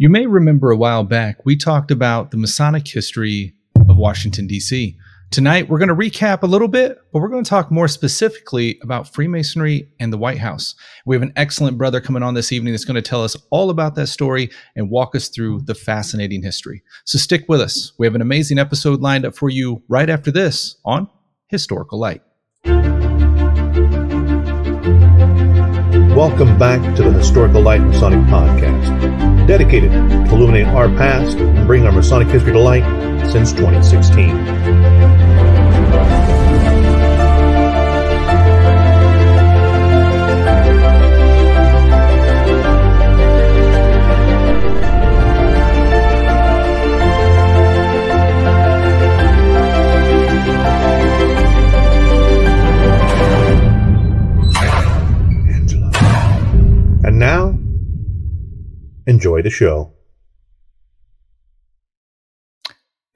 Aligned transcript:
You 0.00 0.08
may 0.08 0.26
remember 0.26 0.70
a 0.70 0.76
while 0.76 1.02
back, 1.02 1.44
we 1.44 1.56
talked 1.56 1.90
about 1.90 2.30
the 2.30 2.36
Masonic 2.36 2.86
history 2.86 3.54
of 3.88 3.96
Washington, 3.96 4.46
D.C. 4.46 4.96
Tonight, 5.32 5.68
we're 5.68 5.80
going 5.80 5.88
to 5.88 5.94
recap 5.96 6.44
a 6.44 6.46
little 6.46 6.68
bit, 6.68 7.00
but 7.12 7.18
we're 7.18 7.26
going 7.26 7.42
to 7.42 7.50
talk 7.50 7.72
more 7.72 7.88
specifically 7.88 8.78
about 8.84 9.12
Freemasonry 9.12 9.88
and 9.98 10.12
the 10.12 10.16
White 10.16 10.38
House. 10.38 10.76
We 11.04 11.16
have 11.16 11.22
an 11.22 11.32
excellent 11.34 11.78
brother 11.78 12.00
coming 12.00 12.22
on 12.22 12.34
this 12.34 12.52
evening 12.52 12.74
that's 12.74 12.84
going 12.84 12.94
to 12.94 13.02
tell 13.02 13.24
us 13.24 13.36
all 13.50 13.70
about 13.70 13.96
that 13.96 14.06
story 14.06 14.50
and 14.76 14.88
walk 14.88 15.16
us 15.16 15.30
through 15.30 15.62
the 15.62 15.74
fascinating 15.74 16.44
history. 16.44 16.84
So 17.04 17.18
stick 17.18 17.46
with 17.48 17.60
us. 17.60 17.90
We 17.98 18.06
have 18.06 18.14
an 18.14 18.22
amazing 18.22 18.60
episode 18.60 19.00
lined 19.00 19.26
up 19.26 19.34
for 19.34 19.50
you 19.50 19.82
right 19.88 20.08
after 20.08 20.30
this 20.30 20.76
on 20.84 21.10
Historical 21.48 21.98
Light. 21.98 22.22
Welcome 26.14 26.56
back 26.56 26.94
to 26.94 27.02
the 27.02 27.10
Historical 27.14 27.62
Light 27.62 27.80
Masonic 27.80 28.20
Podcast 28.26 29.17
dedicated 29.48 29.90
to 29.90 30.34
illuminate 30.34 30.66
our 30.66 30.88
past 30.88 31.38
and 31.38 31.66
bring 31.66 31.86
our 31.86 31.92
Masonic 31.92 32.28
history 32.28 32.52
to 32.52 32.60
light 32.60 32.84
since 33.32 33.50
2016. 33.52 34.77
Enjoy 59.08 59.40
the 59.40 59.48
show. 59.48 59.94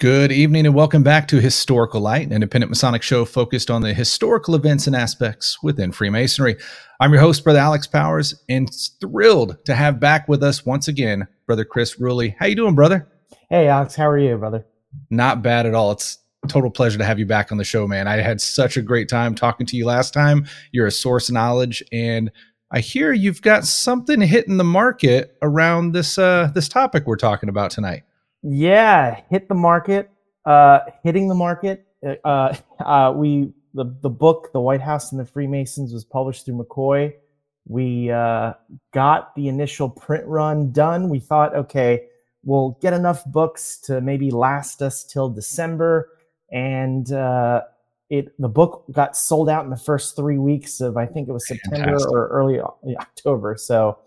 Good 0.00 0.33
evening 0.33 0.64
and 0.64 0.75
welcome 0.75 1.03
back 1.03 1.28
to 1.28 1.39
Historical 1.39 2.00
Light, 2.00 2.27
an 2.27 2.33
independent 2.33 2.70
Masonic 2.70 3.03
show 3.03 3.27
focused 3.27 3.70
on 3.70 3.83
the 3.83 3.92
historical 3.92 4.55
events 4.55 4.86
and 4.86 4.97
aspects 4.97 5.62
within 5.62 5.92
Freemasonry. 5.92 6.56
I'm 6.98 7.12
your 7.12 7.20
host, 7.20 7.44
Brother 7.44 7.58
Alex 7.58 7.86
Powers, 7.86 8.42
and 8.48 8.70
thrilled 9.02 9.62
to 9.67 9.75
have 9.75 10.00
back 10.00 10.28
with 10.28 10.42
us 10.42 10.64
once 10.64 10.89
again, 10.89 11.28
Brother 11.44 11.67
Chris 11.67 12.00
Ruli. 12.00 12.36
How 12.39 12.47
you 12.47 12.56
doing, 12.56 12.74
brother? 12.74 13.06
Hey, 13.50 13.69
Alex. 13.69 13.95
How 13.95 14.08
are 14.08 14.19
you, 14.19 14.39
brother? 14.39 14.64
Not 15.11 15.42
bad 15.42 15.67
at 15.67 15.74
all. 15.74 15.92
It's 15.92 16.17
total 16.48 16.70
pleasure 16.70 16.97
to 16.97 17.05
have 17.05 17.19
you 17.19 17.27
back 17.27 17.52
on 17.52 17.58
the 17.58 17.64
show, 17.64 17.86
man. 17.86 18.08
I 18.08 18.17
had 18.17 18.41
such 18.41 18.78
a 18.78 18.83
great 18.83 19.11
time 19.11 19.34
talking 19.34 19.67
to 19.67 19.77
you 19.77 19.84
last 19.84 20.14
time. 20.14 20.47
You're 20.72 20.86
a 20.86 20.91
source 20.91 21.28
of 21.28 21.34
knowledge, 21.34 21.83
and 21.92 22.30
I 22.75 22.81
hear 22.81 23.12
you've 23.12 23.42
got 23.42 23.67
something 23.67 24.23
hitting 24.23 24.56
the 24.56 24.65
market 24.65 25.37
around 25.42 25.92
this 25.92 26.17
uh, 26.17 26.51
this 26.55 26.70
topic 26.70 27.06
we're 27.06 27.17
talking 27.17 27.51
about 27.51 27.70
tonight. 27.70 28.05
Yeah, 28.42 29.20
hit 29.29 29.48
the 29.48 29.55
market, 29.55 30.11
uh, 30.47 30.81
hitting 31.05 31.29
the 31.29 31.34
market. 31.34 31.87
Uh, 32.25 32.56
uh, 32.81 33.12
we 33.14 33.53
the 33.75 33.95
the 34.01 34.09
book, 34.09 34.53
The 34.55 34.61
White 34.61 34.81
House 34.81 35.12
and 35.12 35.20
the 35.20 35.27
Freemasons, 35.27 35.92
was 35.92 36.06
published 36.06 36.47
through 36.47 36.64
Macoy. 36.64 37.12
We 37.69 38.11
uh, 38.11 38.55
got 38.95 39.34
the 39.34 39.48
initial 39.48 39.91
print 39.91 40.25
run 40.27 40.73
done. 40.73 41.11
We 41.11 41.20
thought, 41.20 41.55
okay, 41.55 42.07
we'll 42.42 42.79
get 42.81 42.95
enough 42.95 43.23
books 43.27 43.77
to 43.84 44.01
maybe 44.01 44.31
last 44.31 44.81
us 44.81 45.05
till 45.05 45.29
December, 45.29 46.09
and 46.51 47.12
uh, 47.12 47.64
it 48.12 48.38
the 48.38 48.48
book 48.48 48.84
got 48.92 49.16
sold 49.16 49.48
out 49.48 49.64
in 49.64 49.70
the 49.70 49.77
first 49.77 50.14
three 50.14 50.36
weeks 50.36 50.82
of 50.82 50.98
I 50.98 51.06
think 51.06 51.28
it 51.28 51.32
was 51.32 51.48
September 51.48 51.78
Fantastic. 51.78 52.12
or 52.12 52.28
early 52.28 52.60
October. 52.60 53.56
So 53.56 53.98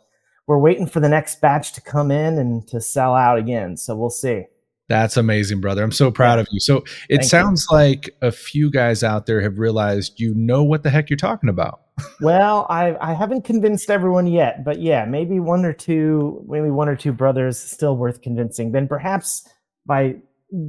we're 0.45 0.59
waiting 0.59 0.85
for 0.85 0.99
the 0.99 1.09
next 1.09 1.41
batch 1.41 1.73
to 1.73 1.81
come 1.81 2.11
in 2.11 2.37
and 2.37 2.67
to 2.67 2.79
sell 2.79 3.15
out 3.15 3.39
again. 3.39 3.75
So 3.77 3.95
we'll 3.95 4.11
see. 4.11 4.43
That's 4.87 5.17
amazing, 5.17 5.59
brother. 5.59 5.83
I'm 5.83 5.91
so 5.91 6.11
proud 6.11 6.37
of 6.37 6.47
you. 6.51 6.59
So 6.59 6.83
it 7.09 7.17
Thank 7.17 7.23
sounds 7.23 7.65
you. 7.71 7.75
like 7.75 8.15
a 8.21 8.31
few 8.31 8.69
guys 8.69 9.03
out 9.03 9.25
there 9.25 9.41
have 9.41 9.57
realized 9.57 10.19
you 10.19 10.35
know 10.35 10.63
what 10.63 10.83
the 10.83 10.91
heck 10.91 11.09
you're 11.09 11.17
talking 11.17 11.49
about. 11.49 11.81
well, 12.21 12.67
I 12.69 12.95
I 13.01 13.13
haven't 13.15 13.43
convinced 13.43 13.89
everyone 13.89 14.27
yet, 14.27 14.63
but 14.63 14.79
yeah, 14.79 15.05
maybe 15.05 15.39
one 15.39 15.65
or 15.65 15.73
two, 15.73 16.45
maybe 16.47 16.69
one 16.69 16.87
or 16.87 16.95
two 16.95 17.11
brothers 17.11 17.57
still 17.57 17.97
worth 17.97 18.21
convincing. 18.21 18.71
Then 18.71 18.87
perhaps 18.87 19.49
by 19.87 20.17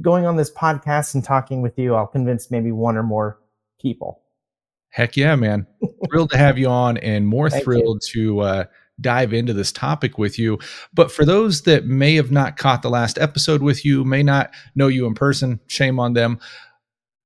going 0.01 0.25
on 0.25 0.35
this 0.35 0.51
podcast 0.51 1.15
and 1.15 1.23
talking 1.23 1.61
with 1.61 1.77
you, 1.77 1.95
I'll 1.95 2.07
convince 2.07 2.51
maybe 2.51 2.71
one 2.71 2.97
or 2.97 3.03
more 3.03 3.39
people. 3.81 4.21
Heck 4.89 5.17
yeah, 5.17 5.35
man. 5.35 5.67
thrilled 6.09 6.31
to 6.31 6.37
have 6.37 6.57
you 6.57 6.67
on 6.67 6.97
and 6.97 7.27
more 7.27 7.49
Thank 7.49 7.63
thrilled 7.63 8.03
you. 8.13 8.35
to 8.35 8.39
uh, 8.41 8.63
dive 8.99 9.33
into 9.33 9.53
this 9.53 9.71
topic 9.71 10.17
with 10.17 10.39
you. 10.39 10.59
But 10.93 11.11
for 11.11 11.25
those 11.25 11.63
that 11.63 11.85
may 11.85 12.15
have 12.15 12.31
not 12.31 12.57
caught 12.57 12.81
the 12.81 12.89
last 12.89 13.17
episode 13.19 13.61
with 13.61 13.85
you, 13.85 14.03
may 14.03 14.23
not 14.23 14.51
know 14.75 14.87
you 14.87 15.05
in 15.05 15.13
person, 15.13 15.59
shame 15.67 15.99
on 15.99 16.13
them. 16.13 16.39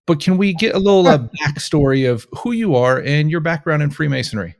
But 0.07 0.19
can 0.19 0.37
we 0.37 0.53
get 0.53 0.75
a 0.75 0.79
little 0.79 1.07
uh, 1.07 1.19
backstory 1.41 2.09
of 2.09 2.27
who 2.39 2.51
you 2.51 2.75
are 2.75 2.99
and 2.99 3.29
your 3.29 3.39
background 3.39 3.83
in 3.83 3.91
Freemasonry? 3.91 4.55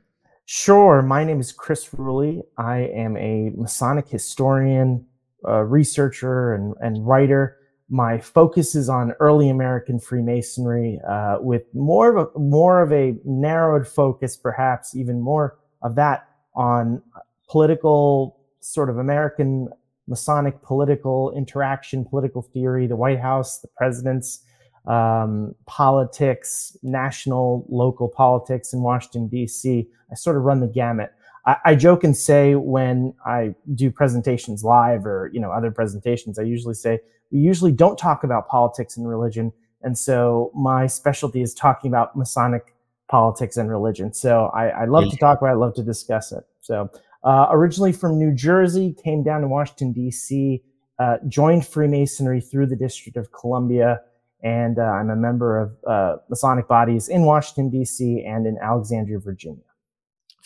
Sure. 0.46 1.02
My 1.02 1.24
name 1.24 1.40
is 1.40 1.52
Chris 1.52 1.88
Ruli. 1.90 2.42
I 2.56 2.78
am 2.78 3.16
a 3.16 3.50
Masonic 3.54 4.08
historian, 4.08 5.06
uh, 5.46 5.60
researcher, 5.60 6.54
and, 6.54 6.74
and 6.80 7.06
writer 7.06 7.58
my 7.88 8.18
focus 8.18 8.74
is 8.74 8.88
on 8.88 9.12
early 9.20 9.48
American 9.48 9.98
Freemasonry, 9.98 11.00
uh, 11.08 11.38
with 11.40 11.62
more 11.74 12.16
of 12.16 12.28
a 12.34 12.38
more 12.38 12.82
of 12.82 12.92
a 12.92 13.14
narrowed 13.24 13.86
focus, 13.86 14.36
perhaps 14.36 14.94
even 14.94 15.20
more 15.20 15.58
of 15.82 15.94
that 15.96 16.28
on 16.54 17.02
political 17.48 18.38
sort 18.60 18.88
of 18.88 18.98
American 18.98 19.68
Masonic 20.08 20.60
political 20.62 21.32
interaction, 21.36 22.04
political 22.04 22.42
theory, 22.42 22.86
the 22.86 22.96
White 22.96 23.20
House, 23.20 23.58
the 23.58 23.68
presidents, 23.68 24.44
um, 24.86 25.54
politics, 25.66 26.76
national, 26.82 27.64
local 27.68 28.08
politics 28.08 28.72
in 28.72 28.82
Washington 28.82 29.28
D.C. 29.28 29.88
I 30.10 30.14
sort 30.14 30.36
of 30.36 30.42
run 30.42 30.60
the 30.60 30.66
gamut. 30.66 31.12
I, 31.44 31.56
I 31.64 31.74
joke 31.74 32.04
and 32.04 32.16
say 32.16 32.54
when 32.54 33.14
I 33.26 33.54
do 33.74 33.90
presentations 33.90 34.62
live 34.64 35.06
or 35.06 35.30
you 35.32 35.40
know 35.40 35.50
other 35.50 35.70
presentations, 35.70 36.38
I 36.38 36.42
usually 36.42 36.74
say 36.74 37.00
we 37.30 37.40
usually 37.40 37.72
don't 37.72 37.98
talk 37.98 38.24
about 38.24 38.48
politics 38.48 38.96
and 38.96 39.08
religion. 39.08 39.52
And 39.82 39.98
so 39.98 40.52
my 40.54 40.86
specialty 40.86 41.42
is 41.42 41.54
talking 41.54 41.90
about 41.90 42.16
Masonic 42.16 42.74
politics 43.10 43.56
and 43.56 43.68
religion. 43.68 44.12
So 44.12 44.50
I, 44.54 44.68
I 44.68 44.84
love 44.84 45.10
to 45.10 45.16
talk 45.16 45.38
about 45.38 45.48
it, 45.48 45.52
I 45.52 45.54
love 45.54 45.74
to 45.74 45.82
discuss 45.82 46.30
it. 46.30 46.44
So 46.60 46.88
uh, 47.24 47.48
originally 47.50 47.92
from 47.92 48.18
New 48.18 48.32
Jersey, 48.34 48.94
came 49.02 49.22
down 49.22 49.40
to 49.40 49.48
Washington, 49.48 49.92
D.C., 49.92 50.62
uh, 50.98 51.16
joined 51.28 51.66
Freemasonry 51.66 52.40
through 52.40 52.66
the 52.66 52.76
District 52.76 53.16
of 53.16 53.32
Columbia, 53.32 54.00
and 54.42 54.78
uh, 54.78 54.82
I'm 54.82 55.10
a 55.10 55.16
member 55.16 55.60
of 55.60 55.72
uh, 55.86 56.16
Masonic 56.28 56.68
bodies 56.68 57.08
in 57.08 57.22
Washington, 57.22 57.70
D.C. 57.70 58.24
and 58.24 58.46
in 58.46 58.56
Alexandria, 58.58 59.18
Virginia. 59.18 59.64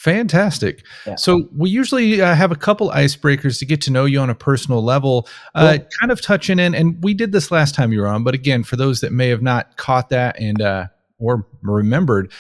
Fantastic. 0.06 0.84
Yeah. 1.05 1.17
So 1.17 1.49
we 1.56 1.69
usually 1.69 2.21
uh, 2.21 2.33
have 2.37 2.53
a 2.53 2.55
couple 2.55 2.91
icebreakers 2.91 3.59
to 3.59 3.67
get 3.67 3.81
to 3.81 3.91
know 3.91 4.05
you 4.05 4.21
on 4.21 4.31
a 4.31 4.37
personal 4.37 4.81
level, 4.81 5.27
uh, 5.56 5.78
cool. 5.78 5.89
kind 5.99 6.12
of 6.12 6.22
touching 6.22 6.61
in, 6.61 6.77
and 6.77 7.03
we 7.03 7.12
did 7.12 7.33
this 7.33 7.50
last 7.50 7.75
time 7.75 7.93
you 7.93 8.03
were 8.03 8.06
on. 8.06 8.22
But 8.22 8.33
again, 8.33 8.62
for 8.62 8.77
those 8.77 9.00
that 9.00 9.12
may 9.12 9.31
have 9.31 9.43
not 9.43 9.77
caught 9.78 10.11
that 10.11 10.39
and 10.39 10.62
uh, 10.62 10.87
or 11.19 11.45
remembered, 11.61 12.31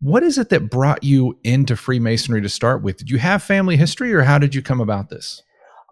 what 0.00 0.22
is 0.22 0.38
it 0.38 0.48
that 0.48 0.70
brought 0.70 1.04
you 1.04 1.38
into 1.44 1.76
Freemasonry 1.76 2.40
to 2.40 2.48
start 2.48 2.82
with? 2.82 2.96
Did 2.96 3.10
you 3.10 3.18
have 3.18 3.42
family 3.42 3.76
history, 3.76 4.14
or 4.14 4.22
how 4.22 4.38
did 4.38 4.54
you 4.54 4.62
come 4.62 4.80
about 4.80 5.10
this? 5.10 5.42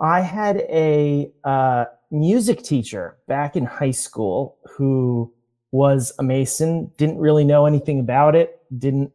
I 0.01 0.23
had 0.23 0.65
a 0.71 1.31
uh, 1.45 1.85
music 2.11 2.63
teacher 2.63 3.19
back 3.29 3.57
in 3.57 3.67
high 3.67 3.91
school 3.91 4.57
who 4.75 5.31
was 5.71 6.15
a 6.19 6.23
Mason. 6.23 6.91
Didn't 6.97 7.19
really 7.19 7.45
know 7.45 7.67
anything 7.67 8.01
about 8.01 8.35
it. 8.35 8.59
Didn't 8.79 9.13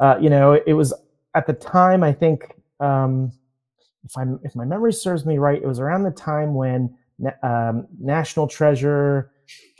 uh, 0.00 0.18
you 0.20 0.30
know? 0.30 0.52
It 0.52 0.74
was 0.74 0.94
at 1.34 1.46
the 1.46 1.52
time, 1.52 2.02
I 2.02 2.12
think 2.12 2.54
um, 2.80 3.32
if 4.04 4.16
I 4.16 4.24
if 4.42 4.54
my 4.54 4.64
memory 4.64 4.92
serves 4.92 5.24
me 5.24 5.38
right, 5.38 5.62
it 5.62 5.66
was 5.66 5.80
around 5.80 6.02
the 6.02 6.10
time 6.10 6.54
when 6.54 6.94
um, 7.42 7.86
National 8.00 8.46
Treasure, 8.46 9.30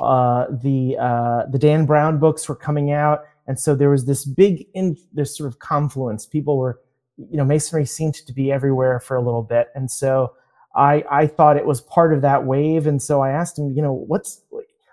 uh, 0.00 0.46
the 0.62 0.96
uh, 0.98 1.46
the 1.50 1.58
Dan 1.58 1.86
Brown 1.86 2.18
books 2.18 2.48
were 2.48 2.56
coming 2.56 2.92
out, 2.92 3.22
and 3.46 3.58
so 3.58 3.74
there 3.74 3.90
was 3.90 4.04
this 4.04 4.24
big 4.24 4.66
in 4.74 4.96
this 5.12 5.36
sort 5.36 5.48
of 5.48 5.58
confluence. 5.58 6.26
People 6.26 6.56
were, 6.56 6.80
you 7.16 7.36
know, 7.36 7.44
Masonry 7.44 7.84
seemed 7.84 8.14
to 8.14 8.32
be 8.32 8.52
everywhere 8.52 9.00
for 9.00 9.16
a 9.16 9.22
little 9.22 9.42
bit, 9.42 9.68
and 9.74 9.90
so 9.90 10.32
I 10.74 11.04
I 11.10 11.26
thought 11.26 11.56
it 11.56 11.66
was 11.66 11.80
part 11.82 12.14
of 12.14 12.22
that 12.22 12.44
wave, 12.46 12.86
and 12.86 13.02
so 13.02 13.20
I 13.20 13.30
asked 13.30 13.58
him, 13.58 13.72
you 13.72 13.82
know, 13.82 13.92
what's 13.92 14.42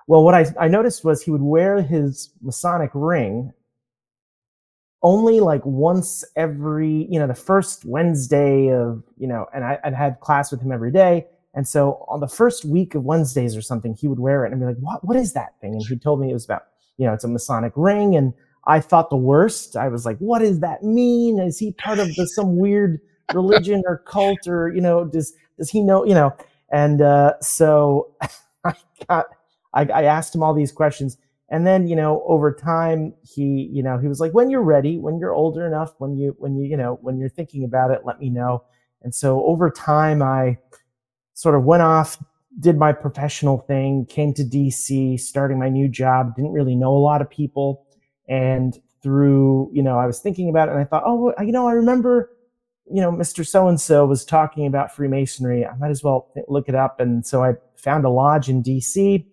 well, 0.07 0.23
what 0.23 0.33
I, 0.33 0.47
I 0.59 0.67
noticed 0.67 1.05
was 1.05 1.21
he 1.21 1.29
would 1.29 1.43
wear 1.43 1.83
his 1.83 2.31
Masonic 2.41 2.89
ring 2.95 3.53
only 5.01 5.39
like 5.39 5.65
once 5.65 6.23
every, 6.35 7.07
you 7.09 7.19
know, 7.19 7.27
the 7.27 7.33
first 7.33 7.85
Wednesday 7.85 8.67
of, 8.69 9.03
you 9.17 9.27
know, 9.27 9.45
and 9.53 9.63
I, 9.63 9.79
would 9.83 9.93
had 9.93 10.19
class 10.19 10.51
with 10.51 10.61
him 10.61 10.71
every 10.71 10.91
day. 10.91 11.27
And 11.53 11.67
so 11.67 12.05
on 12.07 12.19
the 12.19 12.27
first 12.27 12.65
week 12.65 12.95
of 12.95 13.03
Wednesdays 13.03 13.55
or 13.55 13.61
something, 13.61 13.93
he 13.93 14.07
would 14.07 14.19
wear 14.19 14.45
it 14.45 14.51
and 14.51 14.59
be 14.59 14.67
like, 14.67 14.77
what, 14.77 15.03
what 15.03 15.17
is 15.17 15.33
that 15.33 15.59
thing? 15.61 15.73
And 15.73 15.83
he 15.85 15.97
told 15.97 16.19
me 16.19 16.29
it 16.29 16.33
was 16.33 16.45
about, 16.45 16.63
you 16.97 17.05
know, 17.05 17.13
it's 17.13 17.23
a 17.23 17.27
Masonic 17.27 17.73
ring. 17.75 18.15
And 18.15 18.33
I 18.67 18.81
thought 18.81 19.09
the 19.09 19.17
worst. 19.17 19.75
I 19.75 19.87
was 19.87 20.05
like, 20.05 20.17
what 20.19 20.39
does 20.39 20.59
that 20.59 20.83
mean? 20.83 21.39
Is 21.39 21.57
he 21.57 21.71
part 21.71 21.99
of 21.99 22.07
the, 22.15 22.27
some 22.27 22.57
weird 22.57 22.99
religion 23.33 23.83
or 23.87 24.03
cult 24.05 24.47
or, 24.47 24.69
you 24.73 24.81
know, 24.81 25.05
does, 25.05 25.33
does 25.57 25.69
he 25.69 25.81
know? 25.81 26.05
You 26.05 26.13
know, 26.13 26.35
and 26.71 27.01
uh, 27.01 27.39
so 27.41 28.13
I 28.63 28.73
got 29.07 29.27
I, 29.73 29.85
I 29.85 30.03
asked 30.03 30.33
him 30.33 30.43
all 30.43 30.53
these 30.53 30.71
questions, 30.71 31.17
and 31.49 31.65
then 31.65 31.87
you 31.87 31.95
know 31.95 32.23
over 32.27 32.53
time 32.53 33.13
he 33.23 33.69
you 33.71 33.83
know 33.83 33.97
he 33.97 34.07
was 34.07 34.19
like, 34.19 34.33
when 34.33 34.49
you're 34.49 34.63
ready, 34.63 34.97
when 34.97 35.19
you're 35.19 35.33
older 35.33 35.65
enough, 35.65 35.93
when 35.97 36.15
you 36.15 36.35
when 36.37 36.55
you 36.55 36.65
you 36.65 36.77
know 36.77 36.99
when 37.01 37.17
you're 37.17 37.29
thinking 37.29 37.63
about 37.63 37.91
it, 37.91 38.01
let 38.05 38.19
me 38.19 38.29
know. 38.29 38.63
And 39.01 39.13
so 39.13 39.45
over 39.45 39.69
time, 39.69 40.21
I 40.21 40.57
sort 41.33 41.55
of 41.55 41.63
went 41.63 41.81
off, 41.81 42.21
did 42.59 42.77
my 42.77 42.91
professional 42.91 43.59
thing, 43.59 44.05
came 44.05 44.33
to 44.33 44.43
DC, 44.43 45.19
starting 45.19 45.57
my 45.57 45.69
new 45.69 45.87
job. 45.87 46.35
Didn't 46.35 46.51
really 46.51 46.75
know 46.75 46.95
a 46.95 46.99
lot 46.99 47.21
of 47.21 47.29
people, 47.29 47.85
and 48.27 48.77
through 49.01 49.69
you 49.73 49.81
know 49.81 49.97
I 49.97 50.05
was 50.05 50.19
thinking 50.19 50.49
about 50.49 50.67
it, 50.67 50.71
and 50.71 50.81
I 50.81 50.85
thought, 50.85 51.03
oh, 51.05 51.33
you 51.41 51.51
know, 51.51 51.67
I 51.67 51.73
remember 51.73 52.31
you 52.91 53.01
know, 53.01 53.11
Mr. 53.11 53.45
So 53.45 53.67
and 53.67 53.79
so 53.79 54.05
was 54.05 54.25
talking 54.25 54.65
about 54.65 54.95
Freemasonry. 54.95 55.65
I 55.65 55.75
might 55.75 55.91
as 55.91 56.03
well 56.03 56.31
look 56.47 56.67
it 56.67 56.75
up. 56.75 56.99
And 56.99 57.25
so 57.25 57.43
I 57.43 57.53
found 57.77 58.03
a 58.03 58.09
lodge 58.09 58.49
in 58.49 58.63
DC, 58.63 59.25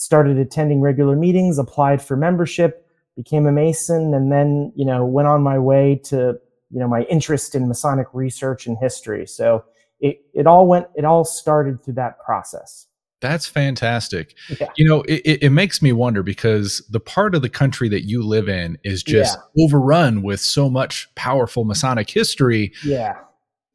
started 0.00 0.38
attending 0.38 0.80
regular 0.80 1.14
meetings, 1.14 1.58
applied 1.58 2.00
for 2.00 2.16
membership, 2.16 2.86
became 3.16 3.46
a 3.46 3.52
Mason, 3.52 4.14
and 4.14 4.32
then, 4.32 4.72
you 4.74 4.86
know, 4.86 5.04
went 5.04 5.28
on 5.28 5.42
my 5.42 5.58
way 5.58 6.00
to, 6.04 6.38
you 6.70 6.80
know, 6.80 6.88
my 6.88 7.02
interest 7.02 7.54
in 7.54 7.68
Masonic 7.68 8.06
research 8.14 8.66
and 8.66 8.78
history. 8.78 9.26
So 9.26 9.62
it, 10.00 10.22
it 10.32 10.46
all 10.46 10.66
went, 10.66 10.86
it 10.94 11.04
all 11.04 11.26
started 11.26 11.84
through 11.84 11.94
that 11.94 12.18
process. 12.18 12.86
That's 13.20 13.44
fantastic. 13.44 14.34
Yeah. 14.58 14.68
You 14.76 14.88
know, 14.88 15.02
it, 15.02 15.42
it 15.42 15.50
makes 15.50 15.82
me 15.82 15.92
wonder 15.92 16.22
because 16.22 16.82
the 16.88 17.00
part 17.00 17.34
of 17.34 17.42
the 17.42 17.50
country 17.50 17.90
that 17.90 18.08
you 18.08 18.22
live 18.22 18.48
in 18.48 18.78
is 18.82 19.02
just 19.02 19.36
yeah. 19.36 19.64
overrun 19.66 20.22
with 20.22 20.40
so 20.40 20.70
much 20.70 21.14
powerful 21.14 21.66
Masonic 21.66 22.08
history. 22.08 22.72
Yeah. 22.82 23.18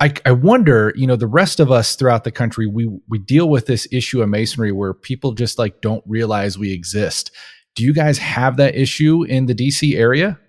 I, 0.06 0.13
I 0.24 0.31
wonder, 0.34 0.94
you 0.96 1.07
know, 1.07 1.16
the 1.16 1.25
rest 1.25 1.60
of 1.60 1.72
us 1.72 1.96
throughout 1.96 2.25
the 2.25 2.31
country, 2.31 2.68
we 2.68 2.88
we 3.10 3.18
deal 3.18 3.50
with 3.50 3.66
this 3.66 3.88
issue 3.92 4.22
of 4.22 4.30
masonry 4.30 4.72
where 4.72 4.94
people 4.94 5.31
just 5.31 5.57
like 5.57 5.81
don't 5.81 6.04
realize 6.06 6.60
we 6.60 6.72
exist. 6.72 7.31
Do 7.74 7.84
you 7.84 7.92
guys 7.92 8.19
have 8.19 8.57
that 8.57 8.75
issue 8.75 9.24
in 9.24 9.48
the 9.48 9.56
DC 9.56 9.96
area? 9.96 10.40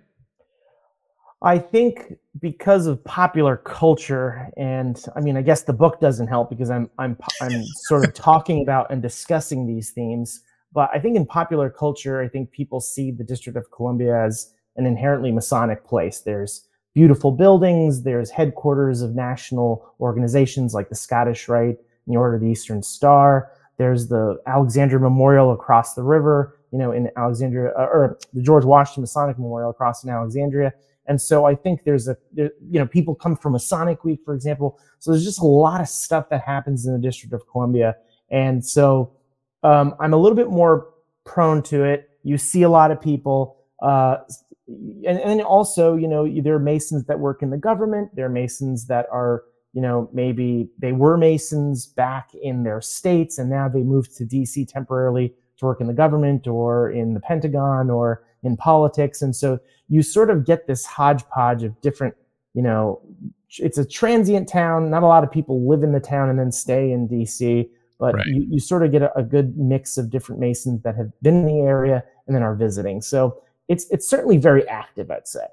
I 1.41 1.58
think 1.58 2.19
because 2.38 2.87
of 2.87 3.03
popular 3.05 3.56
culture, 3.56 4.50
and 4.58 5.03
I 5.17 5.20
mean, 5.20 5.38
I 5.38 5.43
guess 5.43 5.62
the 5.62 5.73
book 5.73 6.00
doesn't 6.00 6.26
help 6.26 6.50
because 6.50 6.69
I'm 6.69 6.91
I'm 6.99 7.17
I'm 7.41 7.64
sort 7.88 8.05
of 8.05 8.12
talking 8.12 8.62
about 8.62 8.91
and 8.91 9.00
discussing 9.00 9.67
these 9.67 9.91
themes. 9.91 10.43
But 10.75 10.91
I 10.93 10.99
think 10.99 11.17
in 11.17 11.25
popular 11.25 11.70
culture, 11.70 12.20
I 12.20 12.29
think 12.29 12.50
people 12.50 12.81
see 12.81 13.11
the 13.11 13.25
District 13.25 13.56
of 13.56 13.70
Columbia 13.70 14.23
as 14.23 14.53
an 14.76 14.85
inherently 14.85 15.32
Masonic 15.32 15.87
place. 15.87 16.20
There's 16.20 16.66
beautiful 16.96 17.31
buildings. 17.31 18.04
There's 18.04 18.31
headquarters 18.31 19.02
of 19.02 19.14
national 19.14 19.94
organizations 20.00 20.72
like 20.72 20.88
the 20.88 20.94
Scottish 20.94 21.46
Rite 21.46 21.76
and 21.76 22.14
the 22.14 22.16
Order 22.16 22.37
of 22.37 22.40
the 22.40 22.48
Eastern 22.48 22.82
Star. 22.82 23.50
There's 23.76 24.08
the 24.08 24.38
Alexandria 24.46 24.98
Memorial 24.98 25.52
across 25.52 25.93
the 25.93 26.02
river, 26.02 26.58
you 26.72 26.78
know, 26.78 26.93
in 26.93 27.10
Alexandria, 27.19 27.72
uh, 27.78 27.82
or 27.93 28.19
the 28.32 28.40
George 28.40 28.64
Washington 28.64 29.02
Masonic 29.02 29.38
Memorial 29.38 29.69
across 29.69 30.04
in 30.04 30.08
Alexandria. 30.08 30.72
And 31.04 31.20
so 31.20 31.44
I 31.44 31.54
think 31.54 31.84
there's 31.84 32.08
a, 32.08 32.16
you 32.34 32.50
know, 32.70 32.87
people 32.87 33.14
come 33.14 33.37
from 33.37 33.52
Masonic 33.52 34.02
Week, 34.02 34.20
for 34.25 34.34
example. 34.34 34.81
So 34.98 35.10
there's 35.10 35.22
just 35.25 35.40
a 35.40 35.46
lot 35.46 35.82
of 35.82 35.88
stuff 35.90 36.31
that 36.31 36.40
happens 36.40 36.87
in 36.87 36.94
the 36.94 36.98
District 36.98 37.34
of 37.34 37.46
Columbia. 37.46 37.94
And 38.31 38.64
so 38.64 39.12
um, 39.62 39.94
I'm 40.00 40.14
a 40.14 40.16
little 40.16 40.34
bit 40.34 40.48
more 40.48 40.88
prone 41.25 41.62
to 41.64 41.84
it. 41.84 42.08
You 42.22 42.38
see 42.38 42.62
a 42.62 42.70
lot 42.70 42.90
of 42.90 43.02
people. 43.02 43.58
Uh, 43.82 44.16
and, 44.69 45.19
and 45.21 45.43
also, 45.43 45.95
you 45.97 46.09
know, 46.09 46.29
there 46.43 46.55
are 46.55 46.61
Masons 46.61 47.05
that 47.05 47.21
work 47.21 47.43
in 47.43 47.51
the 47.51 47.57
government. 47.57 48.11
There 48.15 48.27
are 48.27 48.31
Masons 48.31 48.87
that 48.87 49.07
are, 49.13 49.45
you 49.73 49.81
know, 49.81 50.11
maybe 50.13 50.69
they 50.79 50.93
were 50.93 51.17
Masons 51.17 51.87
back 51.87 52.31
in 52.35 52.65
their 52.65 52.81
states 52.81 53.39
and 53.39 53.49
now 53.49 53.69
they 53.69 53.83
moved 53.83 54.17
to 54.17 54.25
DC 54.25 54.67
temporarily 54.69 55.35
to 55.59 55.65
work 55.65 55.81
in 55.81 55.87
the 55.87 55.93
government 55.93 56.47
or 56.47 56.91
in 56.91 57.15
the 57.15 57.21
Pentagon 57.21 57.91
or 57.91 58.25
in 58.43 58.57
politics. 58.57 59.23
And 59.23 59.35
so 59.35 59.59
you 59.89 60.03
sort 60.03 60.31
of 60.31 60.45
get 60.45 60.67
this 60.67 60.85
hodgepodge 60.85 61.63
of 61.63 61.81
different, 61.81 62.15
you 62.55 62.63
know, 62.63 63.01
it's 63.59 63.79
a 63.79 63.85
transient 63.85 64.49
town. 64.49 64.91
Not 64.91 65.03
a 65.03 65.07
lot 65.07 65.25
of 65.25 65.31
people 65.31 65.69
live 65.69 65.83
in 65.83 65.93
the 65.93 66.01
town 66.01 66.29
and 66.29 66.39
then 66.39 66.51
stay 66.51 66.91
in 66.91 67.09
DC, 67.09 67.69
but 67.99 68.15
right. 68.15 68.27
you, 68.27 68.47
you, 68.51 68.61
sort 68.61 68.85
of 68.85 68.91
get 68.91 69.03
a, 69.03 69.17
a, 69.17 69.23
good 69.23 69.57
mix 69.57 69.97
of 69.97 70.11
different 70.11 70.41
Masons 70.41 70.83
that 70.83 70.97
have 70.97 71.11
been 71.23 71.37
in 71.37 71.47
the 71.47 71.61
area 71.61 72.03
and 72.27 72.35
then 72.35 72.43
are 72.43 72.55
visiting. 72.55 73.01
So 73.01 73.41
it's 73.69 73.87
it's 73.91 74.09
certainly 74.09 74.37
very 74.39 74.67
active, 74.69 75.11
I'd 75.11 75.29
say. 75.29 75.47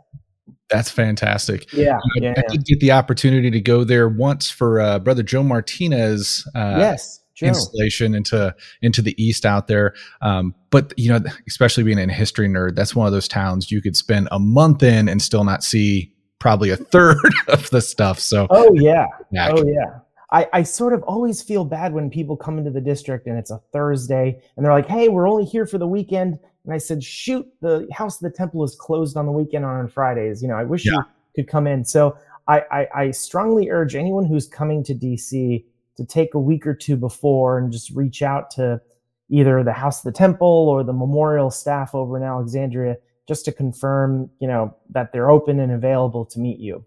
That's 0.69 0.89
fantastic. 0.89 1.71
Yeah, 1.73 1.97
I, 1.97 2.19
yeah, 2.19 2.33
I 2.37 2.41
did 2.49 2.65
get 2.65 2.79
the 2.79 2.91
opportunity 2.91 3.51
to 3.51 3.61
go 3.61 3.83
there 3.83 4.09
once 4.09 4.49
for 4.49 4.79
uh, 4.79 4.99
Brother 4.99 5.23
Joe 5.23 5.43
Martinez. 5.43 6.47
Uh, 6.55 6.75
yes 6.79 7.23
Joe. 7.35 7.47
installation 7.47 8.13
into 8.13 8.55
into 8.81 9.01
the 9.01 9.21
east 9.23 9.45
out 9.45 9.67
there. 9.67 9.93
Um, 10.21 10.53
but 10.69 10.93
you 10.97 11.09
know, 11.09 11.19
especially 11.47 11.83
being 11.83 11.97
a 11.97 12.11
history 12.11 12.47
nerd, 12.47 12.75
that's 12.75 12.95
one 12.95 13.07
of 13.07 13.13
those 13.13 13.27
towns 13.27 13.71
you 13.71 13.81
could 13.81 13.97
spend 13.97 14.27
a 14.31 14.39
month 14.39 14.83
in 14.83 15.09
and 15.09 15.21
still 15.21 15.43
not 15.43 15.63
see 15.63 16.13
probably 16.39 16.69
a 16.69 16.77
third 16.93 17.17
of 17.47 17.69
the 17.69 17.81
stuff. 17.81 18.19
So 18.19 18.47
oh 18.49 18.73
yeah, 18.75 19.07
oh 19.35 19.65
yeah. 19.65 19.99
I, 20.33 20.47
I 20.51 20.63
sort 20.63 20.93
of 20.93 21.03
always 21.03 21.43
feel 21.43 21.63
bad 21.63 21.93
when 21.93 22.09
people 22.09 22.35
come 22.35 22.57
into 22.57 22.71
the 22.71 22.81
district 22.81 23.27
and 23.27 23.37
it's 23.37 23.51
a 23.51 23.61
Thursday 23.71 24.41
and 24.57 24.65
they're 24.65 24.73
like, 24.73 24.87
"Hey, 24.87 25.07
we're 25.07 25.29
only 25.29 25.45
here 25.45 25.67
for 25.67 25.77
the 25.77 25.87
weekend." 25.87 26.39
And 26.65 26.73
I 26.73 26.79
said, 26.79 27.03
"Shoot, 27.03 27.47
the 27.61 27.87
House 27.91 28.15
of 28.15 28.31
the 28.31 28.35
Temple 28.35 28.63
is 28.63 28.75
closed 28.75 29.15
on 29.15 29.27
the 29.27 29.31
weekend 29.31 29.63
on 29.63 29.87
Fridays. 29.87 30.41
You 30.41 30.47
know, 30.47 30.55
I 30.55 30.63
wish 30.63 30.85
yeah. 30.85 30.93
you 30.97 31.03
could 31.35 31.47
come 31.47 31.67
in." 31.67 31.85
So 31.85 32.17
I, 32.47 32.63
I, 32.71 32.87
I 32.95 33.11
strongly 33.11 33.69
urge 33.69 33.95
anyone 33.95 34.25
who's 34.25 34.47
coming 34.47 34.83
to 34.85 34.95
DC 34.95 35.63
to 35.95 36.05
take 36.05 36.33
a 36.33 36.39
week 36.39 36.65
or 36.65 36.73
two 36.73 36.97
before 36.97 37.59
and 37.59 37.71
just 37.71 37.91
reach 37.91 38.23
out 38.23 38.49
to 38.51 38.81
either 39.29 39.63
the 39.63 39.73
House 39.73 39.99
of 39.99 40.11
the 40.11 40.17
Temple 40.17 40.47
or 40.47 40.83
the 40.83 40.93
memorial 40.93 41.51
staff 41.51 41.93
over 41.93 42.17
in 42.17 42.23
Alexandria 42.23 42.97
just 43.27 43.45
to 43.45 43.51
confirm, 43.51 44.29
you 44.39 44.47
know, 44.47 44.75
that 44.89 45.13
they're 45.13 45.29
open 45.29 45.59
and 45.59 45.71
available 45.71 46.25
to 46.25 46.39
meet 46.39 46.59
you. 46.59 46.83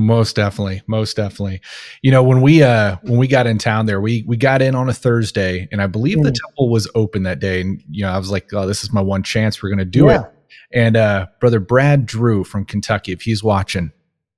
Most 0.00 0.34
definitely, 0.36 0.82
most 0.86 1.16
definitely. 1.16 1.60
You 2.02 2.10
know, 2.10 2.22
when 2.22 2.40
we 2.40 2.62
uh 2.62 2.96
when 3.02 3.18
we 3.18 3.28
got 3.28 3.46
in 3.46 3.58
town 3.58 3.86
there, 3.86 4.00
we 4.00 4.24
we 4.26 4.36
got 4.36 4.62
in 4.62 4.74
on 4.74 4.88
a 4.88 4.94
Thursday 4.94 5.68
and 5.70 5.82
I 5.82 5.86
believe 5.86 6.18
mm. 6.18 6.24
the 6.24 6.32
temple 6.32 6.70
was 6.70 6.88
open 6.94 7.24
that 7.24 7.38
day 7.38 7.60
and 7.60 7.82
you 7.90 8.04
know, 8.04 8.10
I 8.10 8.18
was 8.18 8.30
like, 8.30 8.52
"Oh, 8.54 8.66
this 8.66 8.82
is 8.82 8.92
my 8.92 9.02
one 9.02 9.22
chance 9.22 9.62
we're 9.62 9.68
going 9.68 9.78
to 9.78 9.84
do 9.84 10.06
yeah. 10.06 10.22
it." 10.22 10.26
And 10.72 10.96
uh 10.96 11.26
brother 11.38 11.60
Brad 11.60 12.06
Drew 12.06 12.44
from 12.44 12.64
Kentucky, 12.64 13.12
if 13.12 13.22
he's 13.22 13.44
watching, 13.44 13.92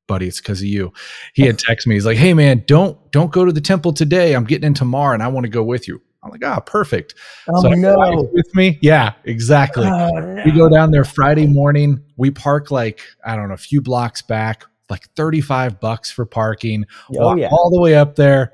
buddy, 0.09 0.26
it's 0.26 0.41
because 0.41 0.61
of 0.61 0.67
you. 0.67 0.93
He 1.32 1.47
had 1.47 1.59
texted 1.59 1.87
me. 1.87 1.94
He's 1.94 2.06
like, 2.06 2.19
hey 2.19 2.35
man, 2.35 2.64
don't 2.67 2.99
don't 3.12 3.32
go 3.32 3.44
to 3.44 3.53
the 3.53 3.61
temple 3.61 3.93
today. 3.93 4.35
I'm 4.35 4.44
getting 4.44 4.67
in 4.67 4.75
tomorrow 4.75 5.14
and 5.14 5.23
I 5.23 5.29
want 5.29 5.44
to 5.44 5.50
go 5.50 5.62
with 5.62 5.87
you. 5.87 6.02
I'm 6.23 6.31
like, 6.31 6.45
ah, 6.45 6.61
perfect. 6.61 7.14
Oh 7.49 7.62
so 7.62 7.69
no, 7.71 8.28
with 8.33 8.54
me? 8.54 8.78
Yeah, 8.81 9.14
exactly. 9.25 9.87
Oh, 9.87 10.11
no. 10.11 10.42
We 10.45 10.52
go 10.52 10.69
down 10.69 10.90
there 10.90 11.04
Friday 11.04 11.47
morning. 11.47 12.02
We 12.16 12.31
park 12.31 12.71
like 12.71 13.00
I 13.25 13.37
don't 13.37 13.49
know, 13.49 13.54
a 13.54 13.59
few 13.59 13.81
blocks 13.81 14.23
back, 14.23 14.64
like 14.92 15.08
35 15.14 15.80
bucks 15.80 16.11
for 16.11 16.25
parking. 16.25 16.87
Oh, 17.18 17.37
yeah. 17.37 17.49
all 17.50 17.70
the 17.70 17.80
way 17.80 17.94
up 17.94 18.16
there, 18.16 18.52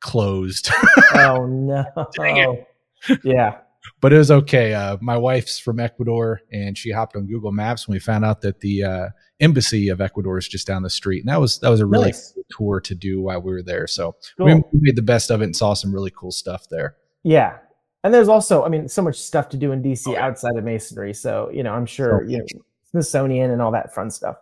closed. 0.00 0.70
oh 1.14 1.46
no. 1.46 1.84
Dang 2.16 2.36
it. 3.08 3.20
Yeah 3.24 3.58
but 4.00 4.12
it 4.12 4.18
was 4.18 4.30
okay. 4.30 4.74
Uh, 4.74 4.96
my 5.00 5.16
wife's 5.16 5.58
from 5.58 5.80
Ecuador, 5.80 6.40
and 6.52 6.76
she 6.76 6.90
hopped 6.90 7.16
on 7.16 7.26
Google 7.26 7.52
Maps 7.52 7.86
when 7.86 7.94
we 7.94 8.00
found 8.00 8.24
out 8.24 8.40
that 8.42 8.60
the 8.60 8.84
uh, 8.84 9.08
embassy 9.40 9.88
of 9.88 10.00
Ecuador 10.00 10.38
is 10.38 10.48
just 10.48 10.66
down 10.66 10.82
the 10.82 10.90
street, 10.90 11.20
and 11.20 11.28
that 11.28 11.40
was 11.40 11.58
that 11.60 11.70
was 11.70 11.80
a 11.80 11.86
really 11.86 12.06
nice. 12.06 12.32
cool 12.32 12.44
tour 12.50 12.80
to 12.80 12.94
do 12.94 13.20
while 13.22 13.40
we 13.40 13.52
were 13.52 13.62
there. 13.62 13.86
So 13.86 14.16
cool. 14.36 14.46
we 14.46 14.62
made 14.80 14.96
the 14.96 15.02
best 15.02 15.30
of 15.30 15.40
it 15.40 15.44
and 15.44 15.56
saw 15.56 15.74
some 15.74 15.92
really 15.92 16.12
cool 16.14 16.30
stuff 16.30 16.66
there. 16.70 16.96
Yeah, 17.22 17.58
and 18.04 18.12
there's 18.12 18.28
also, 18.28 18.64
I 18.64 18.68
mean, 18.68 18.88
so 18.88 19.02
much 19.02 19.16
stuff 19.16 19.48
to 19.50 19.56
do 19.56 19.72
in 19.72 19.82
DC 19.82 20.08
oh, 20.08 20.12
yeah. 20.12 20.26
outside 20.26 20.56
of 20.56 20.64
Masonry. 20.64 21.14
So 21.14 21.50
you 21.52 21.62
know, 21.62 21.72
I'm 21.72 21.86
sure 21.86 22.24
you 22.24 22.38
know 22.38 22.44
Smithsonian 22.90 23.50
and 23.50 23.62
all 23.62 23.72
that 23.72 23.94
fun 23.94 24.10
stuff. 24.10 24.36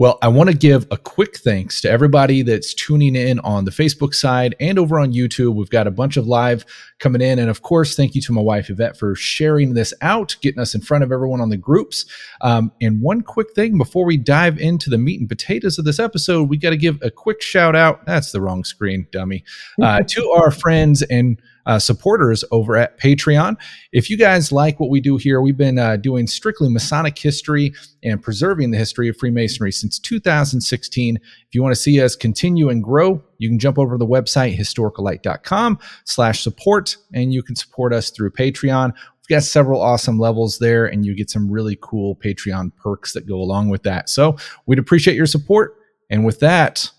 Well, 0.00 0.16
I 0.22 0.28
want 0.28 0.48
to 0.48 0.56
give 0.56 0.86
a 0.90 0.96
quick 0.96 1.36
thanks 1.36 1.82
to 1.82 1.90
everybody 1.90 2.40
that's 2.40 2.72
tuning 2.72 3.14
in 3.14 3.38
on 3.40 3.66
the 3.66 3.70
Facebook 3.70 4.14
side 4.14 4.54
and 4.58 4.78
over 4.78 4.98
on 4.98 5.12
YouTube. 5.12 5.56
We've 5.56 5.68
got 5.68 5.86
a 5.86 5.90
bunch 5.90 6.16
of 6.16 6.26
live 6.26 6.64
coming 7.00 7.20
in. 7.20 7.38
And 7.38 7.50
of 7.50 7.60
course, 7.60 7.96
thank 7.96 8.14
you 8.14 8.22
to 8.22 8.32
my 8.32 8.40
wife, 8.40 8.70
Yvette, 8.70 8.96
for 8.96 9.14
sharing 9.14 9.74
this 9.74 9.92
out, 10.00 10.36
getting 10.40 10.58
us 10.58 10.74
in 10.74 10.80
front 10.80 11.04
of 11.04 11.12
everyone 11.12 11.42
on 11.42 11.50
the 11.50 11.58
groups. 11.58 12.06
Um, 12.40 12.72
and 12.80 13.02
one 13.02 13.20
quick 13.20 13.52
thing 13.54 13.76
before 13.76 14.06
we 14.06 14.16
dive 14.16 14.58
into 14.58 14.88
the 14.88 14.96
meat 14.96 15.20
and 15.20 15.28
potatoes 15.28 15.78
of 15.78 15.84
this 15.84 15.98
episode, 15.98 16.48
we 16.48 16.56
got 16.56 16.70
to 16.70 16.78
give 16.78 16.98
a 17.02 17.10
quick 17.10 17.42
shout 17.42 17.76
out. 17.76 18.06
That's 18.06 18.32
the 18.32 18.40
wrong 18.40 18.64
screen, 18.64 19.06
dummy. 19.12 19.44
Uh, 19.82 20.00
to 20.08 20.30
our 20.30 20.50
friends 20.50 21.02
and 21.02 21.38
uh, 21.66 21.78
supporters 21.78 22.44
over 22.50 22.76
at 22.76 22.98
Patreon. 22.98 23.56
If 23.92 24.10
you 24.10 24.16
guys 24.16 24.52
like 24.52 24.80
what 24.80 24.90
we 24.90 25.00
do 25.00 25.16
here, 25.16 25.40
we've 25.40 25.56
been 25.56 25.78
uh, 25.78 25.96
doing 25.96 26.26
strictly 26.26 26.68
Masonic 26.68 27.18
history 27.18 27.72
and 28.02 28.22
preserving 28.22 28.70
the 28.70 28.78
history 28.78 29.08
of 29.08 29.16
Freemasonry 29.16 29.72
since 29.72 29.98
2016. 29.98 31.16
If 31.16 31.54
you 31.54 31.62
want 31.62 31.74
to 31.74 31.80
see 31.80 32.00
us 32.00 32.16
continue 32.16 32.68
and 32.68 32.82
grow, 32.82 33.22
you 33.38 33.48
can 33.48 33.58
jump 33.58 33.78
over 33.78 33.94
to 33.94 33.98
the 33.98 34.06
website 34.06 34.56
historicallight.com 34.56 35.78
slash 36.04 36.42
support 36.42 36.96
and 37.12 37.32
you 37.32 37.42
can 37.42 37.56
support 37.56 37.92
us 37.92 38.10
through 38.10 38.30
Patreon. 38.32 38.92
We've 38.92 39.36
got 39.36 39.42
several 39.42 39.80
awesome 39.80 40.18
levels 40.18 40.58
there 40.58 40.86
and 40.86 41.04
you 41.04 41.14
get 41.14 41.30
some 41.30 41.50
really 41.50 41.78
cool 41.80 42.16
Patreon 42.16 42.72
perks 42.76 43.12
that 43.12 43.26
go 43.26 43.36
along 43.36 43.68
with 43.68 43.82
that. 43.84 44.08
So 44.08 44.36
we'd 44.66 44.78
appreciate 44.78 45.16
your 45.16 45.26
support. 45.26 45.76
And 46.10 46.24
with 46.24 46.40
that, 46.40 46.90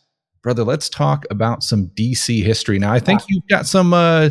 brother, 0.41 0.63
let's 0.63 0.89
talk 0.89 1.25
about 1.29 1.63
some 1.63 1.87
DC 1.89 2.43
history. 2.43 2.79
Now, 2.79 2.91
I 2.91 2.99
think 2.99 3.21
you've 3.27 3.47
got 3.47 3.65
some 3.65 3.93
uh, 3.93 4.29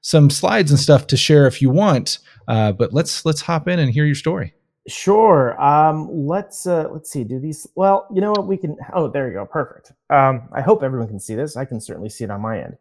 some 0.00 0.30
slides 0.30 0.70
and 0.70 0.80
stuff 0.80 1.06
to 1.08 1.16
share 1.16 1.46
if 1.46 1.60
you 1.60 1.70
want, 1.70 2.18
uh, 2.48 2.72
but 2.72 2.92
let's 2.92 3.24
let's 3.24 3.40
hop 3.40 3.68
in 3.68 3.78
and 3.78 3.92
hear 3.92 4.04
your 4.04 4.14
story. 4.14 4.54
Sure. 4.88 5.60
Um, 5.60 6.26
let's 6.26 6.66
uh, 6.66 6.88
let's 6.90 7.10
see. 7.10 7.24
Do 7.24 7.38
these? 7.38 7.66
Well, 7.74 8.06
you 8.12 8.20
know 8.20 8.30
what? 8.30 8.46
We 8.46 8.56
can. 8.56 8.76
Oh, 8.92 9.08
there 9.08 9.28
you 9.28 9.34
go. 9.34 9.46
Perfect. 9.46 9.92
Um, 10.08 10.48
I 10.52 10.62
hope 10.62 10.82
everyone 10.82 11.08
can 11.08 11.20
see 11.20 11.34
this. 11.34 11.56
I 11.56 11.64
can 11.64 11.80
certainly 11.80 12.08
see 12.08 12.24
it 12.24 12.30
on 12.30 12.40
my 12.40 12.60
end. 12.60 12.76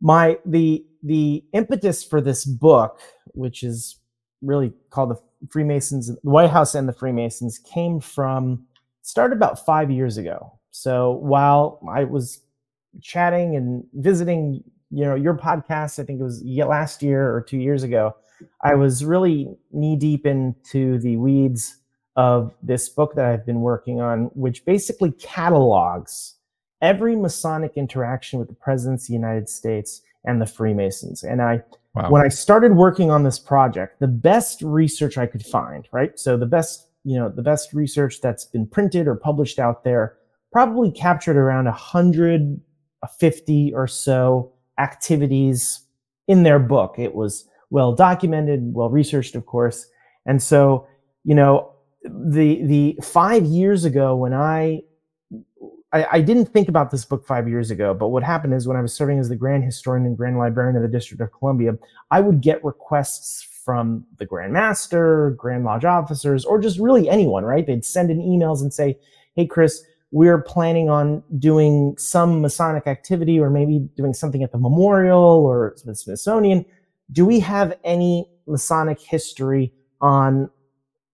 My 0.00 0.38
the 0.44 0.84
the 1.02 1.44
impetus 1.52 2.02
for 2.02 2.20
this 2.20 2.44
book, 2.44 3.00
which 3.28 3.62
is 3.62 3.96
really 4.42 4.72
called 4.90 5.10
the 5.10 5.48
Freemasons, 5.50 6.08
the 6.08 6.18
White 6.22 6.50
House 6.50 6.74
and 6.74 6.88
the 6.88 6.92
Freemasons, 6.92 7.58
came 7.58 8.00
from 8.00 8.66
started 9.02 9.36
about 9.36 9.64
five 9.64 9.90
years 9.90 10.18
ago. 10.18 10.59
So 10.70 11.12
while 11.12 11.80
I 11.90 12.04
was 12.04 12.40
chatting 13.00 13.56
and 13.56 13.84
visiting, 13.94 14.62
you 14.90 15.04
know, 15.04 15.14
your 15.14 15.34
podcast, 15.34 15.98
I 15.98 16.04
think 16.04 16.20
it 16.20 16.24
was 16.24 16.42
last 16.44 17.02
year 17.02 17.34
or 17.34 17.40
two 17.40 17.58
years 17.58 17.82
ago, 17.82 18.16
I 18.62 18.74
was 18.74 19.04
really 19.04 19.48
knee 19.72 19.96
deep 19.96 20.26
into 20.26 20.98
the 20.98 21.16
weeds 21.16 21.76
of 22.16 22.52
this 22.62 22.88
book 22.88 23.14
that 23.14 23.24
I've 23.24 23.46
been 23.46 23.60
working 23.60 24.00
on, 24.00 24.30
which 24.34 24.64
basically 24.64 25.12
catalogs 25.12 26.36
every 26.82 27.14
Masonic 27.14 27.72
interaction 27.76 28.38
with 28.38 28.48
the 28.48 28.54
presidents 28.54 29.04
of 29.04 29.08
the 29.08 29.14
United 29.14 29.48
States 29.48 30.02
and 30.24 30.40
the 30.40 30.46
Freemasons. 30.46 31.22
And 31.22 31.40
I, 31.40 31.62
wow. 31.94 32.10
when 32.10 32.22
I 32.22 32.28
started 32.28 32.74
working 32.74 33.10
on 33.10 33.22
this 33.22 33.38
project, 33.38 34.00
the 34.00 34.08
best 34.08 34.62
research 34.62 35.18
I 35.18 35.26
could 35.26 35.44
find, 35.44 35.88
right? 35.92 36.18
So 36.18 36.36
the 36.36 36.46
best, 36.46 36.88
you 37.04 37.18
know, 37.18 37.28
the 37.28 37.42
best 37.42 37.72
research 37.72 38.20
that's 38.20 38.44
been 38.44 38.66
printed 38.66 39.06
or 39.06 39.14
published 39.14 39.58
out 39.58 39.84
there 39.84 40.16
probably 40.52 40.90
captured 40.90 41.36
around 41.36 41.66
150 41.66 43.72
or 43.74 43.86
so 43.86 44.52
activities 44.78 45.80
in 46.26 46.42
their 46.42 46.58
book. 46.58 46.96
It 46.98 47.14
was 47.14 47.46
well 47.70 47.94
documented, 47.94 48.74
well 48.74 48.90
researched, 48.90 49.34
of 49.34 49.46
course. 49.46 49.86
And 50.26 50.42
so, 50.42 50.86
you 51.24 51.34
know, 51.34 51.72
the 52.04 52.62
the 52.64 52.98
five 53.02 53.44
years 53.44 53.84
ago 53.84 54.16
when 54.16 54.32
I, 54.32 54.82
I 55.92 56.06
I, 56.12 56.20
didn't 56.22 56.46
think 56.46 56.68
about 56.68 56.90
this 56.90 57.04
book 57.04 57.26
five 57.26 57.46
years 57.46 57.70
ago, 57.70 57.92
but 57.92 58.08
what 58.08 58.22
happened 58.22 58.54
is 58.54 58.66
when 58.66 58.76
I 58.76 58.80
was 58.80 58.94
serving 58.94 59.18
as 59.18 59.28
the 59.28 59.36
Grand 59.36 59.64
Historian 59.64 60.06
and 60.06 60.16
Grand 60.16 60.38
Librarian 60.38 60.76
of 60.76 60.82
the 60.82 60.88
District 60.88 61.20
of 61.20 61.30
Columbia, 61.32 61.72
I 62.10 62.20
would 62.20 62.40
get 62.40 62.64
requests 62.64 63.46
from 63.64 64.04
the 64.18 64.24
Grand 64.24 64.52
Master, 64.52 65.34
Grand 65.36 65.64
Lodge 65.64 65.84
officers, 65.84 66.44
or 66.44 66.58
just 66.58 66.78
really 66.78 67.08
anyone, 67.08 67.44
right? 67.44 67.66
They'd 67.66 67.84
send 67.84 68.10
in 68.10 68.18
emails 68.18 68.62
and 68.62 68.72
say, 68.72 68.98
Hey, 69.36 69.46
Chris, 69.46 69.84
we're 70.12 70.42
planning 70.42 70.88
on 70.88 71.22
doing 71.38 71.94
some 71.98 72.40
Masonic 72.40 72.86
activity 72.86 73.38
or 73.38 73.48
maybe 73.48 73.78
doing 73.96 74.12
something 74.12 74.42
at 74.42 74.52
the 74.52 74.58
memorial 74.58 75.20
or 75.20 75.76
the 75.84 75.94
Smithsonian 75.94 76.64
do 77.12 77.24
we 77.24 77.40
have 77.40 77.76
any 77.84 78.28
Masonic 78.46 79.00
history 79.00 79.72
on, 80.00 80.50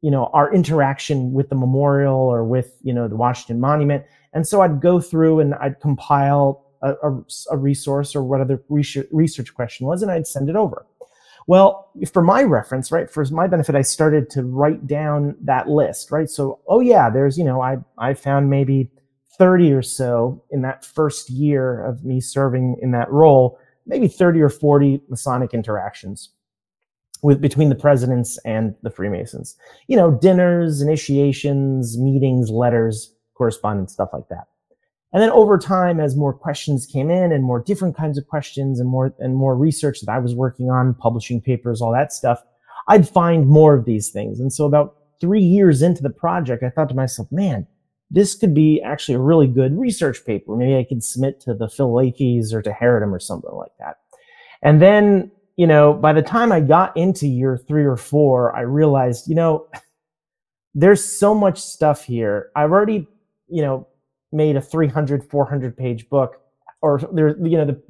you 0.03 0.11
know, 0.11 0.27
our 0.33 0.53
interaction 0.53 1.33
with 1.33 1.49
the 1.49 1.55
memorial 1.55 2.17
or 2.17 2.45
with, 2.45 2.77
you 2.83 2.93
know, 2.93 3.09
the 3.09 3.17
Washington 3.17 3.61
Monument? 3.61 4.05
And 4.33 4.47
so 4.47 4.61
I'd 4.61 4.81
go 4.81 5.01
through 5.01 5.41
and 5.41 5.55
I'd 5.55 5.81
compile 5.81 6.65
a, 6.83 6.93
a, 7.03 7.23
a 7.53 7.57
resource 7.57 8.15
or 8.15 8.23
what 8.23 8.41
other 8.41 8.63
research, 8.69 9.07
research 9.11 9.55
question 9.55 9.87
was, 9.87 10.03
and 10.03 10.11
I'd 10.11 10.27
send 10.27 10.49
it 10.51 10.57
over. 10.57 10.87
Well, 11.47 11.91
for 12.13 12.23
my 12.23 12.43
reference, 12.43 12.91
right, 12.91 13.09
for 13.09 13.25
my 13.27 13.47
benefit, 13.47 13.77
I 13.77 13.83
started 13.83 14.31
to 14.31 14.43
write 14.43 14.87
down 14.87 15.37
that 15.43 15.69
list, 15.69 16.11
right? 16.11 16.29
So, 16.29 16.61
oh 16.67 16.81
yeah, 16.81 17.09
there's, 17.09 17.39
you 17.39 17.45
know, 17.45 17.61
I 17.63 17.77
I 17.99 18.15
found 18.15 18.51
maybe 18.51 18.91
30 19.39 19.73
or 19.73 19.83
so 19.83 20.43
in 20.51 20.63
that 20.63 20.85
first 20.85 21.31
year 21.31 21.85
of 21.85 22.05
me 22.05 22.21
serving 22.21 22.79
in 22.81 22.91
that 22.93 23.11
role 23.11 23.59
maybe 23.87 24.09
30 24.09 24.41
or 24.41 24.49
40 24.49 25.01
Masonic 25.09 25.55
interactions 25.55 26.31
with 27.23 27.41
between 27.41 27.69
the 27.69 27.75
presidents 27.75 28.39
and 28.45 28.75
the 28.83 28.91
Freemasons. 28.91 29.57
You 29.87 29.97
know, 29.97 30.11
dinners, 30.11 30.83
initiations, 30.83 31.99
meetings, 31.99 32.51
letters, 32.51 33.15
correspondence, 33.35 33.93
stuff 33.93 34.11
like 34.13 34.29
that. 34.29 34.49
And 35.17 35.23
then 35.23 35.31
over 35.31 35.57
time, 35.57 35.99
as 35.99 36.15
more 36.15 36.35
questions 36.35 36.85
came 36.85 37.11
in 37.11 37.33
and 37.33 37.43
more 37.43 37.59
different 37.59 37.97
kinds 37.97 38.19
of 38.19 38.27
questions 38.27 38.79
and 38.79 38.87
more 38.87 39.15
and 39.19 39.35
more 39.35 39.57
research 39.57 40.03
that 40.03 40.13
I 40.13 40.19
was 40.19 40.35
working 40.35 40.69
on, 40.69 40.93
publishing 40.93 41.41
papers, 41.41 41.81
all 41.81 41.91
that 41.93 42.13
stuff, 42.13 42.45
I'd 42.87 43.09
find 43.09 43.49
more 43.49 43.75
of 43.75 43.87
these 43.87 44.11
things. 44.11 44.41
And 44.41 44.53
so 44.53 44.67
about 44.67 44.97
three 45.19 45.41
years 45.41 45.81
into 45.81 46.03
the 46.03 46.11
project, 46.11 46.63
I 46.63 46.69
thought 46.69 46.91
to 46.91 46.95
myself, 46.95 47.33
man, 47.33 47.67
this 48.11 48.35
could 48.35 48.53
be 48.53 48.83
actually 48.83 49.15
a 49.15 49.21
really 49.21 49.47
good 49.47 49.79
research 49.79 50.23
paper. 50.27 50.55
Maybe 50.55 50.77
I 50.77 50.85
could 50.85 51.03
submit 51.03 51.41
to 51.41 51.55
the 51.55 51.69
Philalethes 51.69 52.53
or 52.53 52.61
to 52.61 52.71
Heredom 52.71 53.11
or 53.11 53.19
something 53.19 53.55
like 53.55 53.73
that. 53.79 53.97
And 54.61 54.83
then, 54.83 55.31
you 55.57 55.67
know, 55.67 55.95
by 55.95 56.13
the 56.13 56.21
time 56.21 56.53
I 56.53 56.61
got 56.61 56.95
into 56.95 57.27
year 57.27 57.57
three 57.57 57.87
or 57.87 57.97
four, 57.97 58.55
I 58.55 58.61
realized, 58.61 59.29
you 59.29 59.35
know, 59.35 59.67
there's 60.75 61.03
so 61.03 61.35
much 61.35 61.59
stuff 61.59 62.05
here. 62.05 62.51
I've 62.55 62.71
already, 62.71 63.09
you 63.49 63.63
know, 63.63 63.89
made 64.33 64.57
a 64.57 64.61
300, 64.61 65.25
400 65.25 65.77
page 65.77 66.09
book 66.09 66.41
or 66.83 67.01
there, 67.13 67.37
you 67.45 67.57
know, 67.57 67.65
the, 67.65 67.83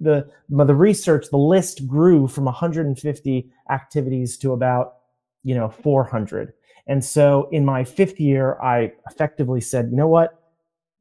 the, 0.49 0.65
the 0.65 0.75
research, 0.75 1.27
the 1.31 1.37
list 1.37 1.87
grew 1.87 2.27
from 2.27 2.45
150 2.45 3.51
activities 3.71 4.37
to 4.39 4.53
about, 4.53 4.97
you 5.43 5.55
know, 5.55 5.69
400. 5.69 6.53
And 6.87 7.05
so 7.05 7.49
in 7.53 7.65
my 7.65 7.85
fifth 7.85 8.21
year, 8.21 8.59
I 8.63 8.93
effectively 9.11 9.61
said, 9.61 9.89
you 9.91 9.97
know 9.97 10.07
what? 10.07 10.41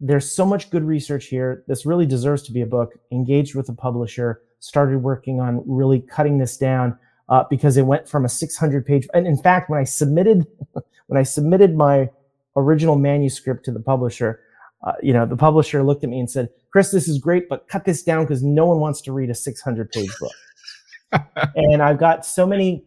There's 0.02 0.30
so 0.30 0.46
much 0.46 0.72
good 0.72 0.84
research 0.84 1.28
here. 1.28 1.64
This 1.68 1.86
really 1.86 2.06
deserves 2.06 2.42
to 2.44 2.52
be 2.52 2.62
a 2.62 2.66
book. 2.66 2.94
Engaged 3.12 3.56
with 3.56 3.70
a 3.70 3.74
publisher, 3.74 4.42
started 4.60 4.98
working 4.98 5.40
on 5.40 5.64
really 5.66 6.02
cutting 6.02 6.38
this 6.38 6.58
down 6.58 6.98
uh, 7.30 7.44
because 7.50 7.78
it 7.78 7.84
went 7.84 8.10
from 8.10 8.26
a 8.26 8.30
600 8.30 8.86
page. 8.86 9.08
And 9.14 9.26
in 9.26 9.38
fact, 9.38 9.70
when 9.70 9.80
I 9.80 9.84
submitted, 9.84 10.46
when 11.08 11.20
I 11.20 11.24
submitted 11.24 11.76
my 11.76 12.10
original 12.58 12.98
manuscript 12.98 13.64
to 13.66 13.72
the 13.72 13.80
publisher, 13.80 14.42
uh, 14.86 14.94
you 15.02 15.12
know, 15.12 15.26
the 15.26 15.36
publisher 15.36 15.84
looked 15.84 16.04
at 16.04 16.10
me 16.10 16.20
and 16.20 16.30
said, 16.30 16.50
"Chris, 16.72 16.92
this 16.92 17.08
is 17.08 17.18
great, 17.18 17.50
but 17.50 17.68
cut 17.68 17.86
this 17.86 18.04
down 18.04 18.24
because 18.24 18.44
no 18.44 18.66
one 18.66 18.80
wants 18.80 19.02
to 19.02 19.12
read 19.12 19.30
a 19.30 19.36
600 19.36 19.92
page 19.92 20.12
book." 20.20 21.26
and 21.56 21.82
I've 21.82 22.00
got 22.00 22.26
so 22.26 22.46
many 22.46 22.86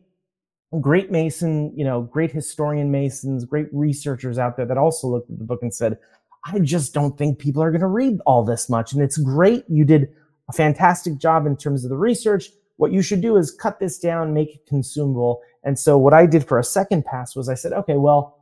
great 0.81 1.11
Mason, 1.11 1.73
you 1.77 1.85
know, 1.85 2.03
great 2.03 2.31
historian 2.31 2.91
Masons, 2.91 3.45
great 3.45 3.69
researchers 3.73 4.39
out 4.39 4.57
there 4.57 4.67
that 4.67 4.79
also 4.79 5.09
looked 5.09 5.31
at 5.31 5.39
the 5.39 5.45
book 5.45 5.61
and 5.63 5.73
said, 5.73 5.99
I 6.45 6.59
just 6.61 6.95
don't 6.95 7.17
think 7.17 7.39
people 7.39 7.63
are 7.63 7.71
going 7.71 7.81
to 7.81 7.87
read 7.87 8.19
all 8.27 8.45
this 8.45 8.69
much. 8.69 8.93
And 8.93 9.03
it's 9.03 9.19
great. 9.19 9.65
You 9.69 9.85
did 9.85 10.09
a 10.49 10.53
fantastic 10.53 11.19
job 11.19 11.47
in 11.47 11.57
terms 11.57 11.85
of 11.85 11.91
the 11.91 11.97
research. 11.97 12.51
What 12.77 12.93
you 12.93 13.03
should 13.03 13.21
do 13.21 13.37
is 13.37 13.51
cut 13.51 13.81
this 13.81 13.99
down, 13.99 14.35
make 14.35 14.55
it 14.55 14.67
consumable. 14.67 15.41
And 15.65 15.79
so 15.79 15.99
what 15.99 16.15
I 16.15 16.27
did 16.27 16.47
for 16.47 16.59
a 16.59 16.65
second 16.65 17.05
pass 17.05 17.35
was 17.35 17.49
I 17.49 17.55
said, 17.55 17.73
okay, 17.73 17.97
well, 17.97 18.39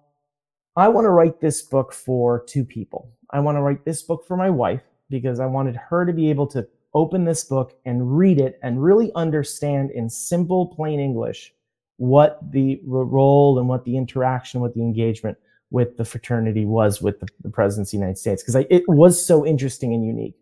I 0.76 0.88
want 0.88 1.06
to 1.06 1.10
write 1.10 1.40
this 1.40 1.62
book 1.62 1.92
for 1.92 2.44
two 2.46 2.64
people. 2.64 3.10
I 3.30 3.40
want 3.40 3.56
to 3.56 3.62
write 3.62 3.84
this 3.84 4.02
book 4.02 4.26
for 4.26 4.36
my 4.36 4.50
wife 4.50 4.82
because 5.10 5.40
I 5.40 5.46
wanted 5.46 5.76
her 5.76 6.04
to 6.04 6.12
be 6.12 6.30
able 6.30 6.46
to 6.48 6.66
open 6.94 7.24
this 7.24 7.44
book 7.44 7.74
and 7.84 8.16
read 8.16 8.40
it 8.40 8.58
and 8.62 8.82
really 8.82 9.12
understand 9.14 9.90
in 9.90 10.08
simple, 10.08 10.66
plain 10.66 10.98
English 10.98 11.52
what 11.98 12.38
the 12.50 12.80
role 12.84 13.58
and 13.58 13.68
what 13.68 13.84
the 13.84 13.96
interaction, 13.96 14.60
what 14.60 14.74
the 14.74 14.82
engagement 14.82 15.36
with 15.70 15.96
the 15.96 16.04
fraternity 16.04 16.64
was 16.64 17.02
with 17.02 17.20
the, 17.20 17.26
the 17.42 17.50
presidency 17.50 17.96
of 17.96 18.00
the 18.00 18.04
United 18.04 18.18
States, 18.18 18.42
because 18.42 18.64
it 18.70 18.84
was 18.88 19.24
so 19.24 19.44
interesting 19.44 19.92
and 19.92 20.06
unique. 20.06 20.36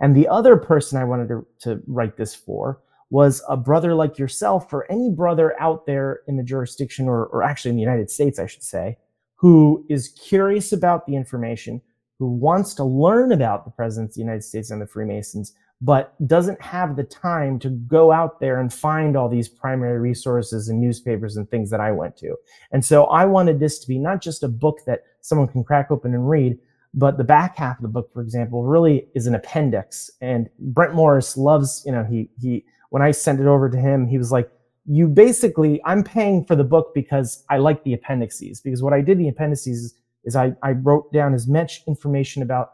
And 0.00 0.16
the 0.16 0.28
other 0.28 0.56
person 0.56 0.98
I 0.98 1.04
wanted 1.04 1.28
to, 1.28 1.46
to 1.60 1.82
write 1.86 2.16
this 2.16 2.34
for 2.34 2.80
was 3.10 3.42
a 3.48 3.56
brother 3.56 3.94
like 3.94 4.18
yourself, 4.18 4.72
or 4.72 4.90
any 4.90 5.10
brother 5.10 5.54
out 5.60 5.84
there 5.86 6.20
in 6.26 6.36
the 6.36 6.42
jurisdiction, 6.42 7.08
or, 7.08 7.26
or 7.26 7.42
actually 7.42 7.70
in 7.70 7.76
the 7.76 7.82
United 7.82 8.10
States, 8.10 8.38
I 8.38 8.46
should 8.46 8.62
say, 8.62 8.96
who 9.34 9.84
is 9.90 10.08
curious 10.08 10.72
about 10.72 11.06
the 11.06 11.14
information, 11.14 11.82
who 12.22 12.28
wants 12.28 12.72
to 12.72 12.84
learn 12.84 13.32
about 13.32 13.64
the 13.64 13.70
presidents 13.72 14.12
of 14.12 14.14
the 14.14 14.20
United 14.20 14.44
States 14.44 14.70
and 14.70 14.80
the 14.80 14.86
Freemasons, 14.86 15.54
but 15.80 16.14
doesn't 16.28 16.62
have 16.62 16.94
the 16.94 17.02
time 17.02 17.58
to 17.58 17.68
go 17.68 18.12
out 18.12 18.38
there 18.38 18.60
and 18.60 18.72
find 18.72 19.16
all 19.16 19.28
these 19.28 19.48
primary 19.48 19.98
resources 19.98 20.68
and 20.68 20.80
newspapers 20.80 21.36
and 21.36 21.50
things 21.50 21.68
that 21.68 21.80
I 21.80 21.90
went 21.90 22.16
to. 22.18 22.36
And 22.70 22.84
so 22.84 23.06
I 23.06 23.24
wanted 23.24 23.58
this 23.58 23.80
to 23.80 23.88
be 23.88 23.98
not 23.98 24.22
just 24.22 24.44
a 24.44 24.48
book 24.48 24.78
that 24.86 25.00
someone 25.20 25.48
can 25.48 25.64
crack 25.64 25.90
open 25.90 26.14
and 26.14 26.30
read, 26.30 26.60
but 26.94 27.18
the 27.18 27.24
back 27.24 27.56
half 27.56 27.78
of 27.78 27.82
the 27.82 27.88
book, 27.88 28.12
for 28.12 28.22
example, 28.22 28.62
really 28.62 29.08
is 29.16 29.26
an 29.26 29.34
appendix. 29.34 30.08
And 30.20 30.48
Brent 30.60 30.94
Morris 30.94 31.36
loves, 31.36 31.82
you 31.84 31.90
know, 31.90 32.04
he 32.04 32.30
he 32.40 32.64
when 32.90 33.02
I 33.02 33.10
sent 33.10 33.40
it 33.40 33.46
over 33.48 33.68
to 33.68 33.76
him, 33.76 34.06
he 34.06 34.16
was 34.16 34.30
like, 34.30 34.48
you 34.86 35.08
basically, 35.08 35.80
I'm 35.84 36.04
paying 36.04 36.44
for 36.44 36.54
the 36.54 36.62
book 36.62 36.92
because 36.94 37.44
I 37.50 37.56
like 37.56 37.82
the 37.82 37.94
appendices. 37.94 38.60
Because 38.60 38.80
what 38.80 38.92
I 38.92 39.00
did 39.00 39.16
in 39.16 39.24
the 39.24 39.28
appendices 39.28 39.82
is, 39.82 39.94
is 40.24 40.36
I, 40.36 40.54
I 40.62 40.72
wrote 40.72 41.12
down 41.12 41.34
as 41.34 41.46
much 41.46 41.82
information 41.86 42.42
about 42.42 42.72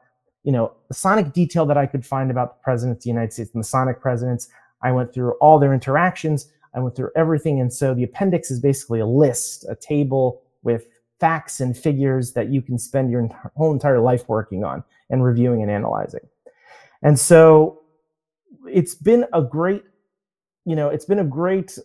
you 0.49 0.52
know, 0.52 0.73
the 0.88 0.95
sonic 0.95 1.33
detail 1.33 1.67
that 1.67 1.76
I 1.76 1.87
could 1.87 2.07
find 2.07 2.31
about 2.31 2.59
the 2.59 2.62
presidents 2.62 3.00
of 3.00 3.05
the 3.05 3.11
United 3.11 3.33
States, 3.35 3.50
Masonic 3.55 4.00
presidents. 4.00 4.49
I 4.83 4.93
went 4.93 5.12
through 5.12 5.33
all 5.40 5.59
their 5.59 5.75
interactions. 5.75 6.50
I 6.75 6.81
went 6.81 6.97
through 6.97 7.11
everything. 7.17 7.61
And 7.61 7.71
so 7.73 7.93
the 7.93 8.05
appendix 8.05 8.50
is 8.50 8.61
basically 8.61 9.00
a 9.00 9.07
list, 9.07 9.67
a 9.69 9.75
table 9.75 10.43
with 10.62 10.87
facts 11.21 11.61
and 11.61 11.76
figures 11.76 12.33
that 12.33 12.49
you 12.49 12.62
can 12.62 12.78
spend 12.78 13.11
your 13.11 13.28
whole 13.57 13.73
entire 13.73 14.00
life 14.00 14.28
working 14.28 14.64
on 14.64 14.85
and 15.11 15.25
reviewing 15.25 15.61
and 15.61 15.71
analyzing. 15.71 16.26
And 17.02 17.19
so 17.19 17.83
it's 18.67 18.95
been 18.95 19.26
a 19.33 19.43
great, 19.43 19.83
you 20.64 20.76
know, 20.76 20.88
it's 20.88 21.05
been 21.05 21.19
a 21.19 21.25
great 21.25 21.78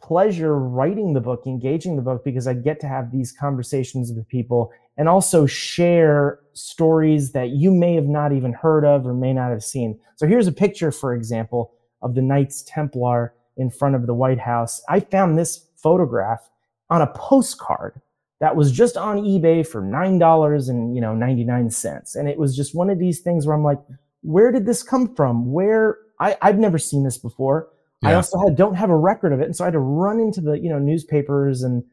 pleasure 0.00 0.58
writing 0.58 1.14
the 1.14 1.20
book, 1.20 1.44
engaging 1.46 1.96
the 1.96 2.02
book, 2.02 2.24
because 2.24 2.46
I 2.46 2.54
get 2.54 2.80
to 2.80 2.88
have 2.88 3.12
these 3.12 3.32
conversations 3.32 4.12
with 4.12 4.28
people 4.28 4.72
and 4.96 5.08
also 5.08 5.46
share 5.46 6.40
stories 6.54 7.32
that 7.32 7.50
you 7.50 7.70
may 7.70 7.94
have 7.94 8.06
not 8.06 8.32
even 8.32 8.52
heard 8.52 8.84
of 8.84 9.06
or 9.06 9.14
may 9.14 9.32
not 9.32 9.50
have 9.50 9.62
seen. 9.62 9.98
So 10.16 10.26
here's 10.26 10.46
a 10.46 10.52
picture, 10.52 10.90
for 10.90 11.14
example, 11.14 11.72
of 12.02 12.14
the 12.14 12.22
Knights 12.22 12.64
Templar 12.66 13.34
in 13.56 13.70
front 13.70 13.94
of 13.94 14.06
the 14.06 14.14
White 14.14 14.40
House. 14.40 14.82
I 14.88 15.00
found 15.00 15.38
this 15.38 15.66
photograph 15.76 16.48
on 16.90 17.02
a 17.02 17.06
postcard 17.08 18.00
that 18.40 18.56
was 18.56 18.70
just 18.70 18.96
on 18.96 19.18
eBay 19.18 19.66
for 19.66 19.80
nine 19.80 20.18
dollars 20.18 20.68
and 20.68 20.94
you 20.94 21.00
know 21.00 21.14
ninety 21.14 21.44
nine 21.44 21.70
cents, 21.70 22.16
and 22.16 22.28
it 22.28 22.38
was 22.38 22.54
just 22.54 22.74
one 22.74 22.90
of 22.90 22.98
these 22.98 23.20
things 23.20 23.46
where 23.46 23.56
I'm 23.56 23.64
like, 23.64 23.80
where 24.22 24.52
did 24.52 24.66
this 24.66 24.82
come 24.82 25.14
from? 25.14 25.52
Where 25.52 25.98
I, 26.20 26.36
I've 26.42 26.58
never 26.58 26.78
seen 26.78 27.04
this 27.04 27.18
before. 27.18 27.68
Yeah. 28.06 28.12
I 28.12 28.14
also 28.14 28.38
had, 28.38 28.56
don't 28.56 28.74
have 28.74 28.90
a 28.90 28.96
record 28.96 29.32
of 29.32 29.40
it, 29.40 29.44
and 29.44 29.56
so 29.56 29.64
I 29.64 29.66
had 29.66 29.72
to 29.72 29.80
run 29.80 30.20
into 30.20 30.40
the 30.40 30.58
you 30.58 30.68
know 30.68 30.78
newspapers 30.78 31.62
and 31.62 31.84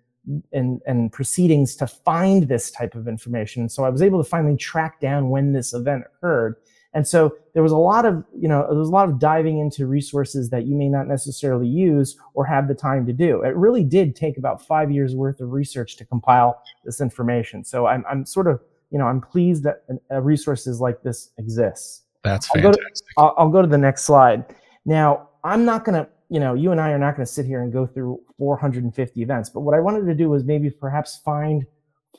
and 0.52 0.82
and 0.86 1.12
proceedings 1.12 1.76
to 1.78 1.88
find 1.88 2.48
this 2.48 2.72
type 2.72 2.96
of 2.96 3.08
information. 3.08 3.70
So 3.70 3.84
I 3.84 3.90
was 3.90 4.02
able 4.02 4.24
to 4.24 4.30
finally 4.30 4.58
track 4.58 5.00
down 5.00 5.30
when 5.30 5.54
this 5.54 5.74
event 5.74 6.04
occurred. 6.06 6.56
And 6.96 7.08
so 7.08 7.36
there 7.56 7.64
was 7.64 7.72
a 7.72 7.78
lot 7.78 8.06
of, 8.06 8.24
you 8.38 8.48
know, 8.48 8.68
there 8.70 8.78
was 8.78 8.90
a 8.90 8.92
lot 8.92 9.10
of 9.10 9.18
diving 9.18 9.58
into 9.58 9.88
resources 9.88 10.52
that 10.52 10.68
you 10.68 10.76
may 10.76 10.88
not 10.88 11.08
necessarily 11.08 11.68
use 11.68 12.16
or 12.36 12.46
have 12.46 12.68
the 12.68 12.76
time 12.76 13.08
to 13.08 13.14
do. 13.14 13.42
It 13.42 13.56
really 13.56 13.84
did 13.84 14.16
take 14.16 14.38
about 14.38 14.64
five 14.64 14.92
years 14.92 15.16
worth 15.16 15.42
of 15.42 15.54
research 15.54 15.98
to 15.98 16.06
compile 16.06 16.62
this 16.86 17.02
information. 17.02 17.64
So 17.64 17.88
I'm, 17.88 18.06
I'm 18.08 18.28
sort 18.28 18.46
of, 18.46 18.62
you 18.92 19.00
know, 19.00 19.08
I'm 19.08 19.22
pleased 19.22 19.64
that 19.64 19.86
uh, 20.12 20.22
resources 20.22 20.80
like 20.80 21.02
this 21.02 21.32
exists. 21.40 22.04
That's 22.24 22.48
fantastic. 22.48 22.66
I'll 22.66 22.72
go, 22.72 22.78
to, 22.78 23.04
I'll, 23.18 23.36
I'll 23.40 23.50
go 23.50 23.62
to 23.64 23.68
the 23.68 23.78
next 23.78 24.04
slide. 24.04 24.46
Now, 24.86 25.30
I'm 25.44 25.66
not 25.66 25.86
going 25.86 26.04
to, 26.04 26.10
you 26.30 26.40
know, 26.40 26.54
you 26.54 26.72
and 26.72 26.80
I 26.80 26.92
are 26.92 27.00
not 27.00 27.16
going 27.16 27.26
to 27.26 27.32
sit 27.32 27.46
here 27.46 27.62
and 27.62 27.72
go 27.72 27.86
through 27.86 28.22
450 28.38 29.22
events, 29.22 29.50
but 29.50 29.62
what 29.62 29.76
I 29.76 29.80
wanted 29.80 30.06
to 30.06 30.16
do 30.16 30.30
was 30.30 30.44
maybe 30.44 30.70
perhaps 30.70 31.20
find 31.24 31.66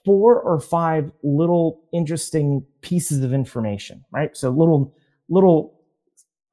four 0.04 0.40
or 0.40 0.60
five 0.60 1.10
little 1.22 1.82
interesting 1.92 2.64
pieces 2.82 3.24
of 3.24 3.32
information, 3.32 4.04
right? 4.10 4.36
So 4.36 4.50
little, 4.50 4.94
little, 5.28 5.80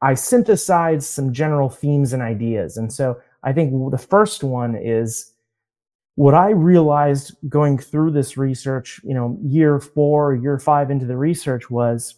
I 0.01 0.13
synthesized 0.13 1.03
some 1.03 1.33
general 1.33 1.69
themes 1.69 2.13
and 2.13 2.21
ideas. 2.21 2.77
And 2.77 2.91
so 2.91 3.19
I 3.43 3.51
think 3.51 3.73
the 3.91 3.97
first 3.97 4.43
one 4.43 4.75
is 4.75 5.33
what 6.15 6.33
I 6.33 6.51
realized 6.51 7.35
going 7.49 7.77
through 7.77 8.11
this 8.11 8.37
research, 8.37 9.01
you 9.03 9.13
know, 9.13 9.37
year 9.43 9.79
four, 9.79 10.35
year 10.35 10.57
five 10.59 10.91
into 10.91 11.05
the 11.05 11.17
research 11.17 11.69
was 11.69 12.15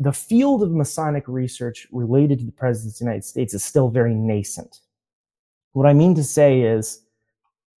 the 0.00 0.12
field 0.12 0.62
of 0.62 0.72
Masonic 0.72 1.28
research 1.28 1.86
related 1.92 2.38
to 2.38 2.46
the 2.46 2.52
President 2.52 2.94
of 2.94 2.98
the 2.98 3.04
United 3.04 3.24
States 3.24 3.52
is 3.52 3.62
still 3.62 3.90
very 3.90 4.14
nascent. 4.14 4.80
What 5.72 5.86
I 5.86 5.92
mean 5.92 6.14
to 6.14 6.24
say 6.24 6.62
is, 6.62 7.02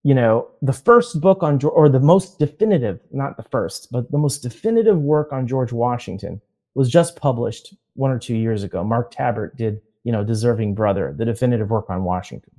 you 0.02 0.14
know, 0.14 0.48
the 0.60 0.72
first 0.72 1.20
book 1.20 1.42
on, 1.42 1.58
or 1.64 1.88
the 1.88 1.98
most 1.98 2.38
definitive, 2.38 3.00
not 3.10 3.38
the 3.38 3.42
first, 3.42 3.90
but 3.90 4.10
the 4.10 4.18
most 4.18 4.42
definitive 4.42 4.98
work 4.98 5.32
on 5.32 5.46
George 5.46 5.72
Washington 5.72 6.42
was 6.74 6.90
just 6.90 7.16
published 7.16 7.74
one 7.94 8.10
or 8.10 8.18
two 8.18 8.36
years 8.36 8.64
ago. 8.64 8.84
Mark 8.84 9.12
Tabbert 9.12 9.56
did, 9.56 9.80
you 10.04 10.12
know, 10.12 10.22
Deserving 10.22 10.74
Brother, 10.74 11.14
the 11.16 11.24
definitive 11.24 11.70
work 11.70 11.88
on 11.88 12.04
Washington. 12.04 12.52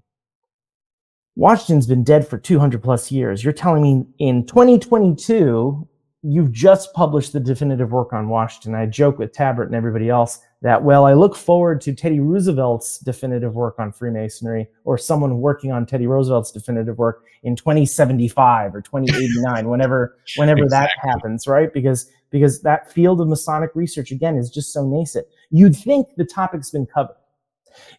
Washington's 1.36 1.88
been 1.88 2.04
dead 2.04 2.28
for 2.28 2.38
200 2.38 2.82
plus 2.84 3.12
years. 3.12 3.44
You're 3.44 3.54
telling 3.54 3.84
me 3.84 4.06
in 4.18 4.46
2022, 4.48 5.88
you've 6.24 6.52
just 6.52 6.94
published 6.94 7.34
the 7.34 7.40
definitive 7.40 7.92
work 7.92 8.14
on 8.14 8.30
Washington. 8.30 8.76
I 8.76 8.86
joke 8.86 9.18
with 9.18 9.34
Tabbert 9.34 9.66
and 9.66 9.76
everybody 9.76 10.10
else 10.10 10.40
that, 10.62 10.84
well, 10.84 11.06
I 11.06 11.14
look 11.14 11.36
forward 11.36 11.82
to 11.82 11.94
Teddy 11.94 12.20
Roosevelt's 12.20 13.00
definitive 13.00 13.56
work 13.56 13.80
on 13.80 13.92
Freemasonry 13.92 14.68
or 14.84 15.00
someone 15.00 15.40
working 15.40 15.72
on 15.72 15.88
Teddy 15.88 16.06
Roosevelt's 16.06 16.52
definitive 16.52 17.00
work 17.00 17.24
in 17.42 17.56
2075 17.56 18.76
or 18.76 18.82
2089, 18.82 19.70
whenever, 19.70 20.18
whenever 20.36 20.64
exactly. 20.64 20.94
that 21.02 21.10
happens, 21.10 21.48
right? 21.48 21.74
Because, 21.74 22.12
because 22.30 22.62
that 22.62 22.92
field 22.92 23.20
of 23.20 23.28
Masonic 23.28 23.72
research, 23.74 24.12
again, 24.12 24.38
is 24.38 24.52
just 24.52 24.72
so 24.72 24.86
nascent. 24.86 25.26
You'd 25.50 25.76
think 25.76 26.08
the 26.18 26.26
topic's 26.26 26.70
been 26.70 26.86
covered. 26.86 27.16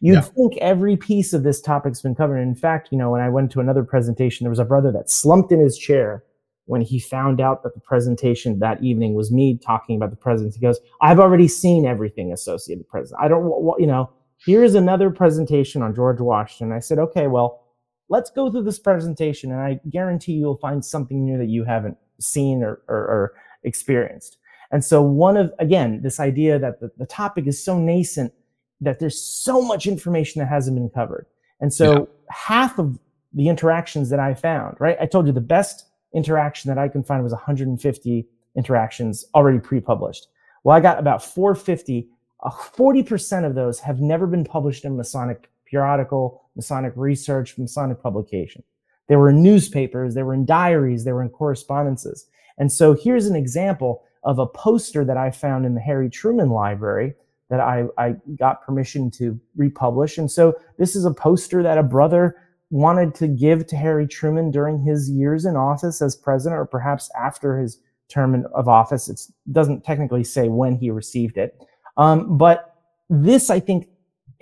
You'd 0.01 0.15
yeah. 0.15 0.21
think 0.21 0.57
every 0.59 0.97
piece 0.97 1.33
of 1.33 1.43
this 1.43 1.61
topic's 1.61 2.03
been 2.03 2.15
covered. 2.15 2.39
In 2.39 2.55
fact, 2.55 2.91
you 2.93 2.99
know, 2.99 3.11
when 3.11 3.21
I 3.21 3.31
went 3.31 3.51
to 3.53 3.61
another 3.61 3.83
presentation, 3.83 4.45
there 4.45 4.51
was 4.51 4.59
a 4.61 4.65
brother 4.65 4.93
that 4.93 5.11
slumped 5.11 5.51
in 5.51 5.59
his 5.59 5.77
chair 5.77 6.23
when 6.67 6.81
he 6.81 6.99
found 6.99 7.41
out 7.41 7.63
that 7.63 7.75
the 7.75 7.81
presentation 7.81 8.59
that 8.61 8.83
evening 8.83 9.15
was 9.15 9.33
me 9.33 9.59
talking 9.59 9.97
about 9.97 10.11
the 10.11 10.17
president. 10.17 10.55
He 10.55 10.61
goes, 10.61 10.79
I've 11.01 11.19
already 11.19 11.49
seen 11.49 11.87
everything 11.87 12.33
associated 12.33 12.83
with 12.83 12.89
president. 12.89 13.23
I 13.23 13.29
don't, 13.29 13.45
you 13.79 13.87
know, 13.87 14.11
here's 14.45 14.75
another 14.75 15.11
presentation 15.11 15.83
on 15.83 15.95
George 15.95 16.21
Washington. 16.21 16.75
I 16.75 16.81
said, 16.81 16.99
okay, 16.99 17.27
well, 17.27 17.63
let's 18.09 18.31
go 18.31 18.51
through 18.51 18.65
this 18.65 18.79
presentation 18.79 19.51
and 19.51 19.61
I 19.61 19.81
guarantee 19.91 20.33
you'll 20.33 20.59
find 20.59 20.85
something 20.85 21.25
new 21.25 21.39
that 21.39 21.49
you 21.49 21.65
haven't 21.65 21.97
seen 22.21 22.63
or, 22.63 22.83
or, 22.89 22.97
or 22.97 23.33
experienced. 23.65 24.39
And 24.71 24.85
so 24.85 25.03
one 25.03 25.37
of, 25.37 25.53
again, 25.59 26.01
this 26.03 26.19
idea 26.19 26.59
that 26.59 26.81
the, 26.81 26.91
the, 26.97 27.07
topic 27.07 27.47
is 27.47 27.63
so 27.63 27.79
nascent 27.79 28.33
that 28.81 28.99
there's 28.99 29.21
so 29.21 29.61
much 29.61 29.87
information 29.87 30.41
that 30.41 30.49
hasn't 30.49 30.77
been 30.77 30.89
covered. 30.89 31.27
And 31.61 31.73
so 31.73 31.93
yeah. 31.93 32.05
half 32.31 32.79
of 32.79 32.99
the 33.35 33.49
interactions 33.49 34.11
that 34.11 34.19
I 34.19 34.35
found, 34.35 34.77
right? 34.81 34.97
I 35.01 35.07
told 35.07 35.27
you 35.27 35.33
the 35.33 35.41
best 35.41 35.87
interaction 36.15 36.69
that 36.69 36.79
I 36.79 36.89
can 36.89 37.03
find 37.03 37.23
was 37.23 37.33
150 37.33 38.27
interactions 38.57 39.25
already 39.35 39.59
pre-published. 39.59 40.29
Well, 40.65 40.77
I 40.77 40.81
got 40.81 40.99
about 40.99 41.25
450. 41.25 42.09
Uh, 42.43 42.51
40% 42.51 43.47
of 43.47 43.55
those 43.55 43.81
have 43.81 44.01
never 44.01 44.27
been 44.27 44.45
published 44.45 44.85
in 44.85 44.97
Masonic 44.97 45.51
periodical, 45.65 46.43
Masonic 46.55 46.93
research, 46.97 47.57
Masonic 47.57 48.03
publication. 48.03 48.63
They 49.09 49.17
were 49.17 49.31
in 49.31 49.43
newspapers, 49.43 50.15
they 50.15 50.23
were 50.23 50.35
in 50.35 50.45
diaries, 50.45 51.05
they 51.05 51.13
were 51.13 51.23
in 51.23 51.29
correspondences. 51.29 52.27
And 52.59 52.71
so 52.71 52.95
here's 52.95 53.27
an 53.27 53.37
example 53.37 54.03
of 54.23 54.39
a 54.39 54.47
poster 54.47 55.05
that 55.05 55.17
I 55.17 55.31
found 55.31 55.67
in 55.67 55.75
the 55.75 55.81
Harry 55.81 56.09
Truman 56.09 56.51
Library 56.51 57.15
that 57.51 57.61
I, 57.61 57.85
I 57.99 58.15
got 58.39 58.63
permission 58.63 59.11
to 59.13 59.39
republish. 59.57 60.17
And 60.17 60.31
so 60.31 60.55
this 60.79 60.95
is 60.95 61.05
a 61.05 61.13
poster 61.13 61.63
that 61.63 61.77
a 61.77 61.83
brother 61.83 62.37
wanted 62.73 63.15
to 63.15 63.29
give 63.29 63.67
to 63.67 63.77
Harry 63.77 64.09
Truman 64.09 64.51
during 64.51 64.81
his 64.81 65.11
years 65.11 65.45
in 65.45 65.57
office 65.57 66.01
as 66.01 66.17
president, 66.17 66.59
or 66.59 66.65
perhaps 66.65 67.11
after 67.15 67.59
his 67.59 67.79
term 68.09 68.47
of 68.55 68.67
office. 68.67 69.09
It 69.09 69.21
doesn't 69.53 69.85
technically 69.85 70.25
say 70.25 70.49
when 70.49 70.75
he 70.77 70.91
received 70.91 71.37
it. 71.37 71.55
Um, 71.99 72.39
but 72.39 72.75
this, 73.11 73.51
I 73.51 73.61
think, 73.61 73.89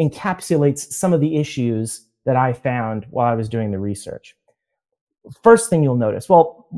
encapsulates 0.01 0.93
some 0.93 1.13
of 1.13 1.21
the 1.21 1.37
issues 1.37 2.07
that 2.25 2.37
I 2.37 2.53
found 2.53 3.05
while 3.11 3.27
I 3.27 3.35
was 3.35 3.49
doing 3.49 3.73
the 3.73 3.81
research. 3.81 4.37
First 5.43 5.69
thing 5.69 5.83
you'll 5.83 5.97
notice, 5.97 6.29
well, 6.29 6.69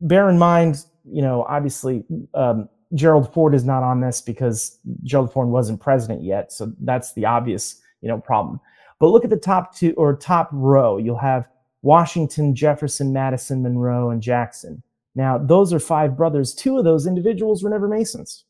bear 0.00 0.28
in 0.28 0.36
mind, 0.36 0.84
you 1.04 1.22
know, 1.22 1.44
obviously, 1.48 2.04
um, 2.34 2.68
Gerald 2.94 3.32
Ford 3.32 3.54
is 3.54 3.64
not 3.64 3.84
on 3.84 4.00
this 4.00 4.20
because 4.20 4.78
Gerald 5.04 5.32
Ford 5.32 5.48
wasn't 5.48 5.80
president 5.80 6.24
yet. 6.24 6.52
So 6.52 6.72
that's 6.80 7.12
the 7.12 7.24
obvious, 7.24 7.80
you 8.00 8.08
know, 8.08 8.18
problem. 8.18 8.60
But 9.00 9.08
look 9.08 9.24
at 9.24 9.30
the 9.30 9.36
top 9.36 9.74
two 9.74 9.94
or 9.96 10.16
top 10.16 10.48
row. 10.52 10.98
You'll 10.98 11.18
have 11.18 11.48
Washington, 11.82 12.54
Jefferson, 12.54 13.12
Madison, 13.12 13.62
Monroe, 13.62 14.10
and 14.10 14.20
Jackson. 14.20 14.82
Now, 15.14 15.38
those 15.38 15.72
are 15.72 15.80
five 15.80 16.16
brothers. 16.16 16.54
Two 16.54 16.78
of 16.78 16.84
those 16.84 17.06
individuals 17.06 17.62
were 17.62 17.70
never 17.70 17.88
Masons. 17.88 18.44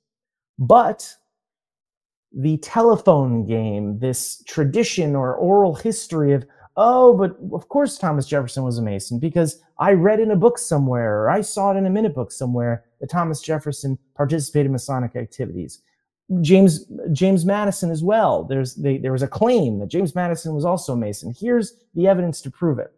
But 0.58 1.14
the 2.32 2.58
telephone 2.58 3.46
game, 3.46 3.98
this 3.98 4.42
tradition 4.46 5.14
or 5.14 5.34
oral 5.34 5.74
history 5.74 6.32
of, 6.32 6.44
oh, 6.76 7.16
but 7.16 7.36
of 7.54 7.68
course 7.68 7.98
Thomas 7.98 8.26
Jefferson 8.26 8.64
was 8.64 8.78
a 8.78 8.82
Mason 8.82 9.18
because 9.18 9.62
I 9.78 9.92
read 9.92 10.20
in 10.20 10.30
a 10.30 10.36
book 10.36 10.58
somewhere 10.58 11.22
or 11.22 11.30
I 11.30 11.40
saw 11.40 11.72
it 11.72 11.76
in 11.76 11.86
a 11.86 11.90
minute 11.90 12.14
book 12.14 12.30
somewhere 12.30 12.84
that 13.00 13.10
Thomas 13.10 13.40
Jefferson 13.40 13.98
participated 14.14 14.66
in 14.66 14.72
Masonic 14.72 15.16
activities. 15.16 15.82
James 16.40 16.84
James 17.12 17.44
Madison 17.44 17.90
as 17.90 18.04
well. 18.04 18.44
There's 18.44 18.74
they, 18.74 18.98
there 18.98 19.12
was 19.12 19.22
a 19.22 19.28
claim 19.28 19.78
that 19.78 19.88
James 19.88 20.14
Madison 20.14 20.54
was 20.54 20.64
also 20.64 20.92
a 20.92 20.96
Mason. 20.96 21.34
Here's 21.38 21.74
the 21.94 22.06
evidence 22.06 22.40
to 22.42 22.50
prove 22.50 22.78
it. 22.78 22.92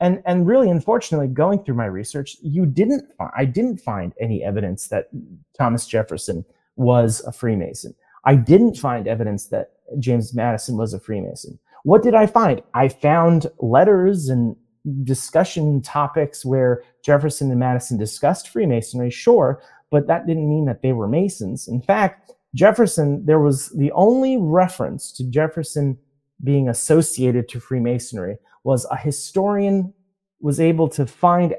And 0.00 0.22
and 0.24 0.46
really, 0.46 0.70
unfortunately, 0.70 1.28
going 1.28 1.62
through 1.62 1.74
my 1.74 1.84
research, 1.84 2.36
you 2.42 2.64
didn't 2.64 3.04
I 3.36 3.44
didn't 3.44 3.78
find 3.78 4.14
any 4.18 4.42
evidence 4.42 4.88
that 4.88 5.10
Thomas 5.56 5.86
Jefferson 5.86 6.44
was 6.76 7.22
a 7.26 7.32
Freemason. 7.32 7.94
I 8.24 8.34
didn't 8.34 8.76
find 8.76 9.06
evidence 9.06 9.46
that 9.46 9.72
James 9.98 10.34
Madison 10.34 10.76
was 10.78 10.94
a 10.94 11.00
Freemason. 11.00 11.58
What 11.84 12.02
did 12.02 12.14
I 12.14 12.26
find? 12.26 12.62
I 12.74 12.88
found 12.88 13.46
letters 13.58 14.28
and 14.28 14.56
discussion 15.04 15.82
topics 15.82 16.44
where 16.44 16.82
Jefferson 17.04 17.50
and 17.50 17.60
Madison 17.60 17.98
discussed 17.98 18.48
Freemasonry, 18.48 19.10
sure, 19.10 19.62
but 19.90 20.06
that 20.06 20.26
didn't 20.26 20.48
mean 20.48 20.64
that 20.66 20.82
they 20.82 20.92
were 20.92 21.08
Masons. 21.08 21.68
In 21.68 21.82
fact, 21.82 22.32
Jefferson, 22.54 23.24
there 23.24 23.38
was 23.38 23.68
the 23.70 23.92
only 23.92 24.36
reference 24.36 25.12
to 25.12 25.24
Jefferson 25.24 25.98
being 26.42 26.68
associated 26.68 27.48
to 27.48 27.60
Freemasonry 27.60 28.38
was 28.64 28.86
a 28.90 28.96
historian 28.96 29.92
was 30.40 30.58
able 30.58 30.88
to 30.88 31.06
find 31.06 31.54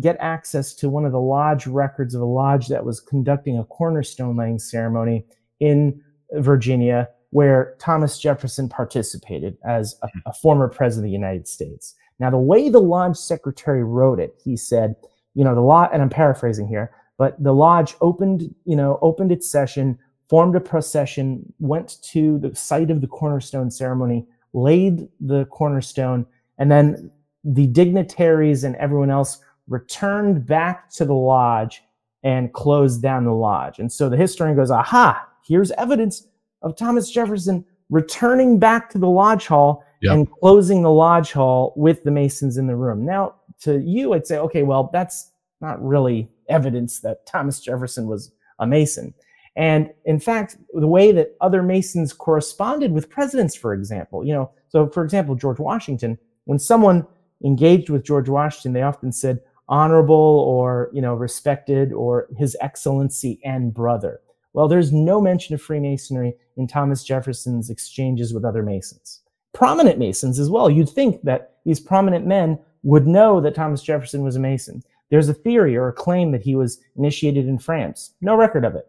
get 0.00 0.16
access 0.20 0.74
to 0.74 0.90
one 0.90 1.06
of 1.06 1.12
the 1.12 1.20
lodge 1.20 1.66
records 1.66 2.14
of 2.14 2.20
a 2.20 2.26
lodge 2.26 2.68
that 2.68 2.84
was 2.84 3.00
conducting 3.00 3.58
a 3.58 3.64
cornerstone 3.64 4.36
laying 4.36 4.58
ceremony 4.58 5.24
in 5.58 6.02
Virginia, 6.32 7.08
where 7.30 7.74
Thomas 7.78 8.18
Jefferson 8.18 8.68
participated 8.68 9.56
as 9.66 9.96
a, 10.02 10.08
a 10.26 10.32
former 10.34 10.68
president 10.68 11.06
of 11.06 11.08
the 11.08 11.12
United 11.12 11.48
States. 11.48 11.94
Now, 12.18 12.30
the 12.30 12.38
way 12.38 12.68
the 12.68 12.80
lodge 12.80 13.16
secretary 13.16 13.82
wrote 13.82 14.20
it, 14.20 14.34
he 14.42 14.56
said, 14.56 14.96
you 15.34 15.44
know, 15.44 15.54
the 15.54 15.60
law, 15.60 15.88
and 15.90 16.02
I'm 16.02 16.10
paraphrasing 16.10 16.68
here, 16.68 16.92
but 17.18 17.42
the 17.42 17.54
lodge 17.54 17.94
opened, 18.02 18.54
you 18.64 18.76
know, 18.76 18.98
opened 19.00 19.32
its 19.32 19.50
session, 19.50 19.98
formed 20.28 20.56
a 20.56 20.60
procession, 20.60 21.52
went 21.58 22.02
to 22.02 22.38
the 22.38 22.54
site 22.54 22.90
of 22.90 23.00
the 23.00 23.06
cornerstone 23.06 23.70
ceremony, 23.70 24.26
laid 24.52 25.08
the 25.20 25.44
cornerstone, 25.46 26.26
and 26.58 26.70
then 26.70 27.10
the 27.44 27.66
dignitaries 27.68 28.64
and 28.64 28.74
everyone 28.76 29.10
else 29.10 29.38
returned 29.68 30.46
back 30.46 30.90
to 30.90 31.04
the 31.04 31.14
lodge 31.14 31.82
and 32.22 32.52
closed 32.52 33.02
down 33.02 33.24
the 33.24 33.32
lodge. 33.32 33.78
And 33.78 33.92
so 33.92 34.08
the 34.08 34.16
historian 34.16 34.56
goes, 34.56 34.70
aha, 34.70 35.28
here's 35.46 35.70
evidence 35.72 36.26
of 36.62 36.76
Thomas 36.76 37.10
Jefferson 37.10 37.64
returning 37.90 38.58
back 38.58 38.90
to 38.90 38.98
the 38.98 39.08
lodge 39.08 39.46
hall 39.46 39.84
yep. 40.02 40.14
and 40.14 40.30
closing 40.30 40.82
the 40.82 40.90
lodge 40.90 41.32
hall 41.32 41.72
with 41.76 42.02
the 42.02 42.10
Masons 42.10 42.56
in 42.56 42.66
the 42.66 42.74
room. 42.74 43.04
Now, 43.04 43.36
to 43.60 43.80
you, 43.80 44.14
I'd 44.14 44.26
say, 44.26 44.38
okay, 44.38 44.64
well, 44.64 44.90
that's 44.92 45.30
not 45.60 45.82
really 45.82 46.28
evidence 46.48 47.00
that 47.00 47.26
Thomas 47.26 47.60
Jefferson 47.60 48.06
was 48.06 48.32
a 48.58 48.66
Mason. 48.66 49.14
And 49.56 49.90
in 50.04 50.20
fact, 50.20 50.56
the 50.74 50.86
way 50.86 51.12
that 51.12 51.34
other 51.40 51.62
Masons 51.62 52.12
corresponded 52.12 52.92
with 52.92 53.08
presidents, 53.08 53.54
for 53.54 53.72
example, 53.72 54.24
you 54.24 54.34
know, 54.34 54.50
so 54.68 54.88
for 54.88 55.02
example, 55.02 55.34
George 55.34 55.58
Washington, 55.58 56.18
when 56.44 56.58
someone 56.58 57.06
engaged 57.44 57.88
with 57.88 58.04
George 58.04 58.28
Washington, 58.28 58.74
they 58.74 58.82
often 58.82 59.12
said 59.12 59.40
honorable 59.68 60.14
or, 60.14 60.90
you 60.92 61.00
know, 61.00 61.14
respected 61.14 61.92
or 61.92 62.28
his 62.36 62.56
excellency 62.60 63.40
and 63.44 63.72
brother. 63.72 64.20
Well, 64.52 64.68
there's 64.68 64.92
no 64.92 65.20
mention 65.20 65.54
of 65.54 65.62
Freemasonry 65.62 66.34
in 66.56 66.66
Thomas 66.66 67.02
Jefferson's 67.02 67.70
exchanges 67.70 68.32
with 68.32 68.44
other 68.44 68.62
Masons. 68.62 69.22
Prominent 69.52 69.98
Masons 69.98 70.38
as 70.38 70.50
well. 70.50 70.70
You'd 70.70 70.88
think 70.88 71.22
that 71.22 71.54
these 71.64 71.80
prominent 71.80 72.26
men 72.26 72.58
would 72.82 73.06
know 73.06 73.40
that 73.40 73.54
Thomas 73.54 73.82
Jefferson 73.82 74.22
was 74.22 74.36
a 74.36 74.40
Mason. 74.40 74.82
There's 75.10 75.28
a 75.28 75.34
theory 75.34 75.76
or 75.76 75.88
a 75.88 75.92
claim 75.92 76.30
that 76.32 76.42
he 76.42 76.54
was 76.54 76.78
initiated 76.96 77.48
in 77.48 77.58
France. 77.58 78.12
No 78.20 78.36
record 78.36 78.64
of 78.64 78.74
it. 78.74 78.86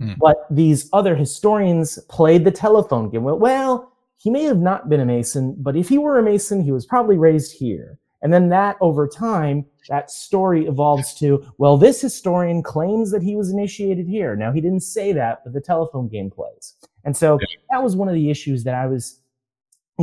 Mm. 0.00 0.16
But 0.18 0.46
these 0.50 0.88
other 0.92 1.14
historians 1.14 1.98
played 2.08 2.44
the 2.44 2.50
telephone 2.50 3.10
game. 3.10 3.24
Well, 3.24 3.38
well, 3.38 3.92
he 4.16 4.30
may 4.30 4.44
have 4.44 4.58
not 4.58 4.88
been 4.88 5.00
a 5.00 5.04
Mason, 5.04 5.54
but 5.58 5.76
if 5.76 5.88
he 5.88 5.98
were 5.98 6.18
a 6.18 6.22
Mason, 6.22 6.62
he 6.62 6.72
was 6.72 6.86
probably 6.86 7.16
raised 7.16 7.52
here. 7.52 7.98
And 8.22 8.32
then 8.32 8.48
that 8.48 8.76
over 8.80 9.06
time, 9.06 9.66
that 9.90 10.10
story 10.10 10.66
evolves 10.66 11.14
to, 11.16 11.44
well, 11.58 11.76
this 11.76 12.00
historian 12.00 12.62
claims 12.62 13.10
that 13.10 13.22
he 13.22 13.36
was 13.36 13.50
initiated 13.50 14.08
here. 14.08 14.34
Now, 14.34 14.50
he 14.50 14.62
didn't 14.62 14.80
say 14.80 15.12
that, 15.12 15.44
but 15.44 15.52
the 15.52 15.60
telephone 15.60 16.08
game 16.08 16.30
plays. 16.30 16.74
And 17.04 17.14
so 17.14 17.38
that 17.70 17.82
was 17.82 17.96
one 17.96 18.08
of 18.08 18.14
the 18.14 18.30
issues 18.30 18.64
that 18.64 18.74
I 18.74 18.86
was 18.86 19.20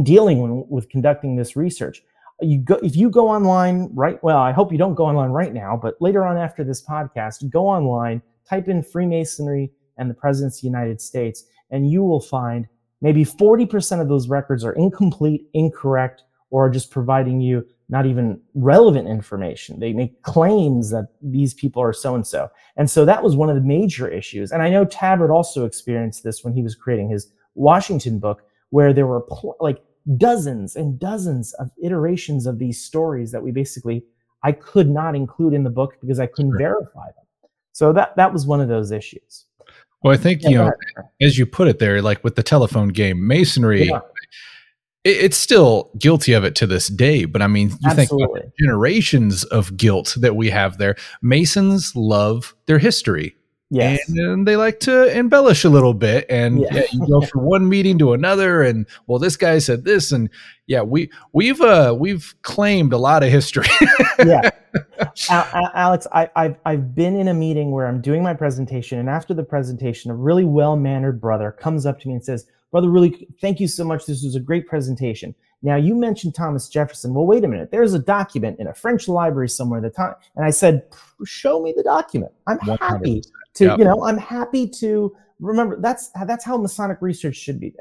dealing 0.03 0.67
with 0.69 0.87
conducting 0.89 1.35
this 1.35 1.55
research. 1.55 2.03
You 2.41 2.59
go, 2.59 2.75
if 2.75 2.95
you 2.95 3.09
go 3.09 3.27
online 3.27 3.89
right, 3.91 4.23
well, 4.23 4.37
I 4.37 4.51
hope 4.51 4.71
you 4.71 4.77
don't 4.77 4.95
go 4.95 5.05
online 5.05 5.31
right 5.31 5.53
now, 5.53 5.77
but 5.81 5.99
later 5.99 6.23
on 6.23 6.37
after 6.37 6.63
this 6.63 6.83
podcast, 6.85 7.49
go 7.49 7.67
online, 7.67 8.21
type 8.47 8.67
in 8.67 8.83
Freemasonry 8.83 9.71
and 10.01 10.09
the 10.09 10.15
President's 10.15 10.57
of 10.57 10.61
the 10.63 10.67
United 10.67 10.99
States, 10.99 11.45
and 11.69 11.89
you 11.89 12.03
will 12.03 12.19
find 12.19 12.67
maybe 13.01 13.23
40% 13.23 14.01
of 14.01 14.09
those 14.09 14.27
records 14.27 14.65
are 14.65 14.73
incomplete, 14.73 15.47
incorrect, 15.53 16.23
or 16.49 16.65
are 16.65 16.69
just 16.69 16.91
providing 16.91 17.39
you 17.39 17.65
not 17.87 18.05
even 18.05 18.39
relevant 18.55 19.07
information. 19.07 19.79
They 19.79 19.93
make 19.93 20.21
claims 20.23 20.89
that 20.91 21.09
these 21.21 21.53
people 21.53 21.83
are 21.83 21.93
so 21.93 22.15
and 22.15 22.25
so. 22.25 22.49
And 22.77 22.89
so 22.89 23.05
that 23.05 23.21
was 23.21 23.35
one 23.35 23.49
of 23.49 23.55
the 23.55 23.61
major 23.61 24.07
issues. 24.07 24.51
And 24.51 24.61
I 24.61 24.69
know 24.69 24.85
Tabbert 24.85 25.29
also 25.29 25.65
experienced 25.65 26.23
this 26.23 26.43
when 26.43 26.53
he 26.53 26.63
was 26.63 26.73
creating 26.73 27.09
his 27.09 27.31
Washington 27.53 28.17
book, 28.17 28.43
where 28.69 28.93
there 28.93 29.07
were 29.07 29.21
pl- 29.21 29.57
like 29.59 29.83
dozens 30.17 30.75
and 30.75 30.99
dozens 30.99 31.53
of 31.55 31.69
iterations 31.83 32.47
of 32.47 32.59
these 32.59 32.81
stories 32.81 33.31
that 33.31 33.43
we 33.43 33.51
basically 33.51 34.03
I 34.43 34.53
could 34.53 34.89
not 34.89 35.15
include 35.15 35.53
in 35.53 35.63
the 35.63 35.69
book 35.69 35.97
because 36.01 36.19
I 36.19 36.25
couldn't 36.25 36.51
sure. 36.51 36.57
verify 36.57 37.05
them. 37.05 37.49
So 37.73 37.93
that 37.93 38.15
that 38.15 38.33
was 38.33 38.45
one 38.45 38.61
of 38.61 38.67
those 38.67 38.91
issues. 38.91 39.45
Well, 40.03 40.13
I 40.13 40.17
think 40.17 40.41
yeah, 40.43 40.49
you 40.49 40.57
know, 40.57 40.71
as 41.21 41.37
you 41.37 41.45
put 41.45 41.67
it 41.67 41.79
there, 41.79 42.01
like 42.01 42.23
with 42.23 42.35
the 42.35 42.43
telephone 42.43 42.89
game, 42.89 43.27
masonry. 43.27 43.87
Yeah 43.87 43.99
it's 45.03 45.37
still 45.37 45.89
guilty 45.97 46.33
of 46.33 46.43
it 46.43 46.55
to 46.55 46.67
this 46.67 46.87
day. 46.87 47.25
But 47.25 47.41
I 47.41 47.47
mean, 47.47 47.69
you 47.69 47.89
Absolutely. 47.89 48.41
think 48.41 48.53
generations 48.59 49.43
of 49.45 49.75
guilt 49.77 50.15
that 50.19 50.35
we 50.35 50.49
have 50.49 50.77
there. 50.77 50.95
Masons 51.21 51.95
love 51.95 52.55
their 52.67 52.79
history. 52.79 53.35
Yes. 53.71 54.07
And, 54.09 54.19
and, 54.19 54.47
they 54.47 54.57
like 54.57 54.81
to 54.81 55.17
embellish 55.17 55.63
a 55.63 55.69
little 55.69 55.93
bit. 55.93 56.25
And 56.29 56.59
yeah. 56.59 56.67
yeah. 56.73 56.83
you 56.91 57.07
go 57.07 57.21
from 57.25 57.43
one 57.43 57.69
meeting 57.69 57.97
to 57.99 58.13
another, 58.13 58.61
and 58.61 58.85
well, 59.07 59.17
this 59.17 59.37
guy 59.37 59.59
said 59.59 59.85
this, 59.85 60.11
and 60.11 60.29
yeah, 60.67 60.81
we 60.81 61.09
we've 61.33 61.61
uh 61.61 61.95
we've 61.97 62.35
claimed 62.43 62.93
a 62.93 62.97
lot 62.97 63.23
of 63.23 63.29
history. 63.29 63.67
yeah, 64.19 64.49
Alex, 65.29 66.07
I, 66.13 66.29
I've 66.35 66.55
I've 66.65 66.95
been 66.95 67.15
in 67.15 67.27
a 67.27 67.33
meeting 67.33 67.71
where 67.71 67.87
I'm 67.87 68.01
doing 68.01 68.23
my 68.23 68.33
presentation, 68.33 68.99
and 68.99 69.09
after 69.09 69.33
the 69.33 69.43
presentation, 69.43 70.11
a 70.11 70.15
really 70.15 70.45
well 70.45 70.75
mannered 70.75 71.19
brother 71.19 71.51
comes 71.51 71.85
up 71.85 71.99
to 72.01 72.07
me 72.07 72.13
and 72.13 72.23
says, 72.23 72.47
Brother, 72.71 72.89
really, 72.89 73.27
thank 73.41 73.59
you 73.59 73.67
so 73.67 73.83
much. 73.83 74.05
This 74.05 74.23
was 74.23 74.35
a 74.35 74.39
great 74.39 74.65
presentation. 74.65 75.35
Now, 75.63 75.75
you 75.75 75.93
mentioned 75.93 76.33
Thomas 76.33 76.69
Jefferson. 76.69 77.13
Well, 77.13 77.25
wait 77.25 77.43
a 77.43 77.47
minute. 77.47 77.69
There's 77.69 77.93
a 77.93 77.99
document 77.99 78.59
in 78.59 78.67
a 78.67 78.73
French 78.73 79.07
library 79.07 79.49
somewhere 79.49 79.81
The 79.81 79.89
time, 79.89 80.15
and 80.35 80.45
I 80.45 80.49
said, 80.49 80.83
show 81.25 81.61
me 81.61 81.73
the 81.75 81.83
document. 81.83 82.31
I'm 82.47 82.57
100%. 82.59 82.79
happy 82.79 83.23
to, 83.55 83.65
yep. 83.65 83.77
you 83.77 83.83
know, 83.83 84.03
I'm 84.03 84.17
happy 84.17 84.67
to 84.67 85.15
remember 85.39 85.79
that's 85.79 86.09
that's 86.25 86.45
how 86.45 86.57
Masonic 86.57 86.99
research 87.01 87.35
should 87.35 87.59
be. 87.59 87.73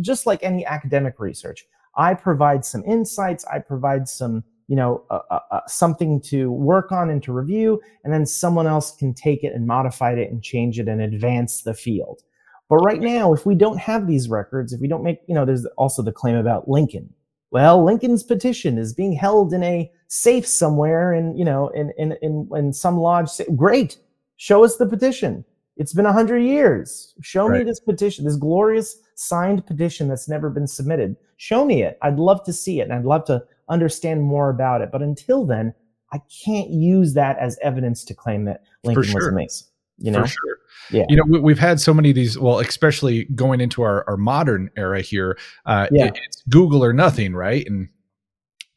Just 0.00 0.26
like 0.26 0.42
any 0.42 0.64
academic 0.64 1.20
research, 1.20 1.66
I 1.96 2.14
provide 2.14 2.64
some 2.64 2.84
insights. 2.84 3.44
I 3.46 3.58
provide 3.58 4.08
some, 4.08 4.44
you 4.68 4.76
know, 4.76 5.04
uh, 5.10 5.20
uh, 5.30 5.40
uh, 5.50 5.60
something 5.66 6.20
to 6.22 6.52
work 6.52 6.92
on 6.92 7.10
and 7.10 7.22
to 7.24 7.32
review, 7.32 7.80
and 8.04 8.12
then 8.12 8.26
someone 8.26 8.66
else 8.66 8.94
can 8.94 9.14
take 9.14 9.42
it 9.42 9.54
and 9.54 9.66
modify 9.66 10.12
it 10.12 10.30
and 10.30 10.42
change 10.42 10.78
it 10.78 10.88
and 10.88 11.00
advance 11.00 11.62
the 11.62 11.74
field. 11.74 12.22
But 12.68 12.78
right 12.78 13.00
now, 13.00 13.32
if 13.32 13.46
we 13.46 13.54
don't 13.54 13.78
have 13.78 14.06
these 14.06 14.28
records, 14.28 14.72
if 14.72 14.80
we 14.80 14.88
don't 14.88 15.02
make, 15.02 15.20
you 15.26 15.34
know, 15.34 15.46
there's 15.46 15.66
also 15.76 16.02
the 16.02 16.12
claim 16.12 16.36
about 16.36 16.68
Lincoln. 16.68 17.12
Well, 17.50 17.82
Lincoln's 17.82 18.22
petition 18.22 18.76
is 18.76 18.92
being 18.92 19.14
held 19.14 19.54
in 19.54 19.62
a 19.62 19.90
safe 20.08 20.46
somewhere 20.46 21.14
in, 21.14 21.36
you 21.36 21.46
know, 21.46 21.68
in 21.68 21.92
in 21.96 22.12
in, 22.20 22.48
in 22.54 22.72
some 22.74 22.98
lodge. 22.98 23.30
Great. 23.56 23.96
Show 24.36 24.64
us 24.64 24.76
the 24.76 24.86
petition. 24.86 25.44
It's 25.78 25.94
been 25.94 26.06
a 26.06 26.12
hundred 26.12 26.40
years. 26.40 27.14
Show 27.22 27.46
right. 27.46 27.58
me 27.58 27.64
this 27.64 27.80
petition, 27.80 28.24
this 28.24 28.36
glorious 28.36 28.96
signed 29.14 29.64
petition 29.66 30.08
that's 30.08 30.28
never 30.28 30.50
been 30.50 30.66
submitted. 30.66 31.16
Show 31.36 31.64
me 31.64 31.82
it. 31.82 31.98
I'd 32.02 32.18
love 32.18 32.44
to 32.44 32.52
see 32.52 32.80
it 32.80 32.84
and 32.84 32.92
I'd 32.92 33.04
love 33.04 33.24
to 33.26 33.42
understand 33.68 34.22
more 34.22 34.50
about 34.50 34.82
it. 34.82 34.90
But 34.90 35.02
until 35.02 35.46
then, 35.46 35.72
I 36.12 36.20
can't 36.44 36.70
use 36.70 37.14
that 37.14 37.38
as 37.38 37.58
evidence 37.62 38.04
to 38.06 38.14
claim 38.14 38.44
that 38.46 38.64
Lincoln 38.82 39.04
sure. 39.04 39.14
was 39.20 39.26
a 39.28 39.32
Mason. 39.32 39.66
You 39.98 40.10
know? 40.12 40.22
For 40.22 40.28
sure. 40.28 40.58
Yeah. 40.90 41.04
You 41.08 41.16
know, 41.16 41.40
we, 41.40 41.52
have 41.52 41.58
had 41.58 41.80
so 41.80 41.92
many 41.92 42.10
of 42.10 42.16
these, 42.16 42.38
well, 42.38 42.60
especially 42.60 43.24
going 43.34 43.60
into 43.60 43.82
our, 43.82 44.08
our 44.08 44.16
modern 44.16 44.70
era 44.76 45.00
here, 45.00 45.38
uh, 45.66 45.86
yeah. 45.92 46.06
It, 46.06 46.18
it's 46.26 46.42
Google 46.48 46.82
or 46.82 46.92
nothing, 46.92 47.34
right? 47.34 47.66
And 47.66 47.88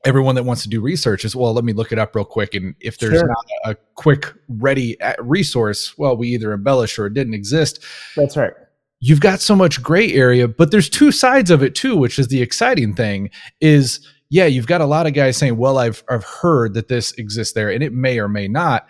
everyone 0.05 0.35
that 0.35 0.43
wants 0.43 0.63
to 0.63 0.69
do 0.69 0.81
research 0.81 1.25
is, 1.25 1.35
well, 1.35 1.53
let 1.53 1.63
me 1.63 1.73
look 1.73 1.91
it 1.91 1.99
up 1.99 2.15
real 2.15 2.25
quick. 2.25 2.55
And 2.55 2.75
if 2.79 2.97
there's 2.97 3.19
sure. 3.19 3.27
not 3.27 3.71
a, 3.71 3.77
quick, 3.95 4.33
ready 4.49 4.99
uh, 5.01 5.13
resource, 5.19 5.97
well, 5.97 6.17
we 6.17 6.29
either 6.29 6.53
embellish 6.53 6.97
or 6.97 7.05
it 7.05 7.13
didn't 7.13 7.35
exist. 7.35 7.83
That's 8.15 8.35
right. 8.35 8.53
You've 8.99 9.19
got 9.19 9.41
so 9.41 9.55
much 9.55 9.81
gray 9.81 10.11
area, 10.13 10.47
but 10.47 10.71
there's 10.71 10.89
two 10.89 11.11
sides 11.11 11.51
of 11.51 11.61
it 11.61 11.75
too, 11.75 11.95
which 11.95 12.17
is 12.17 12.27
the 12.27 12.41
exciting 12.41 12.95
thing 12.95 13.29
is, 13.59 14.07
yeah, 14.29 14.45
you've 14.45 14.67
got 14.67 14.81
a 14.81 14.85
lot 14.85 15.07
of 15.07 15.13
guys 15.13 15.37
saying, 15.37 15.57
well, 15.57 15.77
I've, 15.77 16.03
I've 16.09 16.23
heard 16.23 16.73
that 16.75 16.87
this 16.87 17.11
exists 17.13 17.53
there 17.53 17.69
and 17.69 17.83
it 17.83 17.93
may 17.93 18.19
or 18.19 18.27
may 18.27 18.47
not 18.47 18.87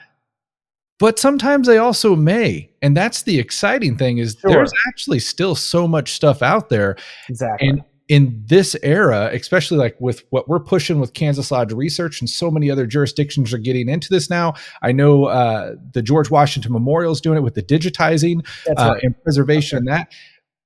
but 1.02 1.18
sometimes 1.18 1.66
they 1.66 1.80
also 1.80 2.16
may 2.16 2.70
and 2.84 2.96
that's 2.96 3.24
the 3.24 3.40
exciting 3.40 3.98
thing 3.98 4.20
is 4.20 4.38
sure. 4.40 4.52
there's 4.52 4.72
actually 4.88 5.18
still 5.18 5.56
so 5.56 5.88
much 5.88 6.14
stuff 6.14 6.44
out 6.44 6.70
there 6.70 6.96
exactly 7.28 7.70
and 7.70 7.84
in 8.12 8.44
this 8.48 8.76
era 8.84 9.30
especially 9.32 9.78
like 9.78 9.96
with 10.02 10.26
what 10.32 10.50
we're 10.50 10.60
pushing 10.60 11.00
with 11.00 11.14
kansas 11.14 11.50
lodge 11.50 11.72
research 11.72 12.20
and 12.20 12.30
so 12.30 12.52
many 12.52 12.70
other 12.70 12.86
jurisdictions 12.86 13.54
are 13.54 13.58
getting 13.58 13.88
into 13.88 14.10
this 14.10 14.30
now 14.30 14.54
i 14.82 14.92
know 14.92 15.26
uh, 15.26 15.76
the 15.94 16.02
george 16.02 16.30
washington 16.30 16.74
memorial 16.74 17.14
is 17.14 17.22
doing 17.22 17.38
it 17.38 17.42
with 17.42 17.56
the 17.56 17.64
digitizing 17.64 18.46
uh, 18.76 18.96
and 19.02 19.16
preservation 19.24 19.78
and 19.78 19.88
that 19.88 20.12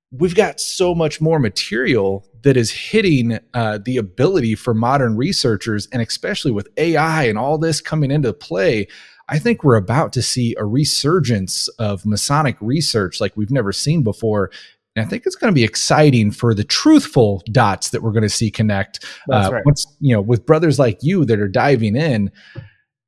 we've 0.09 0.33
got 0.33 0.59
so 0.59 0.95
much 0.95 1.21
more 1.21 1.37
material 1.37 2.25
that 2.41 2.57
is 2.57 2.71
hitting 2.71 3.37
uh, 3.53 3.77
the 3.85 3.97
ability 3.97 4.55
for 4.55 4.73
modern 4.73 5.15
researchers 5.15 5.87
and 5.91 6.01
especially 6.01 6.51
with 6.51 6.67
ai 6.77 7.25
and 7.25 7.37
all 7.37 7.59
this 7.59 7.79
coming 7.79 8.09
into 8.09 8.33
play 8.33 8.87
I 9.27 9.39
think 9.39 9.63
we're 9.63 9.75
about 9.75 10.13
to 10.13 10.21
see 10.21 10.55
a 10.57 10.65
resurgence 10.65 11.67
of 11.79 12.05
Masonic 12.05 12.57
research 12.61 13.19
like 13.19 13.35
we've 13.35 13.51
never 13.51 13.71
seen 13.71 14.03
before. 14.03 14.51
And 14.95 15.05
I 15.05 15.09
think 15.09 15.23
it's 15.25 15.35
going 15.35 15.51
to 15.51 15.55
be 15.55 15.63
exciting 15.63 16.31
for 16.31 16.53
the 16.53 16.63
truthful 16.63 17.43
dots 17.51 17.89
that 17.89 18.01
we're 18.01 18.11
going 18.11 18.23
to 18.23 18.29
see 18.29 18.49
connect. 18.49 19.05
That's 19.27 19.49
uh, 19.49 19.53
right. 19.53 19.65
Once, 19.65 19.85
you 19.99 20.15
know, 20.15 20.21
with 20.21 20.45
brothers 20.45 20.79
like 20.79 20.99
you 21.01 21.25
that 21.25 21.39
are 21.39 21.49
diving 21.49 21.95
in, 21.95 22.31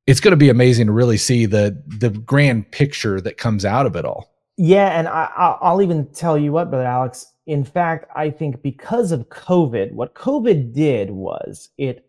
it's 0.05 0.19
going 0.19 0.31
to 0.31 0.37
be 0.37 0.49
amazing 0.49 0.87
to 0.87 0.93
really 0.93 1.17
see 1.17 1.45
the 1.45 1.81
the 1.87 2.09
grand 2.09 2.71
picture 2.71 3.21
that 3.21 3.37
comes 3.37 3.65
out 3.65 3.85
of 3.85 3.95
it 3.95 4.05
all. 4.05 4.33
Yeah, 4.57 4.97
and 4.97 5.07
I, 5.07 5.29
I'll 5.61 5.81
even 5.81 6.07
tell 6.13 6.37
you 6.37 6.51
what, 6.51 6.69
brother 6.69 6.85
Alex. 6.85 7.27
In 7.45 7.63
fact, 7.63 8.09
I 8.15 8.29
think 8.29 8.61
because 8.61 9.11
of 9.11 9.29
COVID, 9.29 9.93
what 9.93 10.15
COVID 10.15 10.73
did 10.73 11.11
was 11.11 11.69
it 11.77 12.05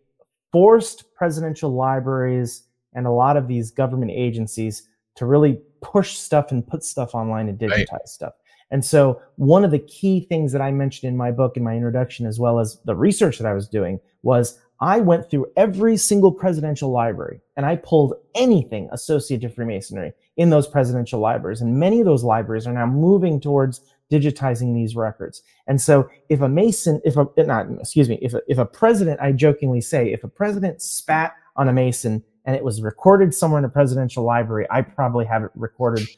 forced 0.51 1.15
presidential 1.15 1.71
libraries 1.75 2.65
and 2.95 3.07
a 3.07 3.11
lot 3.11 3.37
of 3.37 3.47
these 3.47 3.71
government 3.71 4.11
agencies 4.13 4.89
to 5.17 5.27
really 5.27 5.61
push 5.83 6.17
stuff 6.17 6.51
and 6.51 6.67
put 6.67 6.83
stuff 6.83 7.15
online 7.15 7.49
and 7.49 7.59
digitize 7.59 7.93
right. 7.93 8.09
stuff. 8.09 8.33
And 8.71 8.85
so, 8.85 9.21
one 9.37 9.65
of 9.65 9.71
the 9.71 9.79
key 9.79 10.21
things 10.21 10.53
that 10.53 10.61
I 10.61 10.71
mentioned 10.71 11.09
in 11.09 11.17
my 11.17 11.31
book, 11.31 11.57
in 11.57 11.65
my 11.65 11.75
introduction, 11.75 12.27
as 12.27 12.39
well 12.39 12.59
as 12.59 12.79
the 12.85 12.95
research 12.95 13.39
that 13.39 13.47
I 13.47 13.55
was 13.55 13.69
doing, 13.69 14.01
was 14.23 14.59
I 14.81 15.01
went 15.01 15.29
through 15.29 15.47
every 15.57 15.97
single 15.97 16.31
presidential 16.31 16.91
library 16.91 17.41
and 17.57 17.67
I 17.67 17.77
pulled 17.77 18.15
anything 18.35 18.89
associated 18.93 19.49
to 19.49 19.55
Freemasonry 19.55 20.13
in 20.37 20.51
those 20.51 20.69
presidential 20.69 21.19
libraries. 21.19 21.61
And 21.61 21.81
many 21.81 21.99
of 22.01 22.07
those 22.07 22.23
libraries 22.23 22.67
are 22.67 22.73
now 22.73 22.87
moving 22.87 23.41
towards 23.41 23.81
digitizing 24.11 24.75
these 24.75 24.95
records. 24.95 25.43
And 25.67 25.81
so 25.81 26.09
if 26.29 26.41
a 26.41 26.49
Mason, 26.49 27.01
if 27.05 27.17
a, 27.17 27.27
not, 27.39 27.67
excuse 27.81 28.09
me, 28.09 28.19
if 28.23 28.35
a, 28.35 28.43
if 28.47 28.59
a 28.59 28.65
president, 28.65 29.21
I 29.21 29.33
jokingly 29.33 29.81
say, 29.81 30.13
if 30.13 30.23
a 30.23 30.29
president 30.29 30.81
spat 30.81 31.35
on 31.57 31.69
a 31.69 31.73
Mason 31.73 32.23
and 32.45 32.55
it 32.55 32.65
was 32.65 32.81
recorded 32.81 33.35
somewhere 33.35 33.59
in 33.59 33.65
a 33.65 33.69
presidential 33.69 34.23
library, 34.23 34.67
I 34.71 34.83
probably 34.83 35.27
have 35.27 35.43
it 35.43 35.51
recorded, 35.55 36.09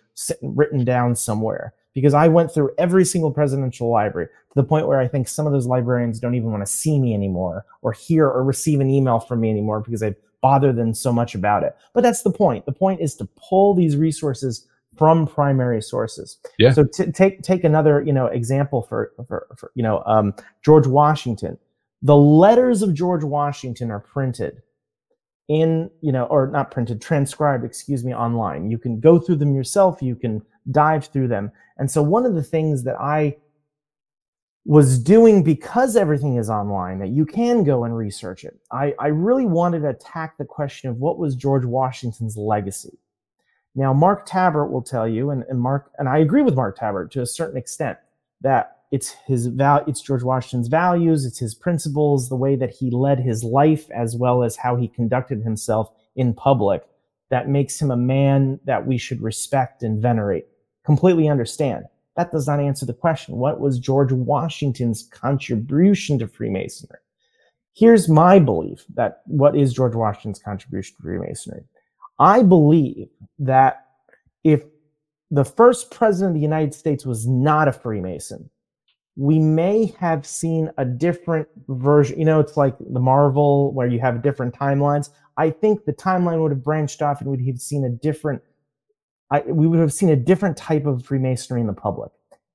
written 0.43 0.85
down 0.85 1.17
somewhere 1.17 1.73
because 1.95 2.15
I 2.15 2.29
went 2.29 2.53
through 2.53 2.71
every 2.79 3.05
single 3.05 3.31
presidential 3.31 3.91
library 3.91 4.27
to 4.27 4.55
the 4.55 4.65
point 4.65 4.87
where 4.87 5.01
I 5.01 5.09
think 5.09 5.29
some 5.29 5.47
of 5.47 5.53
those 5.53 5.67
librarians 5.67 6.21
don't 6.21 6.35
even 6.35 6.51
want 6.51 6.65
to 6.65 6.73
see 6.73 6.99
me 6.99 7.15
anymore 7.15 7.65
or 7.83 7.93
hear 7.93 8.27
or 8.27 8.45
receive 8.45 8.81
an 8.81 8.91
email 8.91 9.21
from 9.21 9.41
me 9.41 9.51
anymore 9.51 9.81
because 9.81 10.03
I've 10.03 10.17
bothered 10.41 10.77
them 10.77 10.95
so 10.95 11.13
much 11.13 11.35
about 11.35 11.63
it. 11.63 11.77
But 11.93 12.03
that's 12.03 12.23
the 12.23 12.31
point. 12.31 12.67
The 12.67 12.73
point 12.73 13.01
is 13.01 13.15
to 13.17 13.29
pull 13.37 13.75
these 13.75 13.97
resources 13.97 14.67
from 14.97 15.27
primary 15.27 15.81
sources. 15.83 16.39
Yeah. 16.59 16.73
So 16.73 16.85
t- 16.85 17.11
take 17.13 17.43
take 17.43 17.65
another 17.65 18.03
you 18.03 18.13
know 18.13 18.27
example 18.27 18.83
for 18.83 19.13
for, 19.27 19.47
for 19.57 19.71
you 19.75 19.83
know 19.83 20.03
um, 20.07 20.35
George 20.63 20.87
Washington. 20.87 21.59
The 22.03 22.17
letters 22.17 22.83
of 22.83 22.95
George 22.95 23.25
Washington 23.25 23.91
are 23.91 24.01
printed 24.01 24.63
in 25.51 25.91
you 26.01 26.13
know 26.13 26.25
or 26.27 26.47
not 26.47 26.71
printed 26.71 27.03
transcribed 27.03 27.65
excuse 27.65 28.05
me 28.05 28.15
online. 28.15 28.71
You 28.71 28.79
can 28.79 29.01
go 29.01 29.19
through 29.19 29.37
them 29.37 29.55
yourself 29.55 30.01
you 30.01 30.15
can 30.15 30.41
dive 30.71 31.07
through 31.07 31.29
them. 31.29 31.51
And 31.77 31.91
so 31.91 32.03
one 32.03 32.25
of 32.25 32.35
the 32.35 32.43
things 32.43 32.85
that 32.85 32.97
i 33.01 33.37
was 34.67 34.99
doing 34.99 35.43
because 35.43 35.97
everything 35.97 36.37
is 36.37 36.51
online 36.51 36.99
that 36.99 37.09
you 37.09 37.25
can 37.25 37.65
go 37.65 37.85
and 37.85 37.97
research 37.97 38.45
it 38.45 38.61
i, 38.71 38.95
I 38.99 39.07
really 39.07 39.47
wanted 39.47 39.81
to 39.81 39.89
attack 39.89 40.37
the 40.37 40.45
question 40.45 40.91
of 40.91 40.99
what 40.99 41.19
was 41.19 41.35
george 41.35 41.65
washington's 41.65 42.37
legacy. 42.37 42.99
Now 43.75 43.95
mark 43.95 44.29
tabbert 44.29 44.71
will 44.71 44.83
tell 44.83 45.09
you 45.09 45.31
and, 45.31 45.45
and 45.49 45.59
mark 45.59 45.91
and 45.99 46.09
i 46.09 46.19
agree 46.19 46.43
with 46.43 46.55
mark 46.55 46.79
tabbert 46.79 47.11
to 47.13 47.23
a 47.23 47.27
certain 47.27 47.57
extent 47.57 47.97
that 48.43 48.80
it's 48.91 49.11
his 49.27 49.47
val 49.47 49.85
it's 49.87 50.01
george 50.01 50.23
washington's 50.23 50.69
values 50.69 51.25
it's 51.25 51.39
his 51.39 51.55
principles 51.55 52.29
the 52.29 52.37
way 52.37 52.57
that 52.57 52.71
he 52.71 52.91
led 52.91 53.21
his 53.21 53.45
life 53.45 53.91
as 53.91 54.17
well 54.17 54.43
as 54.43 54.57
how 54.57 54.77
he 54.77 54.89
conducted 54.89 55.43
himself 55.43 55.91
in 56.17 56.35
public 56.35 56.83
that 57.31 57.49
makes 57.49 57.81
him 57.81 57.91
a 57.91 57.97
man 57.97 58.61
that 58.65 58.87
we 58.87 58.99
should 58.99 59.23
respect 59.23 59.83
and 59.83 60.03
venerate. 60.03 60.47
Completely 60.85 61.29
understand. 61.29 61.85
That 62.17 62.33
does 62.33 62.47
not 62.47 62.61
answer 62.61 62.85
the 62.85 62.93
question 62.93 63.37
what 63.37 63.61
was 63.61 63.79
george 63.79 64.13
washington's 64.13 65.09
contribution 65.11 66.19
to 66.19 66.27
freemasonry? 66.27 66.99
Here's 67.73 68.09
my 68.09 68.41
belief 68.41 68.85
that 68.95 69.23
what 69.27 69.57
is 69.57 69.73
george 69.73 69.95
washington's 69.95 70.41
contribution 70.41 70.97
to 70.97 71.03
freemasonry. 71.03 71.63
I 72.19 72.43
believe 72.43 73.09
that 73.39 73.87
if 74.45 74.65
the 75.31 75.45
first 75.45 75.91
president 75.91 76.31
of 76.31 76.35
the 76.35 76.41
united 76.41 76.75
states 76.75 77.07
was 77.07 77.27
not 77.27 77.69
a 77.69 77.73
freemason 77.73 78.51
we 79.17 79.39
may 79.39 79.95
have 79.99 80.27
seen 80.27 80.71
a 80.79 80.85
different 80.85 81.49
version. 81.69 82.19
You 82.19 82.25
know, 82.25 82.41
it's 82.41 82.57
like 82.57 82.77
the 82.79 83.01
Marvel 83.01 83.73
where 83.75 83.89
you 83.89 84.01
have 84.01 84.23
different 84.23 84.55
timelines. 84.55 85.11
I 85.37 85.51
think 85.51 85.85
the 85.85 85.93
timeline 85.93 86.43
would 86.43 86.53
have 86.53 86.65
branched 86.65 87.03
off 87.03 87.21
and 87.21 87.31
we'd 87.31 87.47
have 87.47 87.61
seen 87.61 87.85
a 87.85 87.91
different. 87.91 88.43
I, 89.31 89.41
we 89.41 89.67
would 89.67 89.79
have 89.79 89.93
seen 89.93 90.09
a 90.09 90.17
different 90.17 90.57
type 90.57 90.87
of 90.87 91.05
Freemasonry 91.05 91.61
in 91.61 91.67
the 91.67 91.73
public. 91.73 92.11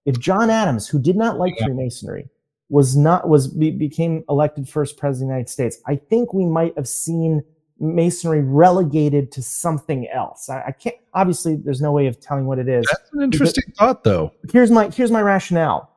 If 0.05 0.19
John 0.19 0.49
Adams, 0.49 0.87
who 0.87 1.01
did 1.01 1.15
not 1.15 1.37
like 1.37 1.53
yeah. 1.57 1.65
Freemasonry, 1.65 2.29
was 2.69 2.95
not 2.95 3.29
was 3.29 3.47
be, 3.47 3.71
became 3.71 4.23
elected 4.29 4.67
first 4.67 4.97
president 4.97 5.25
of 5.25 5.29
the 5.29 5.33
United 5.35 5.49
States, 5.49 5.77
I 5.87 5.95
think 5.95 6.33
we 6.33 6.45
might 6.45 6.75
have 6.75 6.87
seen 6.87 7.43
Masonry 7.79 8.41
relegated 8.41 9.31
to 9.33 9.41
something 9.41 10.07
else. 10.09 10.49
I, 10.49 10.63
I 10.67 10.71
can't. 10.71 10.95
Obviously, 11.13 11.55
there's 11.55 11.81
no 11.81 11.91
way 11.91 12.07
of 12.07 12.19
telling 12.19 12.45
what 12.45 12.59
it 12.59 12.67
is. 12.67 12.85
That's 12.89 13.11
an 13.13 13.21
interesting 13.21 13.65
thought, 13.77 14.03
though. 14.03 14.31
Here's 14.51 14.71
my 14.71 14.89
here's 14.89 15.11
my 15.11 15.21
rationale 15.21 15.94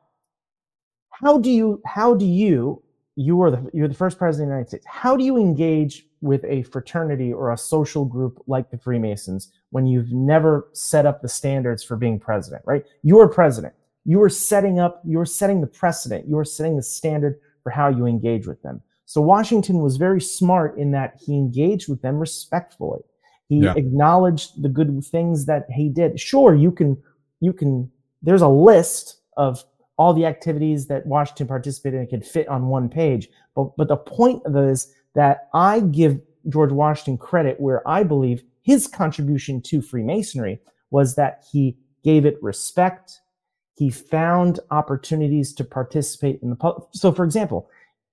how 1.19 1.37
do 1.37 1.51
you 1.51 1.81
how 1.85 2.13
do 2.15 2.25
you 2.25 2.81
you 3.15 3.41
are 3.41 3.51
the 3.51 3.69
you're 3.73 3.87
the 3.87 3.93
first 3.93 4.17
president 4.17 4.45
of 4.45 4.49
the 4.49 4.53
United 4.55 4.69
States. 4.69 4.85
How 4.87 5.17
do 5.17 5.23
you 5.25 5.37
engage 5.37 6.05
with 6.21 6.43
a 6.45 6.63
fraternity 6.63 7.33
or 7.33 7.51
a 7.51 7.57
social 7.57 8.05
group 8.05 8.41
like 8.47 8.71
the 8.71 8.77
Freemasons 8.77 9.51
when 9.71 9.85
you've 9.85 10.11
never 10.11 10.69
set 10.73 11.05
up 11.05 11.21
the 11.21 11.29
standards 11.29 11.83
for 11.83 11.97
being 11.97 12.19
president, 12.19 12.63
right? 12.65 12.85
You 13.03 13.19
are 13.19 13.27
president. 13.27 13.73
You 14.05 14.21
are 14.23 14.29
setting 14.29 14.79
up, 14.79 15.01
you're 15.05 15.25
setting 15.25 15.61
the 15.61 15.67
precedent, 15.67 16.27
you 16.27 16.37
are 16.37 16.45
setting 16.45 16.77
the 16.77 16.83
standard 16.83 17.39
for 17.61 17.69
how 17.69 17.89
you 17.89 18.05
engage 18.05 18.47
with 18.47 18.61
them. 18.61 18.81
So 19.05 19.21
Washington 19.21 19.79
was 19.79 19.97
very 19.97 20.21
smart 20.21 20.77
in 20.77 20.91
that 20.91 21.19
he 21.19 21.33
engaged 21.33 21.89
with 21.89 22.01
them 22.01 22.17
respectfully. 22.17 23.01
He 23.49 23.59
yeah. 23.59 23.73
acknowledged 23.75 24.61
the 24.61 24.69
good 24.69 25.03
things 25.03 25.45
that 25.47 25.65
he 25.69 25.89
did. 25.89 26.19
Sure, 26.19 26.55
you 26.55 26.71
can 26.71 26.97
you 27.41 27.51
can 27.51 27.91
there's 28.21 28.41
a 28.41 28.47
list 28.47 29.17
of 29.35 29.63
all 29.99 30.13
the 30.13 30.25
activities 30.25 30.87
that 30.87 31.05
Washington 31.05 31.45
participated 31.45 31.99
in 31.99 32.07
could 32.07 32.25
fit 32.25 32.47
on 32.47 32.69
one 32.69 32.87
page. 32.87 33.29
But, 33.53 33.75
but 33.75 33.89
the 33.89 33.97
point 33.97 34.41
of 34.45 34.55
it 34.55 34.63
is 34.63 34.93
that 35.13 35.49
I 35.53 35.81
give 35.81 36.21
George 36.47 36.71
Washington 36.71 37.17
credit 37.17 37.59
where 37.59 37.85
I 37.87 38.03
believe 38.03 38.41
his 38.61 38.87
contribution 38.87 39.61
to 39.63 39.81
Freemasonry 39.81 40.61
was 40.89 41.15
that 41.15 41.43
he 41.51 41.77
gave 42.01 42.25
it 42.25 42.41
respect. 42.41 43.19
He 43.75 43.89
found 43.89 44.61
opportunities 44.71 45.53
to 45.55 45.65
participate 45.65 46.41
in 46.41 46.49
the 46.49 46.55
public. 46.55 46.87
So, 46.93 47.11
for 47.11 47.25
example, 47.25 47.69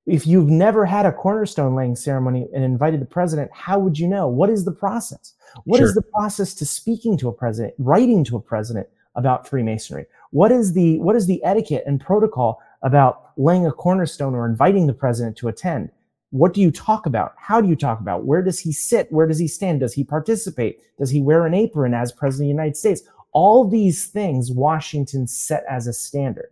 if 0.07 0.27
you've 0.27 0.51
never 0.51 0.87
had 0.87 1.07
a 1.07 1.12
cornerstone 1.12 1.77
laying 1.77 1.94
ceremony 1.94 2.49
and 2.53 2.64
invited 2.64 3.01
the 3.01 3.07
president, 3.07 3.51
how 3.53 3.79
would 3.79 3.96
you 3.96 4.09
know? 4.09 4.27
What 4.27 4.51
is 4.51 4.64
the 4.64 4.72
process? 4.72 5.35
What 5.64 5.79
sure. 5.79 5.87
is 5.87 5.94
the 5.94 6.03
process 6.03 6.53
to 6.55 6.66
speaking 6.66 7.16
to 7.18 7.29
a 7.29 7.33
president, 7.33 7.75
writing 7.79 8.25
to 8.25 8.37
a 8.37 8.40
president 8.40 8.88
about 9.14 9.49
Freemasonry? 9.49 10.07
What 10.31 10.53
is 10.53 10.73
the 10.73 10.99
what 11.01 11.17
is 11.17 11.27
the 11.27 11.43
etiquette 11.45 11.85
and 11.87 12.01
protocol 12.01 12.61
about 12.83 13.33
laying 13.37 13.67
a 13.67 13.73
cornerstone 13.73 14.35
or 14.35 14.47
inviting 14.47 14.87
the 14.87 14.93
president 14.93 15.37
to 15.39 15.49
attend? 15.49 15.91
What 16.31 16.55
do 16.55 16.61
you 16.61 16.71
talk 16.71 17.07
about? 17.07 17.35
How 17.39 17.61
do 17.61 17.69
you 17.69 17.77
talk 17.77 18.01
about? 18.01 18.25
Where 18.25 18.43
does 18.43 18.59
he 18.59 18.73
sit? 18.73 19.11
Where 19.11 19.27
does 19.27 19.39
he 19.39 19.49
stand? 19.49 19.81
Does 19.81 19.95
he 19.95 20.05
participate? 20.05 20.81
Does 20.99 21.11
he 21.11 21.23
wear 21.23 21.47
an 21.47 21.55
apron 21.55 21.95
as 21.95 22.12
president 22.12 22.47
of 22.47 22.49
the 22.49 22.62
United 22.62 22.77
States? 22.77 23.03
All 23.33 23.69
these 23.69 24.07
things 24.07 24.51
Washington 24.51 25.27
set 25.27 25.65
as 25.69 25.87
a 25.87 25.93
standard. 25.93 26.51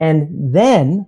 And 0.00 0.28
then 0.54 1.06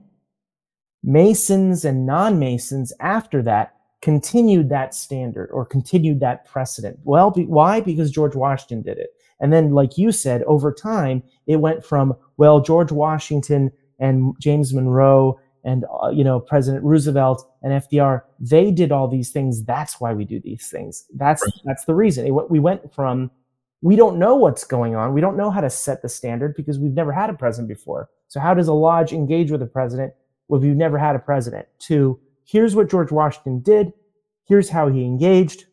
Masons 1.03 1.85
and 1.85 2.07
non 2.07 2.39
Masons 2.39 2.93
after 3.01 3.43
that 3.43 3.75
continued 4.03 4.69
that 4.69 4.95
standard 4.95 5.51
or 5.51 5.65
continued 5.65 6.21
that 6.21 6.45
precedent. 6.47 6.99
Well, 7.05 7.31
be, 7.31 7.45
why? 7.45 7.81
Because 7.81 8.11
George 8.11 8.35
Washington 8.35 8.83
did 8.83 8.99
it. 8.99 9.11
And 9.41 9.53
then, 9.53 9.73
like 9.73 9.99
you 9.99 10.13
said, 10.13 10.43
over 10.45 10.73
time, 10.73 11.23
it 11.47 11.57
went 11.57 11.85
from, 11.85 12.15
well, 12.37 12.61
George 12.61 12.93
Washington 12.93 13.71
and 13.99 14.35
James 14.41 14.73
Monroe 14.73 15.39
and, 15.65 15.85
uh, 16.03 16.09
you 16.09 16.23
know, 16.25 16.41
President 16.41 16.85
Roosevelt 16.85 17.47
and 17.63 17.73
FDR, 17.73 18.23
they 18.39 18.71
did 18.71 18.93
all 18.93 19.09
these 19.09 19.31
things. 19.31 19.65
That's 19.65 20.01
why 20.01 20.13
we 20.13 20.25
do 20.25 20.41
these 20.41 20.69
things. 20.69 21.05
That's, 21.15 21.43
right. 21.43 21.53
that's 21.65 21.85
the 21.85 21.95
reason. 21.95 22.27
It, 22.27 22.51
we 22.51 22.61
went 22.61 22.95
from, 22.95 23.31
we 23.83 23.97
don't 23.97 24.19
know 24.19 24.37
what's 24.37 24.65
going 24.65 24.95
on. 24.95 25.13
We 25.13 25.21
don't 25.21 25.37
know 25.37 25.51
how 25.51 25.61
to 25.61 25.71
set 25.71 26.03
the 26.03 26.09
standard 26.09 26.55
because 26.57 26.79
we've 26.79 26.95
never 26.95 27.13
had 27.13 27.31
a 27.31 27.35
president 27.35 27.69
before. 27.69 28.09
So 28.29 28.41
how 28.41 28.55
does 28.55 28.69
a 28.69 28.73
lodge 28.73 29.13
engage 29.13 29.51
with 29.51 29.63
a 29.63 29.67
president 29.67 30.15
if 30.49 30.65
you've 30.65 30.77
never 30.77 30.99
had 30.99 31.17
a 31.17 31.21
president? 31.21 31.67
To 31.81 32.19
here's 32.45 32.75
what 32.75 32.91
George 32.91 33.13
Washington 33.13 33.61
did. 33.61 33.93
Here's 34.45 34.69
how 34.71 34.89
he 34.89 35.05
engaged. 35.05 35.65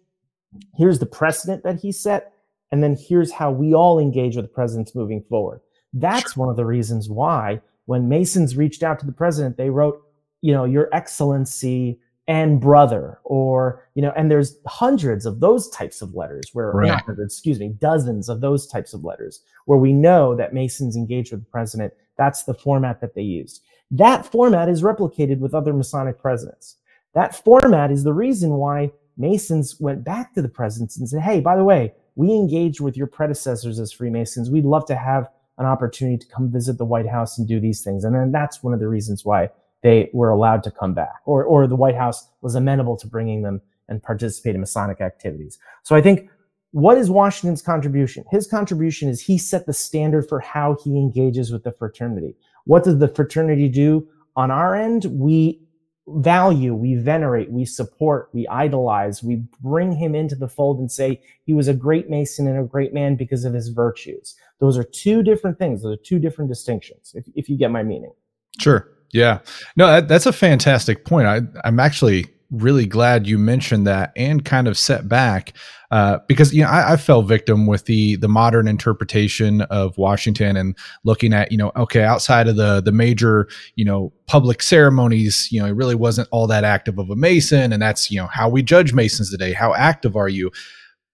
Here's 0.75 0.99
the 0.99 1.05
precedent 1.05 1.63
that 1.63 1.79
he 1.79 1.91
set 1.91 2.33
and 2.73 2.81
then 2.81 2.97
here's 2.99 3.31
how 3.31 3.51
we 3.51 3.75
all 3.75 3.99
engage 3.99 4.35
with 4.35 4.45
the 4.45 4.49
presidents 4.49 4.95
moving 4.95 5.23
forward. 5.29 5.61
That's 5.93 6.35
one 6.35 6.49
of 6.49 6.55
the 6.55 6.65
reasons 6.65 7.07
why 7.07 7.61
when 7.85 8.09
Masons 8.09 8.57
reached 8.57 8.81
out 8.81 8.97
to 8.99 9.05
the 9.05 9.11
president, 9.11 9.57
they 9.57 9.69
wrote, 9.69 10.01
you 10.41 10.51
know, 10.51 10.65
Your 10.65 10.89
Excellency 10.91 11.99
and 12.27 12.59
brother, 12.59 13.19
or, 13.25 13.87
you 13.93 14.01
know, 14.01 14.11
and 14.17 14.31
there's 14.31 14.57
hundreds 14.65 15.27
of 15.27 15.39
those 15.39 15.69
types 15.69 16.01
of 16.01 16.15
letters 16.15 16.45
where, 16.53 16.71
right. 16.71 16.99
hundreds, 16.99 17.35
excuse 17.35 17.59
me, 17.59 17.75
dozens 17.77 18.27
of 18.27 18.41
those 18.41 18.65
types 18.65 18.95
of 18.95 19.03
letters 19.03 19.41
where 19.65 19.77
we 19.77 19.93
know 19.93 20.35
that 20.35 20.55
Masons 20.55 20.95
engage 20.95 21.29
with 21.29 21.41
the 21.41 21.51
president. 21.51 21.93
That's 22.17 22.43
the 22.43 22.55
format 22.55 23.01
that 23.01 23.13
they 23.13 23.21
used. 23.21 23.61
That 23.91 24.25
format 24.25 24.67
is 24.67 24.81
replicated 24.81 25.37
with 25.37 25.53
other 25.53 25.73
Masonic 25.73 26.17
presidents. 26.17 26.77
That 27.13 27.35
format 27.35 27.91
is 27.91 28.03
the 28.03 28.13
reason 28.13 28.53
why 28.55 28.93
Masons 29.15 29.79
went 29.79 30.03
back 30.03 30.33
to 30.33 30.41
the 30.41 30.49
presidents 30.49 30.97
and 30.97 31.07
said, 31.07 31.21
hey, 31.21 31.39
by 31.39 31.55
the 31.55 31.63
way, 31.63 31.93
we 32.15 32.31
engage 32.31 32.79
with 32.79 32.95
your 32.95 33.07
predecessors 33.07 33.79
as 33.79 33.91
Freemasons. 33.91 34.49
We'd 34.49 34.65
love 34.65 34.85
to 34.87 34.95
have 34.95 35.29
an 35.57 35.65
opportunity 35.65 36.17
to 36.17 36.27
come 36.27 36.51
visit 36.51 36.77
the 36.77 36.85
White 36.85 37.07
House 37.07 37.37
and 37.37 37.47
do 37.47 37.59
these 37.59 37.83
things. 37.83 38.03
And 38.03 38.15
then 38.15 38.31
that's 38.31 38.63
one 38.63 38.73
of 38.73 38.79
the 38.79 38.87
reasons 38.87 39.23
why 39.23 39.49
they 39.81 40.09
were 40.13 40.29
allowed 40.29 40.63
to 40.63 40.71
come 40.71 40.93
back 40.93 41.21
or, 41.25 41.43
or 41.43 41.67
the 41.67 41.75
White 41.75 41.95
House 41.95 42.27
was 42.41 42.55
amenable 42.55 42.97
to 42.97 43.07
bringing 43.07 43.41
them 43.41 43.61
and 43.89 44.01
participate 44.01 44.55
in 44.55 44.61
Masonic 44.61 45.01
activities. 45.01 45.59
So 45.83 45.95
I 45.95 46.01
think 46.01 46.29
what 46.71 46.97
is 46.97 47.11
Washington's 47.11 47.61
contribution? 47.61 48.23
His 48.31 48.47
contribution 48.47 49.09
is 49.09 49.21
he 49.21 49.37
set 49.37 49.65
the 49.67 49.73
standard 49.73 50.27
for 50.27 50.39
how 50.39 50.77
he 50.83 50.97
engages 50.97 51.51
with 51.51 51.63
the 51.63 51.71
fraternity. 51.71 52.35
What 52.65 52.83
does 52.83 52.97
the 52.97 53.09
fraternity 53.09 53.69
do? 53.69 54.07
On 54.35 54.49
our 54.49 54.75
end, 54.75 55.05
we 55.05 55.61
value, 56.07 56.73
we 56.73 56.95
venerate, 56.95 57.51
we 57.51 57.65
support, 57.65 58.29
we 58.33 58.47
idolize, 58.47 59.23
we 59.23 59.43
bring 59.61 59.91
him 59.93 60.15
into 60.15 60.35
the 60.35 60.47
fold 60.47 60.79
and 60.79 60.91
say 60.91 61.21
he 61.45 61.53
was 61.53 61.67
a 61.67 61.73
great 61.73 62.09
Mason 62.09 62.47
and 62.47 62.59
a 62.59 62.63
great 62.63 62.93
man 62.93 63.15
because 63.15 63.45
of 63.45 63.53
his 63.53 63.69
virtues. 63.69 64.35
Those 64.59 64.77
are 64.77 64.83
two 64.83 65.23
different 65.23 65.57
things. 65.57 65.81
Those 65.81 65.97
are 65.97 66.01
two 66.01 66.19
different 66.19 66.49
distinctions, 66.49 67.13
if, 67.15 67.25
if 67.35 67.49
you 67.49 67.57
get 67.57 67.71
my 67.71 67.83
meaning. 67.83 68.11
Sure. 68.59 68.89
Yeah. 69.11 69.39
No, 69.77 69.87
that, 69.87 70.07
that's 70.07 70.25
a 70.25 70.33
fantastic 70.33 71.05
point. 71.05 71.27
I, 71.27 71.41
I'm 71.63 71.79
actually 71.79 72.25
really 72.53 72.85
glad 72.85 73.27
you 73.27 73.39
mentioned 73.39 73.87
that 73.87 74.13
and 74.15 74.45
kind 74.45 74.67
of 74.67 74.77
set 74.77 75.09
back 75.09 75.53
uh, 75.89 76.19
because 76.27 76.53
you 76.53 76.61
know 76.61 76.69
I, 76.69 76.93
I, 76.93 76.97
fell 76.97 77.23
victim 77.23 77.65
with 77.65 77.85
the 77.85 78.15
the 78.17 78.27
modern 78.27 78.67
interpretation 78.67 79.61
of 79.61 79.97
Washington 79.97 80.55
and 80.55 80.77
looking 81.03 81.33
at 81.33 81.51
you 81.51 81.57
know 81.57 81.71
okay 81.75 82.03
outside 82.03 82.47
of 82.47 82.55
the 82.55 82.81
the 82.81 82.91
major 82.91 83.47
you 83.75 83.83
know 83.83 84.13
public 84.27 84.61
ceremonies 84.61 85.47
you 85.51 85.59
know 85.59 85.65
he 85.65 85.71
really 85.71 85.95
wasn't 85.95 86.29
all 86.31 86.45
that 86.47 86.63
active 86.63 86.99
of 86.99 87.09
a 87.09 87.15
Mason 87.15 87.73
and 87.73 87.81
that's 87.81 88.11
you 88.11 88.17
know 88.17 88.27
how 88.27 88.47
we 88.47 88.61
judge 88.61 88.93
Masons 88.93 89.31
today 89.31 89.51
how 89.53 89.73
active 89.73 90.15
are 90.15 90.29
you 90.29 90.51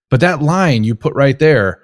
but 0.09 0.19
that 0.19 0.41
line 0.41 0.83
you 0.83 0.93
put 0.93 1.13
right 1.15 1.39
there 1.39 1.81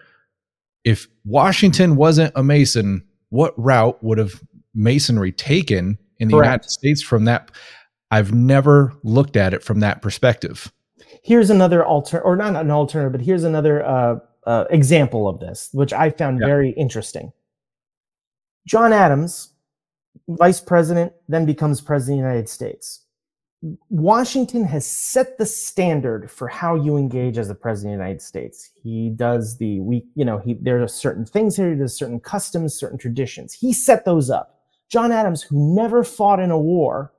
if 0.83 1.07
Washington 1.23 1.95
wasn't 1.95 2.33
a 2.35 2.43
Mason 2.43 3.03
what 3.29 3.53
route 3.57 4.01
would 4.03 4.17
have 4.17 4.41
Masonry 4.73 5.31
taken 5.31 5.97
in 6.19 6.27
the 6.27 6.35
Correct. 6.35 6.47
United 6.47 6.69
States 6.69 7.01
from 7.01 7.25
that 7.25 7.51
I've 8.11 8.33
never 8.33 8.93
looked 9.03 9.35
at 9.35 9.53
it 9.53 9.63
from 9.63 9.79
that 9.81 10.01
perspective. 10.01 10.71
Here's 11.23 11.49
another 11.49 11.83
alter, 11.83 12.21
or 12.21 12.35
not 12.35 12.55
an 12.55 12.71
alternative, 12.71 13.11
but 13.13 13.21
here's 13.21 13.43
another 13.43 13.85
uh, 13.85 14.19
uh, 14.45 14.65
example 14.69 15.27
of 15.27 15.39
this, 15.39 15.69
which 15.73 15.91
I 15.93 16.09
found 16.09 16.39
yeah. 16.39 16.47
very 16.47 16.71
interesting. 16.71 17.31
John 18.67 18.93
Adams, 18.93 19.53
vice 20.27 20.61
president, 20.61 21.13
then 21.27 21.45
becomes 21.45 21.81
president 21.81 22.19
of 22.19 22.23
the 22.23 22.29
United 22.29 22.49
States. 22.49 23.01
Washington 23.89 24.63
has 24.63 24.85
set 24.85 25.37
the 25.37 25.45
standard 25.45 26.29
for 26.29 26.47
how 26.47 26.75
you 26.75 26.97
engage 26.97 27.37
as 27.37 27.47
the 27.47 27.55
president 27.55 27.95
of 27.95 27.99
the 27.99 28.03
United 28.03 28.21
States. 28.21 28.69
He 28.75 29.09
does 29.09 29.57
the 29.57 29.79
we, 29.79 30.05
you 30.15 30.25
know, 30.25 30.37
he 30.37 30.55
there 30.61 30.81
are 30.83 30.87
certain 30.87 31.25
things 31.25 31.55
here, 31.55 31.71
he 31.71 31.75
does 31.75 31.97
certain 31.97 32.19
customs, 32.19 32.75
certain 32.75 32.99
traditions. 32.99 33.53
He 33.53 33.73
set 33.73 34.05
those 34.05 34.29
up. 34.29 34.59
John 34.89 35.11
Adams, 35.11 35.41
who 35.41 35.75
never 35.75 36.03
fought 36.03 36.39
in 36.39 36.51
a 36.51 36.59
war, 36.59 37.11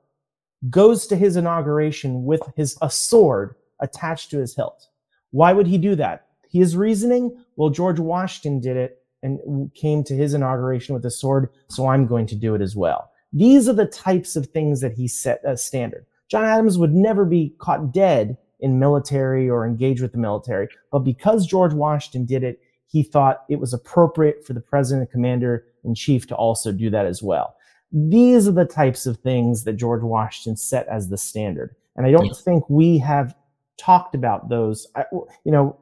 goes 0.69 1.07
to 1.07 1.15
his 1.15 1.35
inauguration 1.35 2.23
with 2.25 2.41
his 2.55 2.77
a 2.81 2.89
sword 2.89 3.55
attached 3.79 4.31
to 4.31 4.39
his 4.39 4.55
hilt. 4.55 4.87
Why 5.31 5.53
would 5.53 5.67
he 5.67 5.77
do 5.77 5.95
that? 5.95 6.25
His 6.51 6.75
reasoning, 6.75 7.37
well, 7.55 7.69
George 7.69 7.99
Washington 7.99 8.59
did 8.59 8.77
it 8.77 9.03
and 9.23 9.73
came 9.73 10.03
to 10.03 10.15
his 10.15 10.33
inauguration 10.33 10.95
with 10.95 11.05
a 11.05 11.11
sword, 11.11 11.49
so 11.69 11.87
I'm 11.87 12.07
going 12.07 12.27
to 12.27 12.35
do 12.35 12.55
it 12.55 12.61
as 12.61 12.75
well. 12.75 13.11
These 13.33 13.67
are 13.67 13.73
the 13.73 13.85
types 13.85 14.35
of 14.35 14.47
things 14.47 14.81
that 14.81 14.93
he 14.93 15.07
set 15.07 15.41
as 15.43 15.61
standard. 15.61 16.05
John 16.29 16.45
Adams 16.45 16.77
would 16.77 16.93
never 16.93 17.25
be 17.25 17.55
caught 17.59 17.93
dead 17.93 18.37
in 18.59 18.79
military 18.79 19.49
or 19.49 19.65
engage 19.65 20.01
with 20.01 20.13
the 20.13 20.17
military, 20.17 20.67
but 20.91 20.99
because 20.99 21.45
George 21.45 21.73
Washington 21.73 22.25
did 22.25 22.43
it, 22.43 22.61
he 22.87 23.03
thought 23.03 23.43
it 23.49 23.59
was 23.59 23.73
appropriate 23.73 24.45
for 24.45 24.53
the 24.53 24.61
president 24.61 25.01
and 25.01 25.11
commander 25.11 25.65
in 25.83 25.93
chief 25.93 26.25
to 26.27 26.35
also 26.35 26.71
do 26.71 26.89
that 26.89 27.05
as 27.05 27.21
well. 27.21 27.55
These 27.91 28.47
are 28.47 28.53
the 28.53 28.65
types 28.65 29.05
of 29.05 29.17
things 29.17 29.63
that 29.63 29.73
George 29.73 30.03
Washington 30.03 30.57
set 30.57 30.87
as 30.87 31.09
the 31.09 31.17
standard. 31.17 31.75
And 31.95 32.05
I 32.05 32.11
don't 32.11 32.35
think 32.35 32.69
we 32.69 32.97
have 32.99 33.35
talked 33.77 34.13
about 34.13 34.49
those. 34.49 34.87
I, 34.95 35.05
you 35.11 35.51
know, 35.51 35.77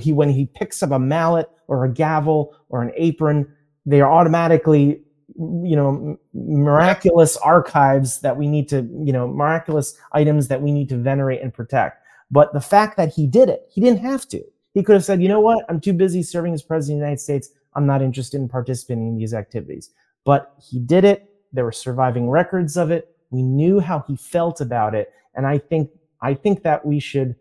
he 0.00 0.12
when 0.12 0.28
he 0.28 0.46
picks 0.46 0.82
up 0.82 0.90
a 0.90 0.98
mallet 0.98 1.48
or 1.68 1.84
a 1.84 1.92
gavel 1.92 2.56
or 2.68 2.82
an 2.82 2.92
apron, 2.96 3.52
they 3.84 4.00
are 4.00 4.12
automatically, 4.12 5.02
you 5.36 5.76
know, 5.76 6.18
miraculous 6.32 7.36
archives 7.38 8.20
that 8.20 8.36
we 8.36 8.46
need 8.46 8.68
to, 8.68 8.88
you 9.04 9.12
know, 9.12 9.26
miraculous 9.26 9.96
items 10.12 10.48
that 10.48 10.62
we 10.62 10.72
need 10.72 10.88
to 10.88 10.96
venerate 10.96 11.42
and 11.42 11.52
protect. 11.52 11.98
But 12.30 12.52
the 12.52 12.60
fact 12.60 12.96
that 12.96 13.12
he 13.12 13.26
did 13.26 13.48
it, 13.48 13.66
he 13.70 13.80
didn't 13.80 14.00
have 14.00 14.26
to. 14.28 14.42
He 14.72 14.82
could 14.82 14.94
have 14.94 15.04
said, 15.04 15.20
you 15.20 15.28
know 15.28 15.40
what, 15.40 15.64
I'm 15.68 15.80
too 15.80 15.92
busy 15.92 16.22
serving 16.22 16.54
as 16.54 16.62
president 16.62 16.96
of 16.96 17.00
the 17.00 17.04
United 17.06 17.20
States. 17.20 17.50
I'm 17.74 17.86
not 17.86 18.02
interested 18.02 18.40
in 18.40 18.48
participating 18.48 19.08
in 19.08 19.16
these 19.16 19.34
activities 19.34 19.90
but 20.24 20.54
he 20.62 20.78
did 20.78 21.04
it. 21.04 21.28
There 21.52 21.64
were 21.64 21.72
surviving 21.72 22.30
records 22.30 22.76
of 22.76 22.90
it. 22.90 23.16
We 23.30 23.42
knew 23.42 23.80
how 23.80 24.04
he 24.06 24.16
felt 24.16 24.60
about 24.60 24.94
it. 24.94 25.12
And 25.34 25.46
I 25.46 25.58
think 25.58 25.90
I 26.20 26.34
think 26.34 26.62
that 26.62 26.86
we 26.86 27.00
should 27.00 27.34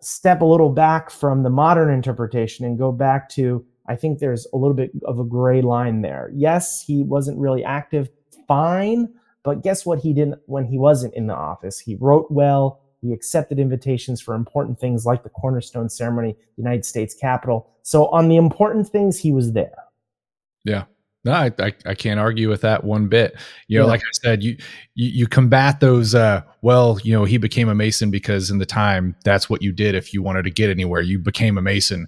step 0.00 0.40
a 0.40 0.44
little 0.44 0.70
back 0.70 1.10
from 1.10 1.42
the 1.42 1.50
modern 1.50 1.92
interpretation 1.92 2.64
and 2.64 2.78
go 2.78 2.92
back 2.92 3.28
to 3.30 3.64
I 3.88 3.96
think 3.96 4.18
there's 4.18 4.46
a 4.52 4.56
little 4.56 4.74
bit 4.74 4.90
of 5.04 5.18
a 5.18 5.24
gray 5.24 5.62
line 5.62 6.02
there. 6.02 6.30
Yes, 6.34 6.82
he 6.82 7.02
wasn't 7.02 7.38
really 7.38 7.64
active, 7.64 8.10
fine, 8.46 9.08
but 9.42 9.62
guess 9.62 9.86
what 9.86 10.00
he 10.00 10.12
didn't 10.12 10.40
when 10.46 10.66
he 10.66 10.78
wasn't 10.78 11.14
in 11.14 11.26
the 11.26 11.34
office? 11.34 11.78
He 11.78 11.96
wrote 11.96 12.30
well, 12.30 12.80
he 13.00 13.12
accepted 13.12 13.58
invitations 13.58 14.20
for 14.20 14.34
important 14.34 14.78
things 14.78 15.06
like 15.06 15.22
the 15.22 15.30
cornerstone 15.30 15.88
ceremony, 15.88 16.36
United 16.56 16.84
States 16.84 17.14
Capitol. 17.14 17.70
So 17.82 18.08
on 18.08 18.28
the 18.28 18.36
important 18.36 18.88
things, 18.88 19.18
he 19.18 19.32
was 19.32 19.52
there. 19.52 19.84
Yeah. 20.64 20.84
No, 21.24 21.32
I, 21.32 21.52
I, 21.58 21.72
I, 21.84 21.94
can't 21.94 22.20
argue 22.20 22.48
with 22.48 22.60
that 22.60 22.84
one 22.84 23.08
bit. 23.08 23.36
You 23.66 23.78
know, 23.78 23.84
yeah. 23.84 23.90
like 23.90 24.00
I 24.00 24.10
said, 24.12 24.42
you, 24.42 24.56
you, 24.94 25.10
you 25.10 25.26
combat 25.26 25.80
those. 25.80 26.14
Uh, 26.14 26.42
well, 26.62 26.98
you 27.02 27.12
know, 27.12 27.24
he 27.24 27.38
became 27.38 27.68
a 27.68 27.74
mason 27.74 28.10
because 28.10 28.50
in 28.50 28.58
the 28.58 28.66
time 28.66 29.16
that's 29.24 29.50
what 29.50 29.60
you 29.60 29.72
did 29.72 29.94
if 29.94 30.14
you 30.14 30.22
wanted 30.22 30.44
to 30.44 30.50
get 30.50 30.70
anywhere. 30.70 31.00
You 31.00 31.18
became 31.18 31.58
a 31.58 31.62
mason. 31.62 32.06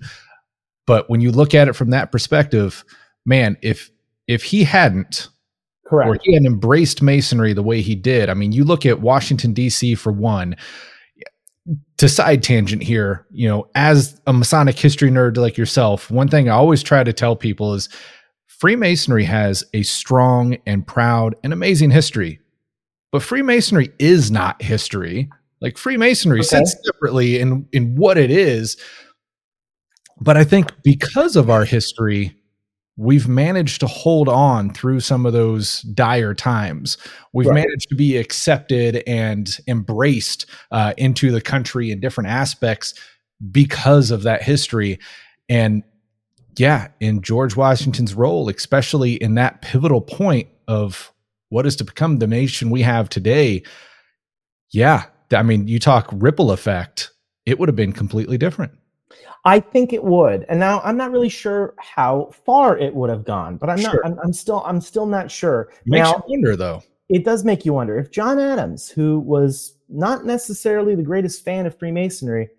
But 0.86 1.10
when 1.10 1.20
you 1.20 1.32
look 1.32 1.54
at 1.54 1.68
it 1.68 1.74
from 1.74 1.90
that 1.90 2.12
perspective, 2.12 2.84
man, 3.26 3.56
if 3.62 3.90
if 4.26 4.44
he 4.44 4.62
hadn't, 4.64 5.28
correct, 5.86 6.08
or 6.08 6.18
he 6.22 6.34
had 6.34 6.44
embraced 6.44 7.02
masonry 7.02 7.52
the 7.52 7.62
way 7.62 7.80
he 7.80 7.96
did, 7.96 8.28
I 8.28 8.34
mean, 8.34 8.52
you 8.52 8.64
look 8.64 8.86
at 8.86 9.00
Washington 9.00 9.52
D.C. 9.52 9.96
for 9.96 10.12
one. 10.12 10.56
To 11.98 12.08
side 12.08 12.42
tangent 12.42 12.82
here, 12.82 13.26
you 13.30 13.46
know, 13.46 13.68
as 13.74 14.18
a 14.26 14.32
Masonic 14.32 14.78
history 14.78 15.10
nerd 15.10 15.36
like 15.36 15.58
yourself, 15.58 16.10
one 16.10 16.26
thing 16.26 16.48
I 16.48 16.54
always 16.54 16.82
try 16.82 17.04
to 17.04 17.12
tell 17.12 17.36
people 17.36 17.74
is 17.74 17.90
Freemasonry 18.60 19.24
has 19.24 19.64
a 19.72 19.82
strong 19.82 20.58
and 20.66 20.86
proud 20.86 21.34
and 21.42 21.52
amazing 21.54 21.90
history, 21.90 22.40
but 23.10 23.22
Freemasonry 23.22 23.90
is 23.98 24.30
not 24.30 24.60
history. 24.60 25.30
Like 25.62 25.78
Freemasonry 25.78 26.40
okay. 26.40 26.46
sits 26.46 26.76
separately 26.84 27.40
in, 27.40 27.66
in 27.72 27.96
what 27.96 28.18
it 28.18 28.30
is. 28.30 28.76
But 30.20 30.36
I 30.36 30.44
think 30.44 30.70
because 30.84 31.36
of 31.36 31.48
our 31.48 31.64
history, 31.64 32.36
we've 32.98 33.26
managed 33.26 33.80
to 33.80 33.86
hold 33.86 34.28
on 34.28 34.74
through 34.74 35.00
some 35.00 35.24
of 35.24 35.32
those 35.32 35.80
dire 35.80 36.34
times. 36.34 36.98
We've 37.32 37.46
right. 37.46 37.64
managed 37.64 37.88
to 37.88 37.94
be 37.94 38.18
accepted 38.18 39.02
and 39.06 39.56
embraced 39.68 40.44
uh, 40.70 40.92
into 40.98 41.32
the 41.32 41.40
country 41.40 41.90
in 41.90 42.00
different 42.00 42.28
aspects 42.28 42.92
because 43.50 44.10
of 44.10 44.24
that 44.24 44.42
history. 44.42 44.98
And 45.48 45.82
yeah, 46.56 46.88
in 47.00 47.22
George 47.22 47.56
Washington's 47.56 48.14
role, 48.14 48.48
especially 48.48 49.14
in 49.14 49.34
that 49.34 49.62
pivotal 49.62 50.00
point 50.00 50.48
of 50.68 51.12
what 51.48 51.66
is 51.66 51.76
to 51.76 51.84
become 51.84 52.18
the 52.18 52.26
nation 52.26 52.70
we 52.70 52.82
have 52.82 53.08
today, 53.08 53.62
yeah, 54.70 55.04
I 55.32 55.42
mean, 55.42 55.68
you 55.68 55.78
talk 55.78 56.08
ripple 56.12 56.52
effect, 56.52 57.10
it 57.46 57.58
would 57.58 57.68
have 57.68 57.76
been 57.76 57.92
completely 57.92 58.38
different. 58.38 58.72
I 59.44 59.60
think 59.60 59.92
it 59.92 60.04
would. 60.04 60.44
And 60.48 60.60
now 60.60 60.80
I'm 60.84 60.96
not 60.96 61.10
really 61.10 61.28
sure 61.28 61.74
how 61.78 62.30
far 62.44 62.76
it 62.76 62.94
would 62.94 63.10
have 63.10 63.24
gone, 63.24 63.56
but 63.56 63.70
I'm 63.70 63.78
sure. 63.78 64.00
not 64.04 64.12
I'm, 64.12 64.18
I'm, 64.24 64.32
still 64.32 64.62
I'm 64.66 64.80
still 64.80 65.06
not 65.06 65.30
sure. 65.30 65.72
Makes 65.86 66.10
now, 66.10 66.24
you 66.28 66.34
wonder 66.34 66.56
though. 66.56 66.82
It 67.08 67.24
does 67.24 67.44
make 67.44 67.64
you 67.64 67.72
wonder 67.72 67.98
if 67.98 68.10
John 68.10 68.38
Adams, 68.38 68.88
who 68.88 69.18
was 69.18 69.76
not 69.88 70.24
necessarily 70.24 70.94
the 70.94 71.02
greatest 71.02 71.44
fan 71.44 71.66
of 71.66 71.76
Freemasonry, 71.78 72.50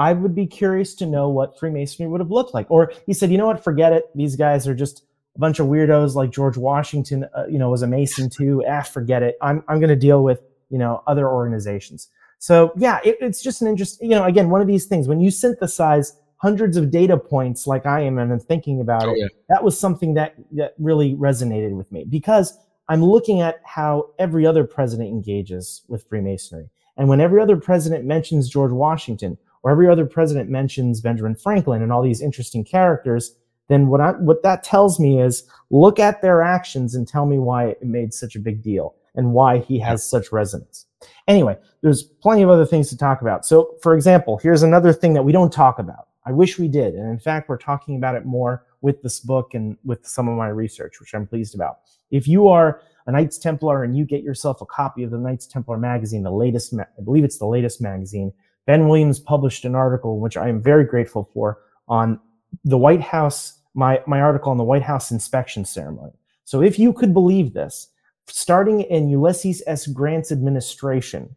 I 0.00 0.14
would 0.14 0.34
be 0.34 0.46
curious 0.46 0.94
to 0.94 1.04
know 1.04 1.28
what 1.28 1.58
Freemasonry 1.58 2.08
would 2.08 2.22
have 2.22 2.30
looked 2.30 2.54
like. 2.54 2.70
Or 2.70 2.90
he 3.04 3.12
said, 3.12 3.30
you 3.30 3.36
know 3.36 3.46
what, 3.46 3.62
forget 3.62 3.92
it. 3.92 4.04
These 4.14 4.34
guys 4.34 4.66
are 4.66 4.74
just 4.74 5.04
a 5.36 5.38
bunch 5.38 5.58
of 5.58 5.66
weirdos 5.66 6.14
like 6.14 6.30
George 6.30 6.56
Washington, 6.56 7.26
uh, 7.36 7.44
you 7.50 7.58
know, 7.58 7.68
was 7.68 7.82
a 7.82 7.86
Mason 7.86 8.30
too. 8.30 8.64
Ah, 8.66 8.80
forget 8.80 9.22
it. 9.22 9.36
I'm, 9.42 9.62
I'm 9.68 9.78
going 9.78 9.90
to 9.90 9.96
deal 9.96 10.24
with, 10.24 10.40
you 10.70 10.78
know, 10.78 11.02
other 11.06 11.28
organizations. 11.28 12.08
So 12.38 12.72
yeah, 12.78 13.00
it, 13.04 13.18
it's 13.20 13.42
just 13.42 13.60
an 13.60 13.68
interest, 13.68 14.00
you 14.00 14.08
know, 14.08 14.24
again, 14.24 14.48
one 14.48 14.62
of 14.62 14.66
these 14.66 14.86
things 14.86 15.06
when 15.06 15.20
you 15.20 15.30
synthesize 15.30 16.16
hundreds 16.38 16.78
of 16.78 16.90
data 16.90 17.18
points 17.18 17.66
like 17.66 17.84
I 17.84 18.00
am 18.00 18.16
and 18.16 18.32
I'm 18.32 18.40
thinking 18.40 18.80
about 18.80 19.04
oh, 19.04 19.12
it, 19.12 19.18
yeah. 19.18 19.26
that 19.50 19.62
was 19.62 19.78
something 19.78 20.14
that, 20.14 20.34
that 20.52 20.72
really 20.78 21.14
resonated 21.14 21.76
with 21.76 21.92
me 21.92 22.06
because 22.08 22.56
I'm 22.88 23.04
looking 23.04 23.42
at 23.42 23.60
how 23.66 24.08
every 24.18 24.46
other 24.46 24.64
president 24.64 25.10
engages 25.10 25.82
with 25.88 26.08
Freemasonry. 26.08 26.70
And 26.96 27.06
when 27.06 27.20
every 27.20 27.42
other 27.42 27.58
president 27.58 28.06
mentions 28.06 28.48
George 28.48 28.72
Washington, 28.72 29.36
or 29.62 29.70
every 29.70 29.88
other 29.88 30.06
president 30.06 30.50
mentions 30.50 31.00
Benjamin 31.00 31.34
Franklin 31.34 31.82
and 31.82 31.92
all 31.92 32.02
these 32.02 32.22
interesting 32.22 32.64
characters, 32.64 33.34
then 33.68 33.88
what 33.88 34.00
I, 34.00 34.10
what 34.12 34.42
that 34.42 34.64
tells 34.64 34.98
me 34.98 35.20
is 35.20 35.44
look 35.70 35.98
at 35.98 36.22
their 36.22 36.42
actions 36.42 36.94
and 36.94 37.06
tell 37.06 37.26
me 37.26 37.38
why 37.38 37.68
it 37.68 37.82
made 37.82 38.12
such 38.12 38.34
a 38.34 38.40
big 38.40 38.62
deal 38.62 38.94
and 39.14 39.32
why 39.32 39.58
he 39.58 39.78
has 39.78 40.08
such 40.08 40.32
resonance. 40.32 40.86
Anyway, 41.28 41.56
there's 41.82 42.02
plenty 42.02 42.42
of 42.42 42.50
other 42.50 42.66
things 42.66 42.88
to 42.88 42.96
talk 42.96 43.22
about. 43.22 43.46
So, 43.46 43.76
for 43.82 43.94
example, 43.94 44.38
here's 44.38 44.62
another 44.62 44.92
thing 44.92 45.14
that 45.14 45.22
we 45.22 45.32
don't 45.32 45.52
talk 45.52 45.78
about. 45.78 46.08
I 46.26 46.32
wish 46.32 46.58
we 46.58 46.68
did. 46.68 46.94
And 46.94 47.08
in 47.08 47.18
fact, 47.18 47.48
we're 47.48 47.56
talking 47.56 47.96
about 47.96 48.14
it 48.14 48.26
more 48.26 48.66
with 48.82 49.02
this 49.02 49.20
book 49.20 49.54
and 49.54 49.76
with 49.84 50.06
some 50.06 50.28
of 50.28 50.36
my 50.36 50.48
research, 50.48 51.00
which 51.00 51.14
I'm 51.14 51.26
pleased 51.26 51.54
about. 51.54 51.80
If 52.10 52.28
you 52.28 52.48
are 52.48 52.82
a 53.06 53.12
Knights 53.12 53.38
Templar 53.38 53.84
and 53.84 53.96
you 53.96 54.04
get 54.04 54.22
yourself 54.22 54.60
a 54.60 54.66
copy 54.66 55.02
of 55.02 55.10
the 55.10 55.18
Knights 55.18 55.46
Templar 55.46 55.78
magazine, 55.78 56.22
the 56.22 56.30
latest, 56.30 56.74
I 56.74 57.02
believe 57.02 57.24
it's 57.24 57.38
the 57.38 57.46
latest 57.46 57.80
magazine, 57.80 58.32
Ben 58.66 58.88
Williams 58.88 59.20
published 59.20 59.64
an 59.64 59.74
article, 59.74 60.20
which 60.20 60.36
I 60.36 60.48
am 60.48 60.62
very 60.62 60.84
grateful 60.84 61.28
for, 61.32 61.58
on 61.88 62.20
the 62.64 62.78
White 62.78 63.00
House, 63.00 63.60
my, 63.74 64.00
my 64.06 64.20
article 64.20 64.50
on 64.50 64.58
the 64.58 64.64
White 64.64 64.82
House 64.82 65.10
inspection 65.10 65.64
ceremony. 65.64 66.12
So 66.44 66.62
if 66.62 66.78
you 66.78 66.92
could 66.92 67.14
believe 67.14 67.52
this, 67.52 67.88
starting 68.26 68.82
in 68.82 69.08
Ulysses 69.08 69.62
S. 69.66 69.86
Grant's 69.86 70.32
administration, 70.32 71.34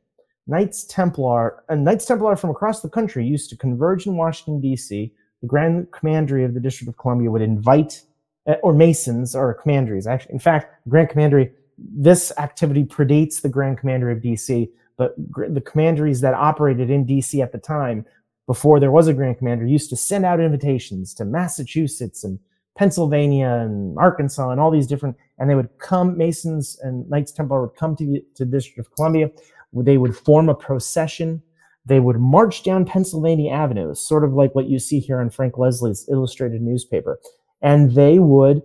Knights 0.48 0.84
Templar 0.84 1.64
and 1.70 1.84
Knights 1.84 2.06
Templar 2.06 2.36
from 2.36 2.50
across 2.50 2.82
the 2.82 2.90
country 2.90 3.26
used 3.26 3.50
to 3.50 3.58
converge 3.58 4.06
in 4.06 4.16
Washington, 4.16 4.60
D.C. 4.60 5.14
The 5.42 5.48
Grand 5.48 5.92
Commandery 5.92 6.44
of 6.44 6.54
the 6.54 6.60
District 6.60 6.90
of 6.90 6.98
Columbia 6.98 7.32
would 7.32 7.42
invite, 7.42 8.02
eh, 8.48 8.56
or 8.62 8.74
Masons 8.74 9.36
or 9.36 9.54
commanderies. 9.54 10.08
Actually, 10.08 10.34
in 10.34 10.40
fact, 10.40 10.74
Grand 10.90 11.10
Commandery, 11.10 11.52
this 11.78 12.32
activity 12.38 12.84
predates 12.84 13.42
the 13.42 13.50
Grand 13.50 13.78
Commandery 13.78 14.14
of 14.14 14.22
D.C., 14.22 14.70
Uh, 15.04 15.10
but 15.18 15.54
the 15.54 15.62
commanderies 15.62 16.22
that 16.22 16.34
operated 16.34 16.89
in 16.89 17.06
D.C. 17.06 17.41
at 17.41 17.51
the 17.51 17.58
time, 17.58 18.06
before 18.47 18.80
there 18.80 18.91
was 18.91 19.08
a 19.08 19.14
Grand 19.14 19.38
Commander, 19.38 19.66
used 19.66 19.89
to 19.89 19.95
send 19.95 20.26
out 20.26 20.39
invitations 20.39 21.14
to 21.16 21.26
Massachusetts 21.26 22.24
and 22.24 22.39
Pennsylvania 22.78 23.47
and 23.47 23.97
Arkansas 23.97 24.49
and 24.49 24.60
all 24.60 24.72
these 24.72 24.88
different, 24.88 25.16
and 25.38 25.49
they 25.49 25.56
would 25.56 25.70
come, 25.80 26.18
Masons 26.18 26.80
and 26.82 27.08
Knights 27.10 27.32
Templar 27.32 27.62
would 27.62 27.76
come 27.76 27.95
to 27.97 28.22
the, 28.38 28.45
District 28.45 28.80
of 28.80 28.93
Columbia. 28.95 29.30
They 29.74 29.97
would 29.97 30.16
form 30.16 30.49
a 30.49 30.56
procession. 30.56 31.41
They 31.86 31.99
would 31.99 32.18
march 32.18 32.64
down 32.64 32.86
Pennsylvania 32.86 33.51
Avenue, 33.51 33.93
sort 33.93 34.24
of 34.24 34.34
like 34.34 34.56
what 34.56 34.68
you 34.68 34.80
see 34.80 34.99
here 34.99 35.20
on 35.20 35.30
Frank 35.30 35.58
Leslie's 35.58 36.08
illustrated 36.10 36.62
newspaper. 36.62 37.20
And 37.62 37.93
they 37.93 38.20
would, 38.20 38.62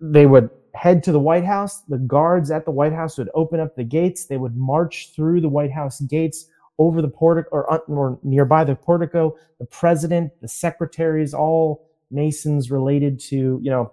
they 0.00 0.26
would 0.26 0.50
head 0.74 1.02
to 1.04 1.12
the 1.12 1.20
White 1.20 1.44
House. 1.44 1.82
The 1.82 1.98
guards 1.98 2.50
at 2.50 2.64
the 2.64 2.70
White 2.70 2.92
House 2.92 3.18
would 3.18 3.30
open 3.34 3.60
up 3.60 3.76
the 3.76 3.84
gates. 3.84 4.26
They 4.26 4.38
would 4.38 4.56
march 4.56 5.12
through 5.14 5.40
the 5.40 5.48
White 5.48 5.72
House 5.72 6.00
gates 6.00 6.46
over 6.78 7.02
the 7.02 7.08
portico 7.08 7.48
or, 7.52 7.72
uh, 7.72 7.78
or 7.88 8.18
nearby 8.22 8.64
the 8.64 8.74
portico. 8.74 9.36
The 9.58 9.66
president, 9.66 10.32
the 10.40 10.48
secretaries, 10.48 11.34
all 11.34 11.88
Masons 12.10 12.70
related 12.70 13.18
to, 13.20 13.60
you 13.62 13.70
know, 13.70 13.92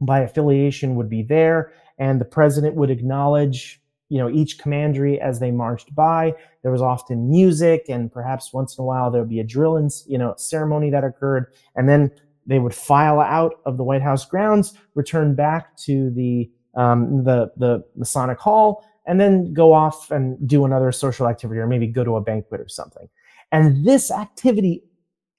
by 0.00 0.20
affiliation 0.20 0.94
would 0.96 1.08
be 1.08 1.22
there. 1.22 1.72
And 1.98 2.20
the 2.20 2.26
president 2.26 2.74
would 2.74 2.90
acknowledge, 2.90 3.80
you 4.08 4.18
know, 4.18 4.28
each 4.28 4.58
commandery 4.58 5.20
as 5.20 5.40
they 5.40 5.50
marched 5.50 5.94
by. 5.94 6.34
There 6.62 6.72
was 6.72 6.82
often 6.82 7.30
music 7.30 7.86
and 7.88 8.12
perhaps 8.12 8.52
once 8.52 8.76
in 8.76 8.82
a 8.82 8.84
while 8.84 9.10
there 9.10 9.22
would 9.22 9.30
be 9.30 9.40
a 9.40 9.44
drill 9.44 9.76
and, 9.76 9.90
you 10.06 10.18
know, 10.18 10.34
ceremony 10.36 10.90
that 10.90 11.04
occurred. 11.04 11.46
And 11.74 11.88
then 11.88 12.10
they 12.46 12.58
would 12.58 12.74
file 12.74 13.20
out 13.20 13.60
of 13.64 13.76
the 13.76 13.84
White 13.84 14.02
House 14.02 14.24
grounds, 14.24 14.74
return 14.94 15.34
back 15.34 15.76
to 15.78 16.10
the 16.10 16.50
um, 16.74 17.24
the 17.24 17.50
the 17.56 17.84
Masonic 17.96 18.38
Hall, 18.38 18.84
and 19.06 19.20
then 19.20 19.52
go 19.52 19.72
off 19.72 20.10
and 20.10 20.36
do 20.46 20.64
another 20.64 20.92
social 20.92 21.28
activity, 21.28 21.60
or 21.60 21.66
maybe 21.66 21.86
go 21.86 22.04
to 22.04 22.16
a 22.16 22.20
banquet 22.20 22.60
or 22.60 22.68
something. 22.68 23.08
And 23.52 23.86
this 23.86 24.10
activity 24.10 24.82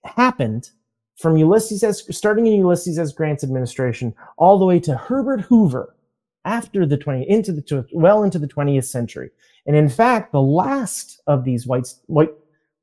happened 0.03 0.71
from 1.17 1.37
Ulysses 1.37 1.83
S. 1.83 2.03
starting 2.15 2.47
in 2.47 2.59
Ulysses 2.59 2.97
S. 2.99 3.11
Grant's 3.11 3.43
administration 3.43 4.13
all 4.37 4.59
the 4.59 4.65
way 4.65 4.79
to 4.79 4.95
Herbert 4.95 5.41
Hoover 5.41 5.95
after 6.45 6.85
the 6.85 6.97
20 6.97 7.29
into 7.29 7.51
the 7.51 7.85
well 7.91 8.23
into 8.23 8.39
the 8.39 8.47
20th 8.47 8.85
century. 8.85 9.29
And 9.65 9.75
in 9.75 9.89
fact, 9.89 10.31
the 10.31 10.41
last 10.41 11.21
of 11.27 11.43
these 11.43 11.67
white 11.67 11.93
white 12.05 12.31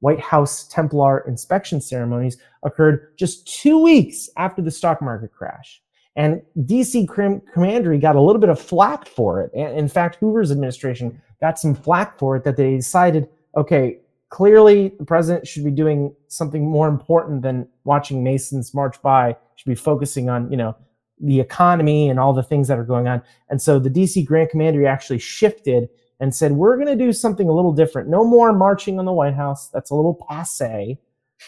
White 0.05 0.21
House 0.21 0.69
Templar 0.69 1.21
inspection 1.27 1.81
ceremonies 1.81 2.37
occurred 2.63 3.17
just 3.17 3.49
two 3.49 3.79
weeks 3.79 4.29
after 4.37 4.61
the 4.61 4.71
stock 4.71 5.01
market 5.01 5.33
crash. 5.33 5.81
And 6.15 6.43
DC 6.59 7.09
Commandery 7.55 7.99
got 7.99 8.15
a 8.15 8.21
little 8.21 8.39
bit 8.39 8.51
of 8.51 8.61
flack 8.61 9.09
for 9.09 9.41
it. 9.41 9.51
And 9.55 9.79
In 9.79 9.89
fact, 9.89 10.17
Hoover's 10.17 10.53
administration 10.53 11.23
got 11.41 11.59
some 11.59 11.75
flack 11.75 12.19
for 12.19 12.37
it 12.37 12.45
that 12.45 12.59
they 12.59 12.77
decided, 12.77 13.31
okay, 13.57 14.01
clearly 14.29 14.93
the 14.99 15.07
president 15.07 15.49
should 15.49 15.65
be 15.65 15.71
doing 15.71 16.15
something 16.29 16.69
more 16.69 16.87
important 16.89 17.41
than 17.41 17.67
watching 17.85 18.23
Masons 18.23 18.75
march 18.75 19.01
by, 19.01 19.35
should 19.57 19.71
be 19.71 19.75
focusing 19.75 20.29
on, 20.29 20.51
you 20.51 20.59
know, 20.59 20.77
the 21.19 21.41
economy 21.41 22.11
and 22.11 22.21
all 22.21 22.35
the 22.35 22.43
things 22.43 22.69
that 22.69 22.79
are 22.79 22.85
going 22.85 23.09
on. 23.09 23.23
And 23.49 23.63
so 23.63 23.79
the 23.79 23.89
DC 23.89 24.27
Grand 24.27 24.51
Commandery 24.51 24.87
actually 24.87 25.19
shifted 25.19 25.89
and 26.21 26.35
said, 26.35 26.53
we're 26.53 26.77
going 26.77 26.87
to 26.87 27.05
do 27.05 27.13
something 27.13 27.49
a 27.49 27.53
little 27.53 27.73
different. 27.73 28.09
No 28.09 28.25
more 28.25 28.53
marching 28.53 28.99
on 28.99 29.05
the 29.05 29.13
White 29.13 29.35
House. 29.35 29.69
That's 29.69 29.91
a 29.91 29.95
little 29.95 30.15
passe. 30.29 30.99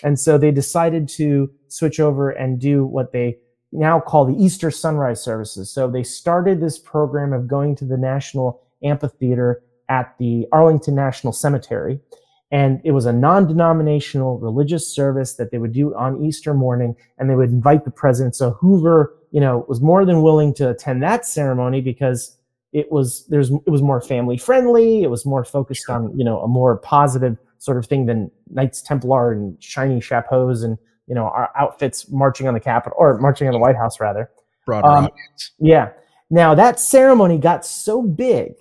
And 0.03 0.19
so 0.19 0.37
they 0.37 0.51
decided 0.51 1.09
to 1.11 1.51
switch 1.69 2.01
over 2.01 2.31
and 2.31 2.61
do 2.61 2.85
what 2.85 3.13
they 3.13 3.39
now 3.73 4.01
call 4.01 4.25
the 4.25 4.43
Easter 4.43 4.71
Sunrise 4.71 5.23
Services. 5.23 5.71
So 5.71 5.91
they 5.91 6.03
started 6.03 6.61
this 6.61 6.79
program 6.79 7.33
of 7.33 7.49
going 7.49 7.77
to 7.77 7.85
the 7.85 7.97
National 7.97 8.63
Amphitheater 8.83 9.63
at 9.89 10.15
the 10.19 10.47
Arlington 10.53 10.95
National 10.95 11.33
Cemetery. 11.33 12.01
And 12.53 12.81
it 12.85 12.93
was 12.93 13.07
a 13.07 13.13
non 13.13 13.47
denominational 13.47 14.39
religious 14.39 14.87
service 14.87 15.35
that 15.35 15.51
they 15.51 15.59
would 15.59 15.73
do 15.73 15.95
on 15.97 16.25
Easter 16.25 16.55
morning. 16.55 16.95
And 17.19 17.29
they 17.29 17.35
would 17.35 17.51
invite 17.51 17.85
the 17.85 17.91
president. 17.91 18.37
So 18.37 18.53
Hoover, 18.53 19.17
you 19.31 19.41
know, 19.41 19.65
was 19.69 19.81
more 19.81 20.05
than 20.05 20.23
willing 20.23 20.55
to 20.55 20.71
attend 20.71 21.03
that 21.03 21.27
ceremony 21.27 21.81
because 21.81 22.37
it 22.73 22.91
was 22.91 23.27
there's 23.29 23.51
it 23.51 23.71
was 23.71 23.83
more 23.83 24.01
family 24.01 24.37
friendly. 24.37 25.03
It 25.03 25.11
was 25.11 25.25
more 25.25 25.45
focused 25.45 25.89
on 25.89 26.17
you 26.19 26.25
know 26.25 26.41
a 26.41 26.49
more 26.49 26.77
positive 26.77 27.39
sort 27.59 27.79
of 27.79 27.87
thing 27.87 28.07
than 28.07 28.31
Knights 28.51 28.83
Templar 28.83 29.33
and 29.33 29.63
shiny 29.63 30.01
chapeaus 30.01 30.63
and 30.63 30.79
you 31.07 31.15
know 31.15 31.25
our 31.25 31.51
outfits 31.57 32.11
marching 32.11 32.49
on 32.49 32.55
the 32.55 32.61
Capitol 32.61 32.97
or 32.99 33.19
marching 33.19 33.47
on 33.49 33.53
the 33.53 33.59
White 33.59 33.77
House 33.77 34.01
rather. 34.01 34.31
Broader 34.67 34.87
um, 34.87 35.05
audience. 35.05 35.53
Yeah. 35.59 35.91
Now 36.29 36.55
that 36.55 36.81
ceremony 36.81 37.39
got 37.39 37.65
so 37.65 38.03
big 38.03 38.55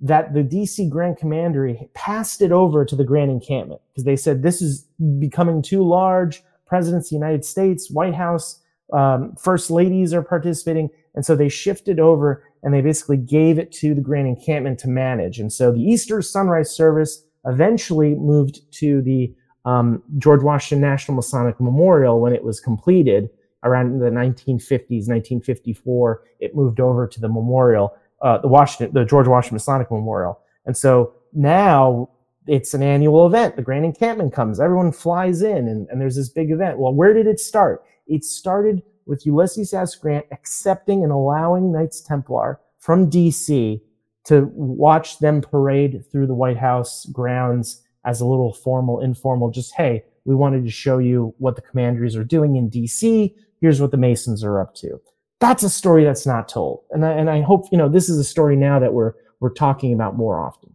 that 0.00 0.34
the 0.34 0.42
DC 0.42 0.88
Grand 0.90 1.16
Commandery 1.16 1.88
passed 1.94 2.42
it 2.42 2.52
over 2.52 2.84
to 2.84 2.94
the 2.94 3.04
Grand 3.04 3.30
Encampment 3.30 3.80
because 3.92 4.04
they 4.04 4.16
said 4.16 4.42
this 4.42 4.62
is 4.62 4.86
becoming 5.18 5.62
too 5.62 5.82
large. 5.82 6.42
Presidents 6.66 7.06
of 7.06 7.10
the 7.10 7.16
United 7.16 7.44
States, 7.44 7.90
White 7.90 8.14
House, 8.14 8.60
um, 8.92 9.34
first 9.36 9.70
ladies 9.70 10.12
are 10.12 10.22
participating, 10.22 10.90
and 11.14 11.24
so 11.24 11.34
they 11.34 11.48
shifted 11.48 11.98
over 11.98 12.44
and 12.62 12.72
they 12.72 12.80
basically 12.80 13.18
gave 13.18 13.58
it 13.58 13.70
to 13.70 13.94
the 13.94 14.00
Grand 14.00 14.26
Encampment 14.26 14.78
to 14.80 14.88
manage. 14.88 15.38
And 15.38 15.52
so 15.52 15.70
the 15.70 15.82
Easter 15.82 16.22
Sunrise 16.22 16.74
Service 16.74 17.24
eventually 17.44 18.14
moved 18.14 18.60
to 18.72 19.02
the 19.02 19.34
um, 19.66 20.02
George 20.18 20.42
Washington 20.42 20.80
National 20.80 21.16
Masonic 21.16 21.60
Memorial 21.60 22.20
when 22.20 22.32
it 22.32 22.42
was 22.42 22.60
completed 22.60 23.28
around 23.64 23.98
the 23.98 24.10
1950s, 24.10 25.08
1954. 25.08 26.22
It 26.40 26.56
moved 26.56 26.80
over 26.80 27.06
to 27.06 27.20
the 27.20 27.28
memorial, 27.28 27.94
uh, 28.22 28.38
the 28.38 28.48
Washington, 28.48 28.94
the 28.94 29.04
George 29.04 29.28
Washington 29.28 29.56
Masonic 29.56 29.90
Memorial. 29.90 30.40
And 30.66 30.76
so 30.76 31.12
now 31.34 32.08
it's 32.46 32.74
an 32.74 32.82
annual 32.82 33.26
event. 33.26 33.56
The 33.56 33.62
Grand 33.62 33.84
Encampment 33.84 34.32
comes, 34.32 34.60
everyone 34.60 34.92
flies 34.92 35.42
in, 35.42 35.68
and, 35.68 35.86
and 35.88 36.00
there's 36.00 36.16
this 36.16 36.28
big 36.28 36.50
event. 36.50 36.78
Well, 36.78 36.94
where 36.94 37.12
did 37.12 37.26
it 37.26 37.40
start? 37.40 37.82
It 38.06 38.24
started 38.24 38.82
with 39.06 39.26
Ulysses 39.26 39.74
S. 39.74 39.94
Grant 39.94 40.26
accepting 40.30 41.02
and 41.02 41.12
allowing 41.12 41.72
Knights 41.72 42.00
Templar 42.00 42.60
from 42.78 43.10
DC 43.10 43.80
to 44.24 44.50
watch 44.54 45.18
them 45.18 45.40
parade 45.40 46.04
through 46.10 46.26
the 46.26 46.34
White 46.34 46.56
House 46.56 47.06
grounds 47.06 47.82
as 48.04 48.20
a 48.20 48.26
little 48.26 48.52
formal, 48.52 49.00
informal, 49.00 49.50
just, 49.50 49.74
hey, 49.74 50.04
we 50.24 50.34
wanted 50.34 50.64
to 50.64 50.70
show 50.70 50.98
you 50.98 51.34
what 51.38 51.56
the 51.56 51.62
commanderies 51.62 52.16
are 52.16 52.24
doing 52.24 52.56
in 52.56 52.70
DC. 52.70 53.34
Here's 53.60 53.80
what 53.80 53.90
the 53.90 53.96
Masons 53.96 54.42
are 54.42 54.60
up 54.60 54.74
to. 54.76 55.00
That's 55.40 55.62
a 55.62 55.70
story 55.70 56.04
that's 56.04 56.26
not 56.26 56.48
told. 56.48 56.84
And 56.90 57.04
I, 57.04 57.12
and 57.12 57.28
I 57.28 57.42
hope, 57.42 57.66
you 57.70 57.78
know, 57.78 57.88
this 57.88 58.08
is 58.08 58.18
a 58.18 58.24
story 58.24 58.56
now 58.56 58.78
that 58.78 58.94
we're, 58.94 59.12
we're 59.40 59.52
talking 59.52 59.92
about 59.92 60.16
more 60.16 60.40
often. 60.40 60.74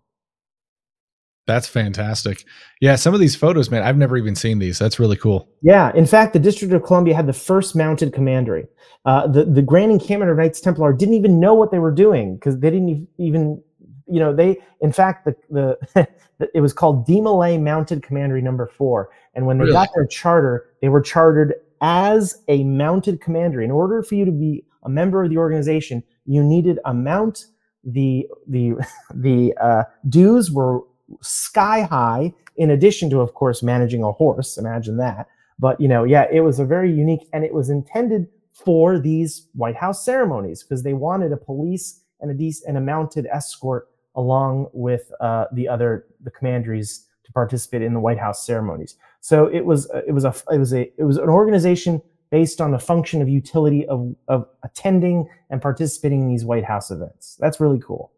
That's 1.50 1.68
fantastic. 1.68 2.46
Yeah, 2.80 2.96
some 2.96 3.16
of 3.16 3.20
these 3.20 3.36
photos, 3.36 3.72
man, 3.72 3.82
I've 3.82 3.98
never 3.98 4.18
even 4.18 4.36
seen 4.36 4.60
these. 4.60 4.78
That's 4.78 5.00
really 5.00 5.18
cool. 5.18 5.50
Yeah, 5.64 5.92
in 5.96 6.06
fact, 6.06 6.34
the 6.34 6.40
District 6.40 6.72
of 6.72 6.84
Columbia 6.84 7.16
had 7.16 7.26
the 7.26 7.34
first 7.34 7.76
mounted 7.76 8.14
commandery. 8.14 8.68
Uh, 9.04 9.26
the 9.26 9.46
the 9.46 9.64
Grand 9.64 9.92
Encampment 9.92 10.30
of 10.30 10.38
Knights 10.38 10.62
Templar 10.62 10.94
didn't 10.94 11.16
even 11.16 11.40
know 11.40 11.56
what 11.56 11.72
they 11.72 11.80
were 11.80 11.92
doing 11.92 12.36
because 12.36 12.60
they 12.60 12.70
didn't 12.70 13.08
even, 13.18 13.60
you 14.06 14.20
know, 14.20 14.32
they 14.32 14.58
in 14.82 14.92
fact 14.92 15.26
the 15.26 15.36
the 15.50 16.08
it 16.54 16.62
was 16.62 16.72
called 16.72 17.08
Demolay 17.08 17.60
Mounted 17.60 18.04
Commandery 18.04 18.44
Number 18.44 18.68
Four, 18.68 19.10
and 19.34 19.48
when 19.48 19.58
they 19.58 19.64
really? 19.64 19.74
got 19.74 19.90
their 19.96 20.06
charter, 20.06 20.68
they 20.84 20.90
were 20.90 21.02
chartered 21.02 21.56
as 21.82 22.44
a 22.48 22.64
mounted 22.64 23.22
commandery. 23.22 23.66
In 23.66 23.72
order 23.72 24.04
for 24.04 24.14
you 24.14 24.26
to 24.26 24.32
be 24.32 24.66
a 24.84 24.90
member 24.90 25.24
of 25.24 25.32
the 25.32 25.38
organization, 25.38 26.04
you 26.28 26.44
needed 26.44 26.78
a 26.86 26.94
mount. 26.94 27.48
The 27.84 28.28
the 28.48 28.74
the 29.16 29.56
uh, 29.60 29.86
dues 30.08 30.52
were 30.52 30.82
sky 31.22 31.82
high 31.82 32.34
in 32.58 32.70
addition 32.70 33.10
to 33.10 33.22
of 33.22 33.34
course 33.34 33.64
managing 33.64 34.04
a 34.04 34.12
horse 34.12 34.58
imagine 34.58 34.98
that 34.98 35.28
but 35.58 35.80
you 35.80 35.88
know 35.88 36.04
yeah 36.04 36.26
it 36.32 36.42
was 36.42 36.60
a 36.60 36.66
very 36.66 36.92
unique 36.92 37.28
and 37.34 37.44
it 37.44 37.54
was 37.54 37.70
intended 37.70 38.28
for 38.64 39.00
these 39.00 39.48
White 39.54 39.76
House 39.76 40.04
ceremonies 40.04 40.64
because 40.64 40.84
they 40.84 40.94
wanted 40.94 41.32
a 41.32 41.38
police 41.38 42.02
and 42.20 42.30
a 42.30 42.34
dec- 42.34 42.64
and 42.68 42.78
a 42.78 42.82
mounted 42.82 43.26
escort 43.28 43.88
along 44.16 44.68
with 44.74 45.12
uh, 45.22 45.46
the 45.54 45.68
other 45.68 46.06
the 46.24 46.32
commanderies 46.32 47.06
to 47.26 47.32
participate 47.32 47.82
in 47.82 47.94
the 47.94 48.00
White 48.00 48.20
House 48.20 48.46
ceremonies. 48.46 48.96
So 49.22 49.46
it 49.46 49.66
was 49.66 49.90
it 50.08 50.12
was 50.12 50.26
a 50.26 50.34
it 50.52 50.58
was 50.58 50.74
a 50.74 50.92
it 50.98 51.04
was 51.04 51.18
an 51.18 51.30
organization 51.30 52.02
based 52.32 52.62
on 52.62 52.72
the 52.72 52.80
function 52.80 53.22
of 53.22 53.30
utility 53.30 53.86
of 53.88 54.16
of 54.28 54.48
attending 54.64 55.30
and 55.50 55.62
participating 55.62 56.24
in 56.24 56.28
these 56.28 56.46
White 56.46 56.66
House 56.66 56.92
events. 56.92 57.38
That's 57.40 57.60
really 57.60 57.80
cool. 57.80 58.12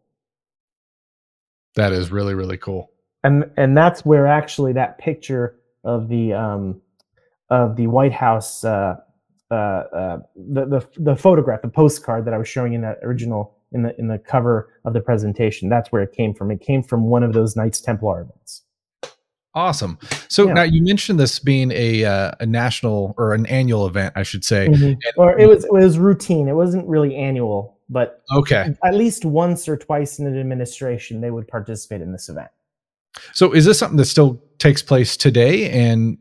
That 1.74 1.92
is 1.92 2.10
really 2.10 2.34
really 2.34 2.58
cool. 2.58 2.90
And 3.24 3.50
and 3.56 3.76
that's 3.76 4.04
where 4.04 4.26
actually 4.26 4.72
that 4.74 4.98
picture 4.98 5.56
of 5.84 6.08
the 6.08 6.32
um 6.32 6.80
of 7.50 7.76
the 7.76 7.86
White 7.86 8.12
House 8.12 8.64
uh, 8.64 8.96
uh, 9.50 9.54
uh, 9.54 10.18
the, 10.34 10.64
the 10.66 10.88
the 10.96 11.16
photograph, 11.16 11.62
the 11.62 11.68
postcard 11.68 12.24
that 12.24 12.34
I 12.34 12.38
was 12.38 12.48
showing 12.48 12.72
in 12.72 12.80
that 12.82 12.98
original 13.02 13.56
in 13.72 13.82
the 13.82 13.98
in 13.98 14.08
the 14.08 14.18
cover 14.18 14.72
of 14.84 14.94
the 14.94 15.00
presentation. 15.00 15.68
That's 15.68 15.92
where 15.92 16.02
it 16.02 16.12
came 16.12 16.34
from. 16.34 16.50
It 16.50 16.60
came 16.60 16.82
from 16.82 17.04
one 17.04 17.22
of 17.22 17.32
those 17.32 17.54
Knights 17.56 17.80
Templar 17.80 18.22
events. 18.22 18.62
Awesome. 19.54 19.98
So 20.28 20.46
Yeah. 20.46 20.54
now 20.54 20.62
you 20.62 20.82
mentioned 20.82 21.20
this 21.20 21.38
being 21.38 21.70
a 21.72 22.04
uh, 22.04 22.32
a 22.40 22.46
national 22.46 23.14
or 23.18 23.34
an 23.34 23.44
annual 23.46 23.86
event, 23.86 24.14
I 24.16 24.22
should 24.22 24.44
say. 24.44 24.68
Mhm. 24.68 24.96
Or 25.18 25.38
it 25.38 25.46
was 25.46 25.64
it 25.64 25.72
was 25.72 25.98
routine. 25.98 26.48
It 26.48 26.54
wasn't 26.54 26.88
really 26.88 27.14
annual, 27.14 27.71
but 27.92 28.22
Okay. 28.36 28.74
at 28.84 28.94
least 28.94 29.24
once 29.24 29.68
or 29.68 29.76
twice 29.76 30.18
in 30.18 30.26
an 30.26 30.38
administration 30.38 31.20
they 31.20 31.30
would 31.30 31.46
participate 31.48 32.00
in 32.00 32.12
this 32.12 32.28
event. 32.28 32.48
So 33.34 33.52
is 33.52 33.64
this 33.66 33.78
something 33.78 33.98
that 33.98 34.06
still 34.06 34.40
takes 34.58 34.82
place 34.82 35.16
today? 35.16 35.70
And 35.70 36.16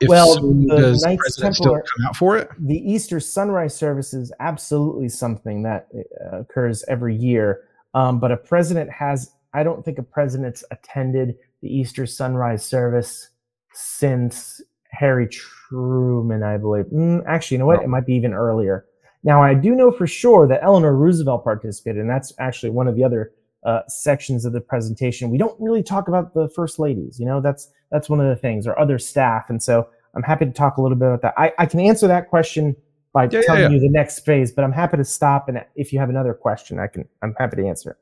if 0.00 0.08
Well, 0.08 0.34
so, 0.34 0.40
the 0.40 0.76
does 0.76 1.00
the 1.00 1.08
Knights 1.08 1.20
president 1.22 1.56
Templar- 1.56 1.82
still 1.84 1.96
come 1.98 2.06
out 2.06 2.16
for 2.16 2.36
it? 2.38 2.48
the 2.58 2.76
Easter 2.78 3.18
sunrise 3.18 3.74
service 3.74 4.14
is 4.14 4.32
absolutely 4.40 5.08
something 5.08 5.62
that 5.64 5.88
uh, 6.32 6.40
occurs 6.40 6.84
every 6.88 7.16
year. 7.16 7.62
Um, 7.94 8.20
but 8.20 8.30
a 8.30 8.36
president 8.36 8.90
has, 8.90 9.32
I 9.54 9.62
don't 9.62 9.84
think 9.84 9.98
a 9.98 10.02
president's 10.02 10.62
attended 10.70 11.36
the 11.62 11.68
Easter 11.74 12.04
sunrise 12.06 12.64
service 12.64 13.30
since 13.72 14.60
Harry 14.90 15.28
Truman, 15.28 16.42
I 16.42 16.56
believe. 16.58 16.86
Mm, 16.86 17.24
actually, 17.26 17.56
you 17.56 17.58
know 17.60 17.66
what? 17.66 17.78
No. 17.78 17.84
It 17.84 17.88
might 17.88 18.06
be 18.06 18.14
even 18.14 18.32
earlier. 18.34 18.84
Now, 19.26 19.42
I 19.42 19.54
do 19.54 19.74
know 19.74 19.90
for 19.90 20.06
sure 20.06 20.46
that 20.46 20.60
Eleanor 20.62 20.96
Roosevelt 20.96 21.42
participated, 21.42 22.00
and 22.00 22.08
that's 22.08 22.32
actually 22.38 22.70
one 22.70 22.86
of 22.86 22.94
the 22.94 23.02
other 23.02 23.32
uh, 23.64 23.80
sections 23.88 24.44
of 24.44 24.52
the 24.52 24.60
presentation. 24.60 25.30
We 25.30 25.36
don't 25.36 25.60
really 25.60 25.82
talk 25.82 26.06
about 26.06 26.32
the 26.32 26.48
first 26.48 26.78
ladies. 26.78 27.18
You 27.18 27.26
know, 27.26 27.40
that's 27.40 27.72
that's 27.90 28.08
one 28.08 28.20
of 28.20 28.28
the 28.28 28.36
things, 28.36 28.68
or 28.68 28.78
other 28.78 29.00
staff. 29.00 29.50
And 29.50 29.60
so 29.60 29.88
I'm 30.14 30.22
happy 30.22 30.44
to 30.44 30.52
talk 30.52 30.76
a 30.76 30.80
little 30.80 30.96
bit 30.96 31.08
about 31.08 31.22
that. 31.22 31.34
I, 31.36 31.52
I 31.58 31.66
can 31.66 31.80
answer 31.80 32.06
that 32.06 32.30
question 32.30 32.76
by 33.12 33.24
Yeah, 33.24 33.30
yeah, 33.32 33.42
telling 33.42 33.62
yeah. 33.62 33.68
you 33.70 33.80
the 33.80 33.88
next 33.88 34.20
phase, 34.20 34.52
but 34.52 34.62
I'm 34.62 34.72
happy 34.72 34.96
to 34.96 35.04
stop. 35.04 35.48
And 35.48 35.64
if 35.74 35.92
you 35.92 35.98
have 35.98 36.08
another 36.08 36.32
question, 36.32 36.78
I 36.78 36.86
can. 36.86 37.08
I'm 37.20 37.34
happy 37.36 37.56
to 37.56 37.66
answer 37.66 37.90
it. 37.90 37.96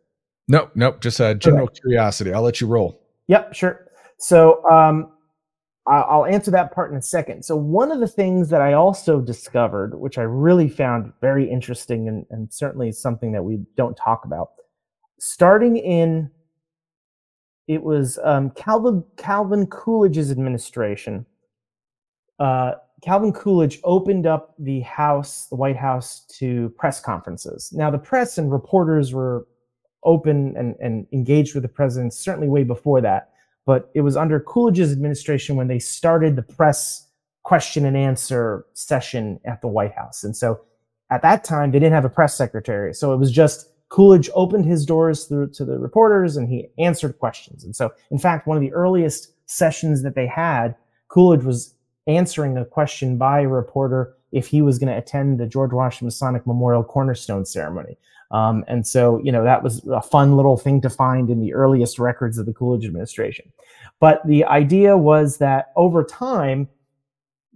Nope, 0.47 0.73
nope. 0.75 1.01
Just 1.01 1.21
a 1.21 1.35
general 1.35 1.69
curiosity. 1.69 2.35
I'll 2.35 2.43
let 2.43 2.61
you 2.61 2.67
roll. 2.67 3.01
Yep, 3.29 3.55
sure. 3.55 3.87
So 4.19 4.63
um, 4.71 5.11
I'll 5.87 6.25
answer 6.25 6.51
that 6.51 6.73
part 6.73 6.91
in 6.91 6.97
a 6.97 7.03
second. 7.03 7.45
So 7.45 7.57
one 7.57 7.93
of 7.93 8.01
the 8.01 8.09
things 8.09 8.49
that 8.49 8.63
I 8.63 8.73
also 8.73 9.21
discovered, 9.21 9.99
which 9.99 10.17
I 10.17 10.23
really 10.23 10.69
found 10.69 11.13
very 11.21 11.49
interesting 11.51 12.09
and, 12.09 12.25
and 12.31 12.53
certainly 12.53 12.91
something 12.91 13.33
that 13.33 13.43
we 13.43 13.59
don't 13.77 13.95
talk 13.95 14.25
about, 14.25 14.53
starting 15.19 15.77
in 15.77 16.31
it 17.67 17.83
was 17.83 18.19
um, 18.25 18.51
Calvin 18.51 19.05
Calvin 19.17 19.67
Coolidge's 19.67 20.31
administration. 20.31 21.25
Uh, 22.39 22.73
Calvin 23.03 23.33
Coolidge 23.33 23.81
opened 23.85 24.27
up 24.27 24.55
the 24.59 24.81
House, 24.81 25.47
the 25.47 25.57
White 25.57 25.77
House, 25.77 26.21
to 26.39 26.71
press 26.79 27.01
conferences. 27.01 27.71
Now, 27.75 27.91
the 27.91 27.99
press 27.99 28.39
and 28.39 28.51
reporters 28.51 29.13
were 29.13 29.47
open 30.05 30.55
and, 30.57 30.75
and 30.81 31.07
engaged 31.13 31.55
with 31.55 31.63
the 31.63 31.69
president 31.69 32.15
certainly 32.15 32.49
way 32.49 32.65
before 32.65 33.01
that. 33.03 33.34
But 33.67 33.91
it 33.95 34.03
was 34.03 34.17
under 34.17 34.41
Coolidge's 34.41 34.93
administration 34.93 35.57
when 35.57 35.69
they 35.69 35.79
started 35.79 36.37
the 36.37 36.43
press 36.43 37.09
question 37.43 37.85
and 37.85 37.97
answer 37.97 38.67
session 38.75 39.41
at 39.45 39.61
the 39.61 39.69
White 39.69 39.93
House. 39.93 40.25
And 40.25 40.37
so 40.37 40.61
at 41.11 41.23
that 41.23 41.45
time, 41.45 41.71
they 41.71 41.79
didn't 41.79 41.95
have 41.95 42.05
a 42.05 42.11
press 42.11 42.37
secretary. 42.37 42.95
So 42.95 43.13
it 43.13 43.19
was 43.19 43.31
just 43.31 43.71
Coolidge 43.91 44.29
opened 44.35 44.65
his 44.65 44.85
doors 44.85 45.25
through 45.25 45.51
to 45.51 45.65
the 45.65 45.79
reporters 45.79 46.37
and 46.37 46.49
he 46.49 46.69
answered 46.79 47.19
questions. 47.19 47.65
And 47.65 47.77
so, 47.77 47.93
in 48.11 48.19
fact, 48.19 48.47
one 48.47 48.57
of 48.57 48.63
the 48.63 48.73
earliest 48.73 49.33
sessions 49.47 50.03
that 50.03 50.15
they 50.15 50.27
had, 50.27 50.75
Coolidge 51.09 51.45
was 51.45 51.75
answering 52.07 52.57
a 52.57 52.65
question 52.65 53.17
by 53.17 53.41
a 53.41 53.49
reporter 53.49 54.17
if 54.35 54.49
he 54.49 54.61
was 54.61 54.79
going 54.79 54.93
to 54.93 54.99
attend 54.99 55.39
the 55.39 55.47
George 55.47 55.73
Washington 55.73 56.07
Masonic 56.07 56.47
Memorial 56.47 56.83
Cornerstone 56.83 57.47
ceremony. 57.47 57.97
Um, 58.31 58.65
and 58.67 58.85
so, 58.85 59.21
you 59.23 59.31
know, 59.31 59.45
that 59.45 59.63
was 59.63 59.87
a 59.87 60.03
fun 60.03 60.37
little 60.37 60.57
thing 60.57 60.81
to 60.81 60.91
find 60.91 61.31
in 61.31 61.41
the 61.41 61.55
earliest 61.55 62.01
records 62.01 62.37
of 62.37 62.47
the 62.47 62.53
Coolidge 62.53 62.85
administration. 62.85 63.53
But 64.01 64.27
the 64.27 64.45
idea 64.45 64.97
was 64.97 65.39
that 65.39 65.67
over 65.77 66.03
time, 66.03 66.69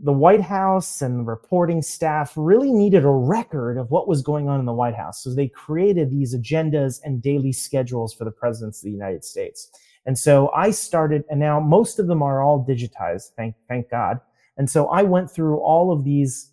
the 0.01 0.13
White 0.13 0.41
House 0.41 1.03
and 1.03 1.19
the 1.19 1.25
reporting 1.25 1.83
staff 1.83 2.33
really 2.37 2.71
needed 2.71 3.05
a 3.05 3.11
record 3.11 3.77
of 3.77 3.91
what 3.91 4.07
was 4.07 4.23
going 4.23 4.49
on 4.49 4.61
in 4.61 4.67
the 4.67 4.73
White 4.73 4.95
House. 4.95 5.25
So 5.25 5.35
they 5.35 5.49
created 5.49 6.11
these 6.11 6.37
agendas 6.37 7.01
and 7.03 7.21
daily 7.21 7.53
schedules 7.53 8.15
for 8.15 8.25
the 8.25 8.31
presidents 8.31 8.79
of 8.79 8.85
the 8.85 8.93
United 8.93 9.25
States. 9.25 9.71
And 10.07 10.17
so 10.17 10.53
I 10.55 10.71
started, 10.71 11.25
and 11.29 11.41
now 11.41 11.59
most 11.59 11.99
of 11.99 12.07
them 12.07 12.23
are 12.23 12.41
all 12.41 12.65
digitized, 12.65 13.33
thank, 13.37 13.57
thank 13.69 13.91
God. 13.91 14.21
And 14.57 14.71
so 14.71 14.87
I 14.87 15.03
went 15.03 15.29
through 15.29 15.59
all 15.59 15.91
of 15.91 16.05
these 16.05 16.53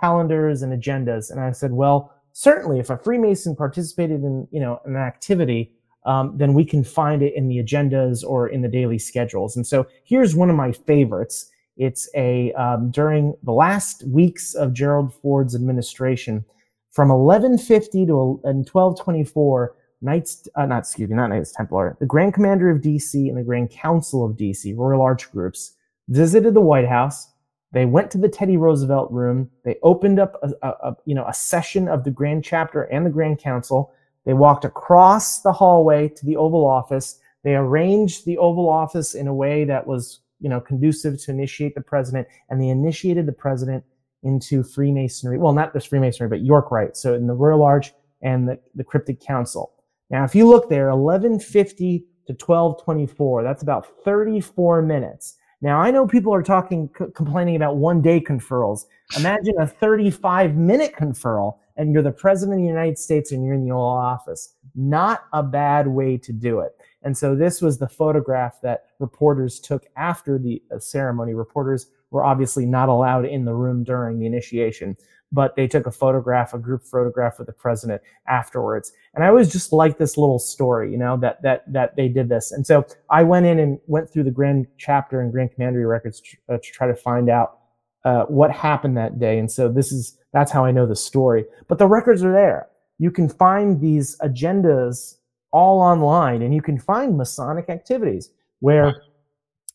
calendars 0.00 0.62
and 0.62 0.72
agendas, 0.72 1.30
and 1.30 1.40
I 1.40 1.52
said, 1.52 1.72
well, 1.72 2.12
certainly 2.32 2.78
if 2.78 2.90
a 2.90 2.96
Freemason 2.98 3.56
participated 3.56 4.22
in, 4.22 4.46
you 4.50 4.60
know, 4.60 4.80
an 4.84 4.96
activity, 4.96 5.72
um, 6.04 6.36
then 6.36 6.54
we 6.54 6.64
can 6.64 6.84
find 6.84 7.22
it 7.22 7.34
in 7.34 7.48
the 7.48 7.58
agendas 7.58 8.24
or 8.24 8.48
in 8.48 8.62
the 8.62 8.68
daily 8.68 8.98
schedules. 8.98 9.56
And 9.56 9.66
so 9.66 9.86
here's 10.04 10.36
one 10.36 10.50
of 10.50 10.56
my 10.56 10.72
favorites. 10.72 11.50
It's 11.76 12.08
a 12.14 12.52
um, 12.52 12.90
during 12.90 13.34
the 13.42 13.52
last 13.52 14.06
weeks 14.06 14.54
of 14.54 14.72
Gerald 14.72 15.12
Ford's 15.14 15.54
administration, 15.54 16.44
from 16.96 17.10
1150 17.10 18.06
to 18.06 18.16
1224. 18.16 19.74
Knights, 20.02 20.46
uh, 20.56 20.66
not 20.66 20.80
excuse 20.80 21.08
me, 21.08 21.16
not 21.16 21.28
Knights 21.28 21.52
Templar. 21.52 21.96
The 22.00 22.06
Grand 22.06 22.34
Commander 22.34 22.70
of 22.70 22.82
DC 22.82 23.14
and 23.28 23.36
the 23.36 23.42
Grand 23.42 23.70
Council 23.70 24.24
of 24.24 24.36
DC, 24.36 24.76
Royal 24.76 25.02
Arch 25.02 25.30
groups, 25.32 25.74
visited 26.08 26.54
the 26.54 26.60
White 26.60 26.88
House. 26.88 27.30
They 27.72 27.84
went 27.84 28.10
to 28.12 28.18
the 28.18 28.28
Teddy 28.28 28.56
Roosevelt 28.56 29.10
room. 29.10 29.50
They 29.64 29.76
opened 29.82 30.18
up 30.18 30.36
a, 30.42 30.50
a, 30.62 30.70
a 30.90 30.96
you 31.04 31.14
know 31.14 31.26
a 31.26 31.34
session 31.34 31.88
of 31.88 32.04
the 32.04 32.10
Grand 32.10 32.44
Chapter 32.44 32.84
and 32.84 33.04
the 33.04 33.10
Grand 33.10 33.38
Council. 33.38 33.92
They 34.24 34.34
walked 34.34 34.64
across 34.64 35.40
the 35.40 35.52
hallway 35.52 36.08
to 36.08 36.26
the 36.26 36.36
Oval 36.36 36.66
Office. 36.66 37.20
They 37.44 37.54
arranged 37.54 38.24
the 38.24 38.38
Oval 38.38 38.68
Office 38.68 39.14
in 39.14 39.28
a 39.28 39.34
way 39.34 39.64
that 39.64 39.86
was 39.86 40.20
you 40.40 40.48
know 40.48 40.60
conducive 40.60 41.20
to 41.22 41.30
initiate 41.30 41.74
the 41.74 41.80
president, 41.80 42.28
and 42.48 42.60
they 42.60 42.68
initiated 42.68 43.26
the 43.26 43.32
president 43.32 43.84
into 44.22 44.62
Freemasonry. 44.62 45.38
Well, 45.38 45.52
not 45.52 45.72
just 45.72 45.88
Freemasonry, 45.88 46.28
but 46.28 46.42
York 46.42 46.70
Rite. 46.70 46.96
So 46.96 47.14
in 47.14 47.26
the 47.26 47.34
Royal 47.34 47.62
Arch 47.62 47.92
and 48.22 48.48
the, 48.48 48.58
the 48.74 48.84
Cryptic 48.84 49.20
Council. 49.20 49.72
Now, 50.10 50.24
if 50.24 50.34
you 50.34 50.48
look 50.48 50.68
there, 50.68 50.86
1150 50.94 51.98
to 52.26 52.32
1224, 52.32 53.42
that's 53.42 53.62
about 53.62 53.86
34 54.04 54.82
minutes. 54.82 55.35
Now, 55.62 55.80
I 55.80 55.90
know 55.90 56.06
people 56.06 56.34
are 56.34 56.42
talking, 56.42 56.90
c- 56.98 57.06
complaining 57.14 57.56
about 57.56 57.76
one 57.76 58.02
day 58.02 58.20
conferrals. 58.20 58.84
Imagine 59.16 59.54
a 59.58 59.66
35 59.66 60.54
minute 60.54 60.92
conferral, 60.94 61.58
and 61.76 61.92
you're 61.92 62.02
the 62.02 62.12
president 62.12 62.58
of 62.58 62.62
the 62.62 62.68
United 62.68 62.98
States 62.98 63.32
and 63.32 63.44
you're 63.44 63.54
in 63.54 63.64
the 63.64 63.70
Oval 63.70 63.86
Office. 63.86 64.54
Not 64.74 65.24
a 65.32 65.42
bad 65.42 65.88
way 65.88 66.18
to 66.18 66.32
do 66.32 66.60
it. 66.60 66.72
And 67.02 67.16
so, 67.16 67.34
this 67.34 67.62
was 67.62 67.78
the 67.78 67.88
photograph 67.88 68.60
that 68.62 68.86
reporters 68.98 69.58
took 69.58 69.86
after 69.96 70.38
the 70.38 70.62
uh, 70.74 70.78
ceremony. 70.78 71.32
Reporters 71.34 71.86
were 72.10 72.24
obviously 72.24 72.66
not 72.66 72.88
allowed 72.88 73.24
in 73.24 73.44
the 73.44 73.54
room 73.54 73.82
during 73.82 74.18
the 74.18 74.26
initiation, 74.26 74.96
but 75.32 75.56
they 75.56 75.66
took 75.66 75.86
a 75.86 75.90
photograph, 75.90 76.54
a 76.54 76.58
group 76.58 76.82
photograph 76.84 77.38
with 77.38 77.46
the 77.46 77.52
president 77.52 78.00
afterwards. 78.28 78.92
And 79.14 79.24
I 79.24 79.28
always 79.28 79.50
just 79.50 79.72
like 79.72 79.98
this 79.98 80.16
little 80.16 80.38
story, 80.38 80.90
you 80.90 80.98
know, 80.98 81.16
that 81.18 81.42
that 81.42 81.70
that 81.72 81.96
they 81.96 82.08
did 82.08 82.28
this. 82.28 82.52
And 82.52 82.66
so 82.66 82.86
I 83.10 83.22
went 83.22 83.46
in 83.46 83.58
and 83.58 83.78
went 83.86 84.10
through 84.10 84.24
the 84.24 84.30
Grand 84.30 84.66
Chapter 84.78 85.20
and 85.20 85.32
Grand 85.32 85.52
Commandery 85.52 85.84
records 85.84 86.20
to, 86.20 86.54
uh, 86.54 86.58
to 86.58 86.72
try 86.72 86.86
to 86.86 86.94
find 86.94 87.28
out 87.28 87.58
uh, 88.04 88.24
what 88.26 88.52
happened 88.52 88.96
that 88.96 89.18
day. 89.18 89.38
And 89.38 89.50
so 89.50 89.68
this 89.68 89.90
is 89.90 90.16
that's 90.32 90.52
how 90.52 90.64
I 90.64 90.70
know 90.70 90.86
the 90.86 90.96
story. 90.96 91.44
But 91.66 91.78
the 91.78 91.88
records 91.88 92.22
are 92.22 92.32
there. 92.32 92.68
You 92.98 93.10
can 93.10 93.28
find 93.28 93.80
these 93.80 94.16
agendas 94.18 95.16
all 95.50 95.80
online, 95.80 96.42
and 96.42 96.54
you 96.54 96.62
can 96.62 96.78
find 96.78 97.16
Masonic 97.16 97.68
activities 97.68 98.30
where, 98.60 99.02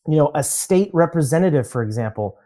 you 0.08 0.16
know, 0.16 0.30
a 0.34 0.42
state 0.42 0.90
representative, 0.92 1.68
for 1.68 1.82
example, 1.82 2.38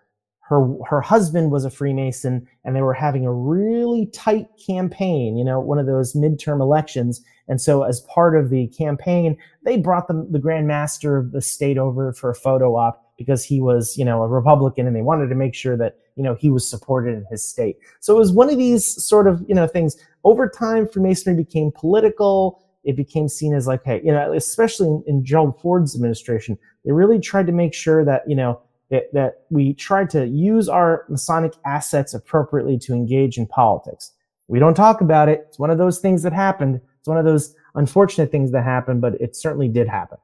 her 0.49 0.76
her 0.88 1.01
husband 1.01 1.51
was 1.51 1.64
a 1.64 1.70
Freemason, 1.70 2.47
and 2.64 2.76
they 2.76 2.82
were 2.82 2.94
having 2.94 3.26
a 3.26 3.32
really 3.32 4.07
tight 4.07 4.47
campaign. 4.64 5.36
You 5.36 5.44
know, 5.44 5.59
one 5.59 5.78
of 5.78 5.86
those 5.86 6.14
midterm 6.14 6.61
elections, 6.61 7.20
and 7.49 7.61
so 7.61 7.82
as 7.82 8.01
part 8.03 8.36
of 8.36 8.51
the 8.51 8.68
campaign, 8.68 9.36
they 9.64 9.76
brought 9.76 10.07
the 10.07 10.26
the 10.30 10.38
Grand 10.38 10.68
Master 10.68 11.16
of 11.16 11.32
the 11.32 11.42
state 11.42 11.78
over 11.78 12.12
for 12.12 12.30
a 12.30 12.34
photo 12.34 12.76
op 12.76 13.03
because 13.18 13.44
he 13.44 13.61
was, 13.61 13.97
you 13.97 14.05
know, 14.05 14.22
a 14.22 14.28
Republican, 14.28 14.86
and 14.86 14.94
they 14.94 15.03
wanted 15.03 15.28
to 15.28 15.34
make 15.34 15.55
sure 15.55 15.76
that 15.76 15.97
you 16.14 16.22
know 16.22 16.34
he 16.34 16.49
was 16.49 16.68
supported 16.68 17.16
in 17.16 17.24
his 17.28 17.47
state. 17.47 17.78
So 17.99 18.14
it 18.14 18.18
was 18.18 18.32
one 18.32 18.49
of 18.49 18.57
these 18.57 18.86
sort 19.05 19.26
of 19.26 19.44
you 19.49 19.55
know 19.55 19.66
things. 19.66 19.97
Over 20.22 20.49
time, 20.49 20.88
Freemasonry 20.88 21.36
became 21.36 21.72
political. 21.74 22.62
It 22.84 22.94
became 22.94 23.28
seen 23.28 23.53
as 23.53 23.66
like, 23.66 23.82
hey, 23.84 24.01
you 24.05 24.12
know, 24.12 24.32
especially 24.32 24.86
in, 24.86 25.03
in 25.09 25.24
Gerald 25.24 25.61
Ford's 25.61 25.97
administration, 25.97 26.57
they 26.84 26.92
really 26.92 27.18
tried 27.18 27.49
to 27.49 27.53
make 27.53 27.74
sure 27.74 28.05
that 28.05 28.22
you 28.28 28.36
know 28.36 28.61
that, 28.91 29.12
that 29.12 29.45
we 29.51 29.74
tried 29.74 30.11
to 30.11 30.26
use 30.26 30.68
our 30.68 31.05
Masonic 31.09 31.55
assets 31.64 32.14
appropriately 32.14 32.78
to 32.78 32.93
engage 32.93 33.39
in 33.39 33.47
politics. 33.47 34.12
We 34.49 34.59
don't 34.59 34.74
talk 34.74 35.01
about 35.01 35.28
it. 35.28 35.47
It's 35.49 35.59
one 35.59 35.70
of 35.70 35.78
those 35.78 35.99
things 35.99 36.22
that 36.22 36.32
happened. 36.32 36.80
It's 36.99 37.09
one 37.09 37.18
of 37.18 37.24
those 37.24 37.55
unfortunate 37.74 38.30
things 38.30 38.53
that 38.53 38.62
happened, 38.62 39.01
but 39.01 39.14
it 39.20 39.34
certainly 39.34 39.68
did 39.68 39.89
happen. 39.89 40.18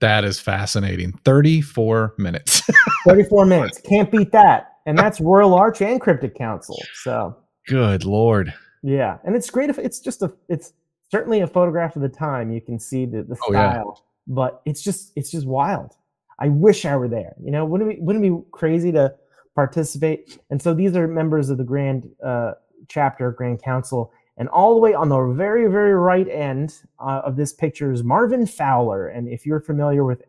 That 0.00 0.24
is 0.24 0.38
fascinating. 0.38 1.12
34 1.24 2.14
minutes. 2.18 2.62
34 3.06 3.46
minutes. 3.46 3.80
Can't 3.80 4.10
beat 4.10 4.32
that. 4.32 4.74
And 4.84 4.98
that's 4.98 5.20
Royal 5.20 5.54
Arch 5.54 5.80
and 5.80 6.00
Cryptic 6.00 6.34
Council. 6.34 6.76
So 7.02 7.36
good 7.66 8.04
lord. 8.04 8.52
Yeah. 8.82 9.18
And 9.24 9.34
it's 9.34 9.50
great 9.50 9.70
if 9.70 9.78
it's 9.78 9.98
just 9.98 10.22
a 10.22 10.32
it's 10.48 10.72
certainly 11.10 11.40
a 11.40 11.46
photograph 11.46 11.96
of 11.96 12.02
the 12.02 12.08
time. 12.08 12.52
You 12.52 12.60
can 12.60 12.78
see 12.78 13.06
the, 13.06 13.22
the 13.22 13.36
style. 13.36 13.84
Oh, 13.86 13.94
yeah. 13.96 14.02
But 14.28 14.62
it's 14.64 14.82
just 14.82 15.12
it's 15.16 15.30
just 15.30 15.46
wild. 15.46 15.94
I 16.38 16.48
wish 16.48 16.84
I 16.84 16.96
were 16.96 17.08
there. 17.08 17.34
You 17.42 17.50
know, 17.50 17.64
wouldn't 17.64 17.90
it 17.90 17.96
be, 17.96 18.02
wouldn't 18.02 18.24
it 18.24 18.28
be 18.28 18.42
crazy 18.50 18.92
to 18.92 19.14
participate? 19.54 20.38
And 20.50 20.60
so 20.60 20.74
these 20.74 20.96
are 20.96 21.08
members 21.08 21.50
of 21.50 21.58
the 21.58 21.64
Grand 21.64 22.10
uh, 22.24 22.52
Chapter, 22.88 23.30
Grand 23.32 23.62
Council, 23.62 24.12
and 24.36 24.48
all 24.50 24.74
the 24.74 24.80
way 24.80 24.92
on 24.92 25.08
the 25.08 25.32
very, 25.34 25.66
very 25.70 25.94
right 25.94 26.28
end 26.28 26.74
uh, 27.00 27.22
of 27.24 27.36
this 27.36 27.52
picture 27.52 27.90
is 27.90 28.04
Marvin 28.04 28.46
Fowler. 28.46 29.08
And 29.08 29.28
if 29.28 29.46
you're 29.46 29.60
familiar 29.60 30.04
with 30.04 30.22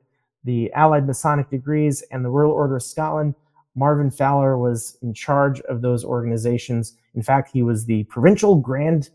the 0.46 0.72
Allied 0.74 1.06
Masonic 1.06 1.50
degrees 1.50 2.04
and 2.12 2.24
the 2.24 2.30
Royal 2.30 2.52
Order 2.52 2.78
of 2.78 2.84
Scotland, 2.84 3.36
Marvin 3.76 4.10
Fowler 4.10 4.58
was 4.58 4.98
in 5.02 5.14
charge 5.14 5.60
of 5.62 5.82
those 5.82 6.06
organizations. 6.06 6.96
In 7.16 7.22
fact, 7.22 7.52
he 7.52 7.62
was 7.62 7.86
the 7.86 8.04
provincial 8.06 8.56
grand 8.56 9.10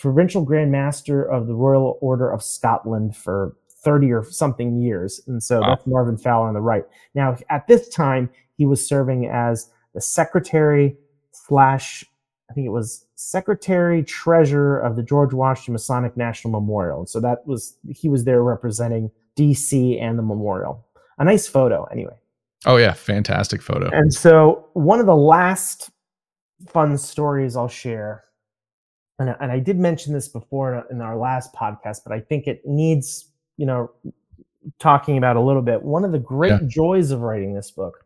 provincial 0.00 0.42
grand 0.42 0.72
master 0.72 1.22
of 1.22 1.46
the 1.46 1.54
Royal 1.54 1.98
Order 2.00 2.30
of 2.30 2.42
Scotland 2.42 3.14
for 3.14 3.54
30 3.84 4.12
or 4.12 4.24
something 4.24 4.80
years. 4.80 5.20
And 5.26 5.42
so 5.42 5.60
wow. 5.60 5.68
that's 5.68 5.86
Marvin 5.86 6.16
Fowler 6.16 6.48
on 6.48 6.54
the 6.54 6.60
right. 6.60 6.84
Now, 7.14 7.36
at 7.50 7.66
this 7.66 7.88
time, 7.88 8.30
he 8.56 8.66
was 8.66 8.86
serving 8.86 9.26
as 9.26 9.70
the 9.94 10.00
secretary 10.00 10.96
slash, 11.32 12.04
I 12.50 12.54
think 12.54 12.66
it 12.66 12.70
was 12.70 13.06
secretary 13.14 14.02
treasurer 14.02 14.78
of 14.78 14.96
the 14.96 15.02
George 15.02 15.32
Washington 15.32 15.74
Masonic 15.74 16.16
National 16.16 16.52
Memorial. 16.52 17.00
And 17.00 17.08
so 17.08 17.20
that 17.20 17.46
was, 17.46 17.76
he 17.88 18.08
was 18.08 18.24
there 18.24 18.42
representing 18.42 19.10
DC 19.36 20.00
and 20.02 20.18
the 20.18 20.22
memorial. 20.22 20.84
A 21.18 21.24
nice 21.24 21.46
photo, 21.46 21.84
anyway. 21.84 22.16
Oh, 22.66 22.76
yeah. 22.76 22.92
Fantastic 22.92 23.62
photo. 23.62 23.88
And 23.92 24.12
so 24.12 24.68
one 24.72 24.98
of 24.98 25.06
the 25.06 25.16
last 25.16 25.90
fun 26.66 26.98
stories 26.98 27.56
I'll 27.56 27.68
share 27.68 28.24
and, 29.18 29.34
and 29.40 29.50
I 29.50 29.58
did 29.58 29.78
mention 29.78 30.12
this 30.12 30.28
before 30.28 30.86
in 30.90 31.00
our 31.00 31.16
last 31.16 31.52
podcast, 31.52 32.00
but 32.04 32.12
I 32.12 32.20
think 32.20 32.46
it 32.46 32.62
needs 32.64 33.27
you 33.58 33.66
know, 33.66 33.90
talking 34.78 35.18
about 35.18 35.36
a 35.36 35.40
little 35.40 35.62
bit, 35.62 35.82
one 35.82 36.04
of 36.04 36.12
the 36.12 36.18
great 36.18 36.50
yeah. 36.50 36.66
joys 36.66 37.10
of 37.10 37.20
writing 37.20 37.54
this 37.54 37.70
book 37.70 38.04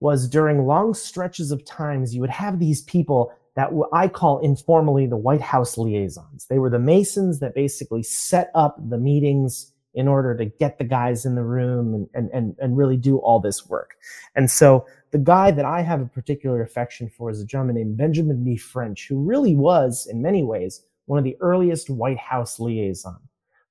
was 0.00 0.28
during 0.28 0.66
long 0.66 0.92
stretches 0.92 1.50
of 1.50 1.64
times 1.64 2.14
you 2.14 2.20
would 2.20 2.30
have 2.30 2.58
these 2.58 2.82
people 2.82 3.32
that 3.56 3.70
I 3.92 4.08
call 4.08 4.38
informally 4.40 5.06
the 5.06 5.16
White 5.16 5.40
House 5.40 5.76
liaisons. 5.76 6.46
They 6.46 6.58
were 6.58 6.70
the 6.70 6.78
Masons 6.78 7.40
that 7.40 7.54
basically 7.54 8.02
set 8.02 8.50
up 8.54 8.76
the 8.88 8.98
meetings 8.98 9.72
in 9.92 10.06
order 10.06 10.36
to 10.36 10.44
get 10.44 10.78
the 10.78 10.84
guys 10.84 11.24
in 11.26 11.34
the 11.34 11.42
room 11.42 11.94
and, 11.94 12.08
and, 12.14 12.30
and, 12.32 12.56
and 12.60 12.76
really 12.76 12.96
do 12.96 13.18
all 13.18 13.40
this 13.40 13.68
work. 13.68 13.96
And 14.36 14.50
so 14.50 14.86
the 15.10 15.18
guy 15.18 15.50
that 15.50 15.64
I 15.64 15.82
have 15.82 16.00
a 16.00 16.06
particular 16.06 16.62
affection 16.62 17.08
for 17.08 17.28
is 17.28 17.40
a 17.40 17.44
gentleman 17.44 17.74
named 17.74 17.96
Benjamin 17.96 18.44
B. 18.44 18.56
French, 18.56 19.08
who 19.08 19.22
really 19.22 19.56
was, 19.56 20.06
in 20.08 20.22
many 20.22 20.44
ways, 20.44 20.84
one 21.06 21.18
of 21.18 21.24
the 21.24 21.36
earliest 21.40 21.90
White 21.90 22.18
House 22.18 22.60
liaisons. 22.60 23.18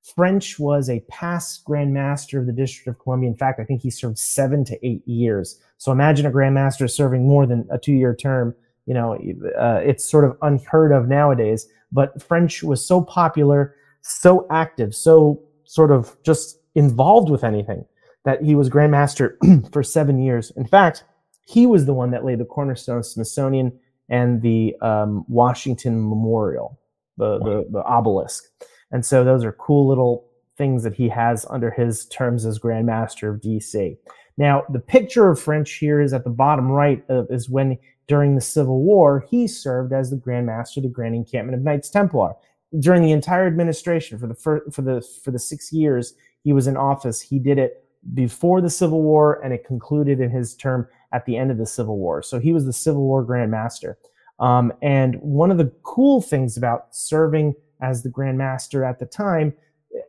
French 0.01 0.57
was 0.59 0.89
a 0.89 1.01
past 1.09 1.63
Grand 1.65 1.93
Master 1.93 2.39
of 2.39 2.45
the 2.45 2.53
District 2.53 2.87
of 2.87 2.99
Columbia. 2.99 3.29
In 3.29 3.35
fact, 3.35 3.59
I 3.59 3.63
think 3.63 3.81
he 3.81 3.91
served 3.91 4.17
seven 4.17 4.63
to 4.65 4.85
eight 4.85 5.07
years. 5.07 5.59
So 5.77 5.91
imagine 5.91 6.25
a 6.25 6.31
Grand 6.31 6.55
Master 6.55 6.87
serving 6.87 7.27
more 7.27 7.45
than 7.45 7.67
a 7.71 7.77
two 7.77 7.93
year 7.93 8.15
term. 8.15 8.55
You 8.85 8.93
know, 8.93 9.13
uh, 9.59 9.81
it's 9.83 10.09
sort 10.09 10.25
of 10.25 10.37
unheard 10.41 10.91
of 10.91 11.07
nowadays. 11.07 11.67
But 11.91 12.21
French 12.21 12.63
was 12.63 12.85
so 12.85 13.01
popular, 13.01 13.75
so 14.01 14.47
active, 14.49 14.95
so 14.95 15.41
sort 15.65 15.91
of 15.91 16.15
just 16.23 16.59
involved 16.75 17.29
with 17.29 17.43
anything 17.43 17.85
that 18.25 18.43
he 18.43 18.55
was 18.55 18.69
Grand 18.69 18.91
Master 18.91 19.37
for 19.71 19.83
seven 19.83 20.19
years. 20.19 20.51
In 20.55 20.65
fact, 20.65 21.03
he 21.45 21.65
was 21.65 21.85
the 21.85 21.93
one 21.93 22.11
that 22.11 22.25
laid 22.25 22.39
the 22.39 22.45
cornerstone 22.45 22.99
of 22.99 23.05
Smithsonian 23.05 23.77
and 24.09 24.41
the 24.41 24.75
um, 24.81 25.25
Washington 25.27 25.97
Memorial, 26.07 26.79
the, 27.17 27.39
the, 27.39 27.67
the 27.71 27.83
obelisk. 27.83 28.43
And 28.91 29.05
so 29.05 29.23
those 29.23 29.43
are 29.43 29.51
cool 29.53 29.87
little 29.87 30.25
things 30.57 30.83
that 30.83 30.93
he 30.93 31.07
has 31.09 31.45
under 31.49 31.71
his 31.71 32.05
terms 32.07 32.45
as 32.45 32.59
Grand 32.59 32.85
Master 32.85 33.29
of 33.29 33.41
DC. 33.41 33.97
Now, 34.37 34.63
the 34.69 34.79
picture 34.79 35.29
of 35.29 35.39
French 35.39 35.73
here 35.73 36.01
is 36.01 36.13
at 36.13 36.23
the 36.23 36.29
bottom 36.29 36.69
right 36.71 37.03
of, 37.09 37.27
is 37.29 37.49
when 37.49 37.77
during 38.07 38.35
the 38.35 38.41
Civil 38.41 38.81
War 38.81 39.25
he 39.29 39.47
served 39.47 39.93
as 39.93 40.09
the 40.09 40.15
Grand 40.15 40.45
Master 40.45 40.79
of 40.79 40.83
the 40.83 40.89
Grand 40.89 41.15
Encampment 41.15 41.57
of 41.57 41.63
Knights 41.63 41.89
Templar. 41.89 42.33
During 42.79 43.01
the 43.01 43.11
entire 43.11 43.47
administration 43.47 44.19
for 44.19 44.27
the 44.27 44.35
fir- 44.35 44.69
for 44.71 44.81
the 44.81 45.01
for 45.23 45.31
the 45.31 45.39
6 45.39 45.73
years 45.73 46.13
he 46.43 46.53
was 46.53 46.67
in 46.67 46.77
office, 46.77 47.21
he 47.21 47.39
did 47.39 47.57
it 47.57 47.83
before 48.13 48.61
the 48.61 48.69
Civil 48.69 49.01
War 49.01 49.41
and 49.43 49.53
it 49.53 49.65
concluded 49.65 50.19
in 50.19 50.29
his 50.29 50.55
term 50.55 50.87
at 51.11 51.25
the 51.25 51.35
end 51.35 51.51
of 51.51 51.57
the 51.57 51.65
Civil 51.65 51.97
War. 51.97 52.21
So 52.21 52.39
he 52.39 52.53
was 52.53 52.65
the 52.65 52.73
Civil 52.73 53.03
War 53.03 53.23
Grand 53.23 53.51
Master. 53.51 53.97
Um, 54.39 54.71
and 54.81 55.15
one 55.15 55.51
of 55.51 55.57
the 55.57 55.71
cool 55.83 56.21
things 56.21 56.55
about 56.55 56.95
serving 56.95 57.55
as 57.81 58.03
the 58.03 58.09
Grand 58.09 58.37
Master 58.37 58.83
at 58.83 58.99
the 58.99 59.05
time, 59.05 59.53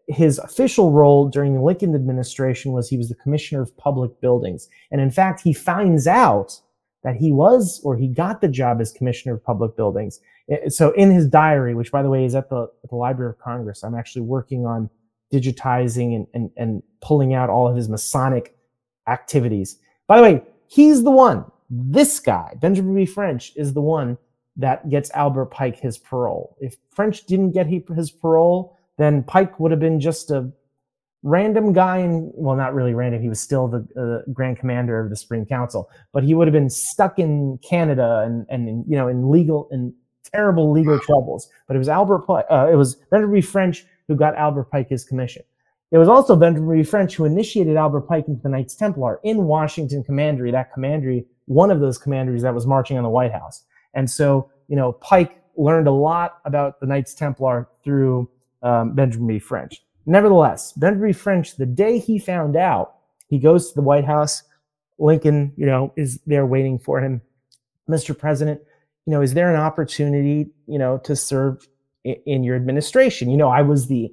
his 0.08 0.38
official 0.38 0.92
role 0.92 1.28
during 1.28 1.54
the 1.54 1.62
Lincoln 1.62 1.94
administration 1.94 2.72
was 2.72 2.88
he 2.88 2.96
was 2.96 3.08
the 3.08 3.14
Commissioner 3.14 3.62
of 3.62 3.76
Public 3.76 4.20
Buildings. 4.20 4.68
And 4.90 5.00
in 5.00 5.10
fact, 5.10 5.40
he 5.40 5.52
finds 5.52 6.06
out 6.06 6.60
that 7.02 7.16
he 7.16 7.32
was 7.32 7.80
or 7.82 7.96
he 7.96 8.08
got 8.08 8.40
the 8.40 8.48
job 8.48 8.80
as 8.80 8.92
Commissioner 8.92 9.34
of 9.34 9.44
Public 9.44 9.76
Buildings. 9.76 10.20
So 10.68 10.90
in 10.92 11.10
his 11.10 11.26
diary, 11.26 11.74
which 11.74 11.92
by 11.92 12.02
the 12.02 12.10
way 12.10 12.24
is 12.24 12.34
at 12.34 12.50
the, 12.50 12.68
at 12.84 12.90
the 12.90 12.96
Library 12.96 13.30
of 13.30 13.38
Congress, 13.38 13.82
I'm 13.82 13.94
actually 13.94 14.22
working 14.22 14.66
on 14.66 14.90
digitizing 15.32 16.16
and, 16.16 16.26
and, 16.34 16.50
and 16.56 16.82
pulling 17.00 17.34
out 17.34 17.48
all 17.48 17.68
of 17.68 17.76
his 17.76 17.88
Masonic 17.88 18.54
activities. 19.06 19.78
By 20.08 20.16
the 20.16 20.22
way, 20.22 20.42
he's 20.66 21.04
the 21.04 21.10
one, 21.10 21.44
this 21.70 22.18
guy, 22.18 22.54
Benjamin 22.60 22.94
B. 22.94 23.06
French, 23.06 23.52
is 23.56 23.72
the 23.72 23.80
one 23.80 24.18
that 24.56 24.88
gets 24.88 25.10
Albert 25.12 25.46
Pike 25.46 25.78
his 25.78 25.98
parole. 25.98 26.56
If 26.60 26.76
French 26.90 27.24
didn't 27.26 27.52
get 27.52 27.66
his 27.66 28.10
parole, 28.10 28.76
then 28.98 29.22
Pike 29.22 29.58
would 29.60 29.70
have 29.70 29.80
been 29.80 30.00
just 30.00 30.30
a 30.30 30.50
random 31.22 31.72
guy 31.74 31.98
and 31.98 32.32
well 32.34 32.56
not 32.56 32.74
really 32.74 32.94
random 32.94 33.20
he 33.20 33.28
was 33.28 33.38
still 33.38 33.68
the 33.68 33.86
uh, 33.94 34.30
grand 34.32 34.58
commander 34.58 34.98
of 34.98 35.10
the 35.10 35.16
supreme 35.16 35.44
council 35.44 35.90
but 36.14 36.24
he 36.24 36.32
would 36.32 36.48
have 36.48 36.54
been 36.54 36.70
stuck 36.70 37.18
in 37.18 37.58
canada 37.58 38.22
and 38.24 38.46
and 38.48 38.86
you 38.88 38.96
know 38.96 39.06
in 39.06 39.30
legal 39.30 39.68
in 39.70 39.92
terrible 40.32 40.70
legal 40.70 40.98
troubles. 41.00 41.48
But 41.66 41.76
it 41.76 41.78
was 41.78 41.88
albert 41.88 42.20
pike 42.20 42.46
uh, 42.50 42.68
it 42.70 42.76
was 42.76 42.96
benjamin 43.10 43.42
french 43.42 43.84
who 44.08 44.16
got 44.16 44.34
albert 44.34 44.70
pike 44.70 44.88
his 44.88 45.04
commission. 45.04 45.42
It 45.90 45.98
was 45.98 46.08
also 46.08 46.36
benjamin 46.36 46.84
french 46.84 47.16
who 47.16 47.24
initiated 47.24 47.76
albert 47.76 48.02
pike 48.02 48.28
into 48.28 48.42
the 48.42 48.48
knights 48.48 48.74
templar 48.74 49.20
in 49.22 49.44
washington 49.44 50.04
commandery 50.04 50.50
that 50.52 50.72
commandery 50.72 51.26
one 51.46 51.70
of 51.70 51.80
those 51.80 51.98
commanderies 51.98 52.42
that 52.42 52.54
was 52.54 52.66
marching 52.66 52.96
on 52.96 53.02
the 53.02 53.10
white 53.10 53.32
house 53.32 53.64
and 53.94 54.10
so, 54.10 54.50
you 54.68 54.76
know, 54.76 54.92
Pike 54.92 55.42
learned 55.56 55.88
a 55.88 55.92
lot 55.92 56.38
about 56.44 56.80
the 56.80 56.86
Knights 56.86 57.14
Templar 57.14 57.68
through 57.84 58.28
um, 58.62 58.94
Benjamin 58.94 59.26
B. 59.26 59.38
French. 59.38 59.82
Nevertheless, 60.06 60.72
Benjamin 60.72 61.10
B. 61.10 61.12
French, 61.12 61.56
the 61.56 61.66
day 61.66 61.98
he 61.98 62.18
found 62.18 62.56
out, 62.56 62.94
he 63.28 63.38
goes 63.38 63.68
to 63.68 63.74
the 63.74 63.82
White 63.82 64.04
House. 64.04 64.42
Lincoln, 64.98 65.52
you 65.56 65.64
know, 65.64 65.92
is 65.96 66.20
there 66.26 66.44
waiting 66.44 66.78
for 66.78 67.00
him. 67.00 67.22
Mr. 67.88 68.16
President, 68.16 68.60
you 69.06 69.12
know, 69.12 69.22
is 69.22 69.34
there 69.34 69.52
an 69.52 69.58
opportunity, 69.58 70.50
you 70.66 70.78
know, 70.78 70.98
to 70.98 71.16
serve 71.16 71.66
in, 72.04 72.16
in 72.26 72.44
your 72.44 72.54
administration? 72.54 73.30
You 73.30 73.36
know, 73.36 73.48
I 73.48 73.62
was 73.62 73.88
the 73.88 74.12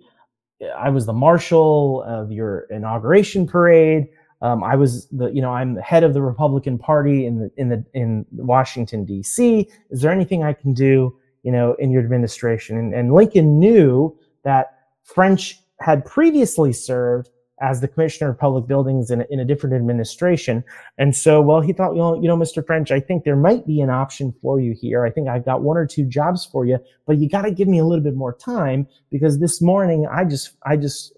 I 0.75 0.89
was 0.89 1.05
the 1.05 1.13
marshal 1.13 2.03
of 2.03 2.31
your 2.31 2.61
inauguration 2.71 3.45
parade. 3.45 4.07
Um, 4.41 4.63
I 4.63 4.75
was 4.75 5.07
the, 5.07 5.27
you 5.27 5.41
know, 5.41 5.51
I'm 5.51 5.73
the 5.75 5.81
head 5.81 6.03
of 6.03 6.13
the 6.13 6.21
Republican 6.21 6.77
Party 6.77 7.25
in 7.25 7.39
the 7.39 7.51
in 7.57 7.69
the 7.69 7.83
in 7.93 8.25
Washington 8.31 9.03
D.C. 9.05 9.67
Is 9.89 10.01
there 10.01 10.11
anything 10.11 10.43
I 10.43 10.53
can 10.53 10.73
do, 10.73 11.17
you 11.43 11.51
know, 11.51 11.73
in 11.79 11.91
your 11.91 12.03
administration? 12.03 12.77
And, 12.77 12.93
and 12.93 13.13
Lincoln 13.13 13.59
knew 13.59 14.15
that 14.43 14.77
French 15.03 15.59
had 15.79 16.05
previously 16.05 16.73
served 16.73 17.29
as 17.59 17.81
the 17.81 17.87
commissioner 17.87 18.29
of 18.29 18.37
public 18.37 18.67
buildings 18.67 19.09
in 19.09 19.21
a, 19.21 19.25
in 19.31 19.39
a 19.39 19.45
different 19.45 19.75
administration. 19.75 20.63
And 20.97 21.15
so, 21.15 21.41
well, 21.41 21.59
he 21.59 21.73
thought, 21.73 21.95
well, 21.95 22.15
you 22.15 22.27
know, 22.27 22.37
Mr. 22.37 22.65
French, 22.65 22.91
I 22.91 22.99
think 22.99 23.23
there 23.23 23.35
might 23.35 23.65
be 23.65 23.81
an 23.81 23.89
option 23.89 24.33
for 24.41 24.59
you 24.59 24.75
here. 24.79 25.05
I 25.05 25.09
think 25.09 25.27
I've 25.27 25.45
got 25.45 25.63
one 25.63 25.75
or 25.75 25.87
two 25.87 26.05
jobs 26.05 26.45
for 26.45 26.65
you, 26.65 26.77
but 27.07 27.17
you 27.17 27.27
got 27.27 27.43
to 27.43 27.51
give 27.51 27.67
me 27.67 27.79
a 27.79 27.85
little 27.85 28.03
bit 28.03 28.15
more 28.15 28.33
time 28.33 28.87
because 29.09 29.39
this 29.39 29.59
morning 29.59 30.07
I 30.11 30.23
just, 30.23 30.51
I 30.63 30.77
just 30.77 31.13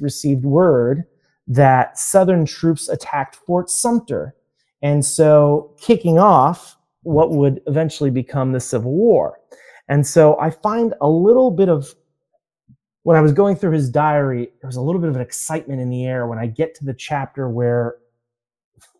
received 0.00 0.44
word 0.44 1.04
that 1.48 1.98
Southern 1.98 2.46
troops 2.46 2.88
attacked 2.88 3.36
Fort 3.36 3.68
Sumter. 3.68 4.34
And 4.82 5.04
so, 5.04 5.74
kicking 5.80 6.18
off 6.18 6.76
what 7.02 7.30
would 7.30 7.60
eventually 7.66 8.10
become 8.10 8.52
the 8.52 8.60
Civil 8.60 8.92
War. 8.92 9.38
And 9.88 10.06
so, 10.06 10.38
I 10.40 10.50
find 10.50 10.94
a 11.00 11.08
little 11.08 11.50
bit 11.50 11.68
of 11.68 11.94
when 13.04 13.16
I 13.16 13.20
was 13.20 13.32
going 13.32 13.56
through 13.56 13.72
his 13.72 13.90
diary, 13.90 14.52
there 14.60 14.68
was 14.68 14.76
a 14.76 14.80
little 14.80 15.00
bit 15.00 15.10
of 15.10 15.16
an 15.16 15.22
excitement 15.22 15.80
in 15.80 15.90
the 15.90 16.04
air 16.04 16.26
when 16.26 16.38
I 16.38 16.46
get 16.46 16.74
to 16.76 16.84
the 16.84 16.94
chapter 16.94 17.48
where 17.48 17.96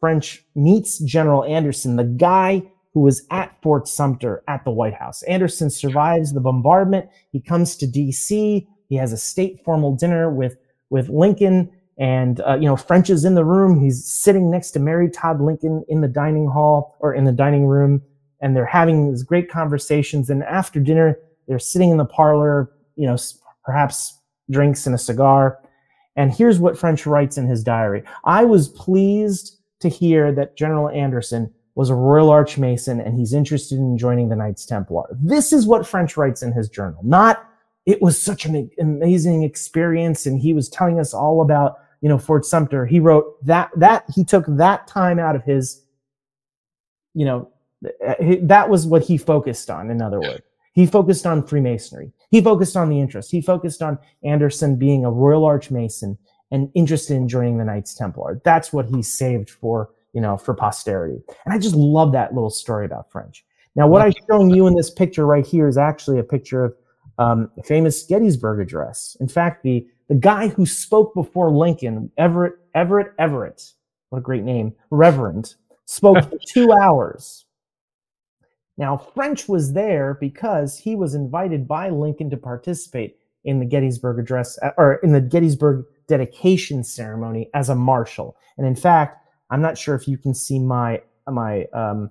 French 0.00 0.44
meets 0.54 0.98
General 0.98 1.44
Anderson, 1.44 1.96
the 1.96 2.04
guy 2.04 2.62
who 2.92 3.00
was 3.00 3.26
at 3.30 3.56
Fort 3.62 3.88
Sumter 3.88 4.42
at 4.48 4.64
the 4.64 4.70
White 4.70 4.94
House. 4.94 5.22
Anderson 5.22 5.70
survives 5.70 6.32
the 6.32 6.40
bombardment. 6.40 7.08
He 7.30 7.40
comes 7.40 7.76
to 7.76 7.86
D.C. 7.86 8.68
He 8.88 8.96
has 8.96 9.12
a 9.12 9.16
state 9.16 9.64
formal 9.64 9.94
dinner 9.94 10.30
with 10.30 10.56
with 10.90 11.08
Lincoln, 11.08 11.70
and 11.98 12.40
uh, 12.40 12.54
you 12.54 12.66
know 12.66 12.76
French 12.76 13.10
is 13.10 13.24
in 13.24 13.34
the 13.34 13.44
room. 13.44 13.80
He's 13.80 14.04
sitting 14.04 14.50
next 14.50 14.72
to 14.72 14.80
Mary 14.80 15.10
Todd 15.10 15.40
Lincoln 15.40 15.84
in 15.88 16.00
the 16.00 16.08
dining 16.08 16.48
hall 16.48 16.96
or 17.00 17.14
in 17.14 17.24
the 17.24 17.32
dining 17.32 17.66
room, 17.66 18.02
and 18.40 18.56
they're 18.56 18.66
having 18.66 19.10
these 19.10 19.22
great 19.22 19.50
conversations. 19.50 20.30
And 20.30 20.42
after 20.44 20.80
dinner, 20.80 21.18
they're 21.46 21.58
sitting 21.58 21.90
in 21.90 21.98
the 21.98 22.04
parlor, 22.04 22.70
you 22.96 23.06
know, 23.06 23.16
perhaps 23.64 24.18
drinks 24.50 24.86
and 24.86 24.94
a 24.94 24.98
cigar. 24.98 25.58
And 26.16 26.32
here's 26.32 26.58
what 26.58 26.78
French 26.78 27.06
writes 27.06 27.38
in 27.38 27.46
his 27.46 27.62
diary: 27.62 28.02
I 28.24 28.44
was 28.44 28.68
pleased 28.68 29.58
to 29.80 29.88
hear 29.88 30.32
that 30.32 30.56
General 30.56 30.88
Anderson 30.88 31.52
was 31.74 31.90
a 31.90 31.94
Royal 31.94 32.30
Arch 32.30 32.58
Mason 32.58 33.00
and 33.00 33.18
he's 33.18 33.32
interested 33.32 33.78
in 33.78 33.96
joining 33.96 34.28
the 34.28 34.36
Knights 34.36 34.66
Templar. 34.66 35.04
This 35.20 35.52
is 35.52 35.66
what 35.66 35.86
French 35.86 36.16
writes 36.16 36.42
in 36.42 36.52
his 36.52 36.68
journal, 36.68 37.00
not 37.02 37.48
it 37.86 38.00
was 38.00 38.20
such 38.20 38.44
an 38.44 38.70
amazing 38.78 39.42
experience 39.42 40.26
and 40.26 40.40
he 40.40 40.52
was 40.52 40.68
telling 40.68 41.00
us 41.00 41.12
all 41.12 41.42
about, 41.42 41.78
you 42.00 42.08
know, 42.08 42.18
Fort 42.18 42.44
Sumter. 42.44 42.86
He 42.86 43.00
wrote 43.00 43.44
that, 43.44 43.70
that 43.76 44.04
he 44.14 44.24
took 44.24 44.44
that 44.48 44.86
time 44.86 45.18
out 45.18 45.36
of 45.36 45.44
his, 45.44 45.82
you 47.14 47.24
know, 47.24 47.48
that 48.42 48.68
was 48.68 48.86
what 48.86 49.02
he 49.02 49.16
focused 49.18 49.68
on, 49.70 49.90
in 49.90 50.00
other 50.00 50.20
words. 50.20 50.42
He 50.74 50.86
focused 50.86 51.26
on 51.26 51.46
Freemasonry. 51.46 52.12
He 52.30 52.40
focused 52.40 52.76
on 52.76 52.88
the 52.88 53.00
interest. 53.00 53.30
He 53.30 53.42
focused 53.42 53.82
on 53.82 53.98
Anderson 54.24 54.76
being 54.76 55.04
a 55.04 55.10
Royal 55.10 55.44
Arch 55.44 55.70
Mason 55.70 56.16
and 56.50 56.70
interested 56.74 57.14
in 57.14 57.28
joining 57.28 57.58
the 57.58 57.64
Knights 57.64 57.94
Templar. 57.94 58.40
That's 58.44 58.72
what 58.72 58.86
he 58.86 59.02
saved 59.02 59.50
for 59.50 59.90
you 60.12 60.20
know, 60.20 60.36
for 60.36 60.54
posterity. 60.54 61.22
And 61.44 61.54
I 61.54 61.58
just 61.58 61.74
love 61.74 62.12
that 62.12 62.34
little 62.34 62.50
story 62.50 62.86
about 62.86 63.10
French. 63.10 63.44
Now, 63.74 63.88
what 63.88 64.02
I'm 64.02 64.12
showing 64.28 64.50
you 64.50 64.66
in 64.66 64.74
this 64.74 64.90
picture 64.90 65.26
right 65.26 65.46
here 65.46 65.66
is 65.66 65.78
actually 65.78 66.18
a 66.18 66.22
picture 66.22 66.64
of 66.64 66.74
um, 67.18 67.50
famous 67.64 68.04
Gettysburg 68.04 68.60
Address. 68.60 69.16
In 69.20 69.28
fact, 69.28 69.62
the 69.62 69.86
the 70.08 70.14
guy 70.14 70.48
who 70.48 70.66
spoke 70.66 71.14
before 71.14 71.50
Lincoln, 71.50 72.10
Everett 72.18 72.54
Everett 72.74 73.12
Everett, 73.18 73.72
what 74.10 74.18
a 74.18 74.22
great 74.22 74.44
name, 74.44 74.74
Reverend, 74.90 75.54
spoke 75.86 76.28
for 76.28 76.38
two 76.48 76.72
hours. 76.72 77.46
Now, 78.78 78.96
French 78.96 79.48
was 79.48 79.72
there 79.72 80.18
because 80.20 80.78
he 80.78 80.96
was 80.96 81.14
invited 81.14 81.68
by 81.68 81.90
Lincoln 81.90 82.30
to 82.30 82.36
participate 82.36 83.16
in 83.44 83.58
the 83.58 83.66
Gettysburg 83.66 84.18
Address 84.18 84.58
or 84.76 84.94
in 84.96 85.12
the 85.12 85.20
Gettysburg 85.20 85.84
dedication 86.08 86.84
ceremony 86.84 87.48
as 87.54 87.68
a 87.68 87.74
marshal. 87.74 88.36
And 88.58 88.66
in 88.66 88.76
fact, 88.76 89.18
I'm 89.50 89.62
not 89.62 89.78
sure 89.78 89.94
if 89.94 90.08
you 90.08 90.16
can 90.16 90.34
see 90.34 90.58
my 90.58 91.02
my 91.28 91.64
um, 91.72 92.10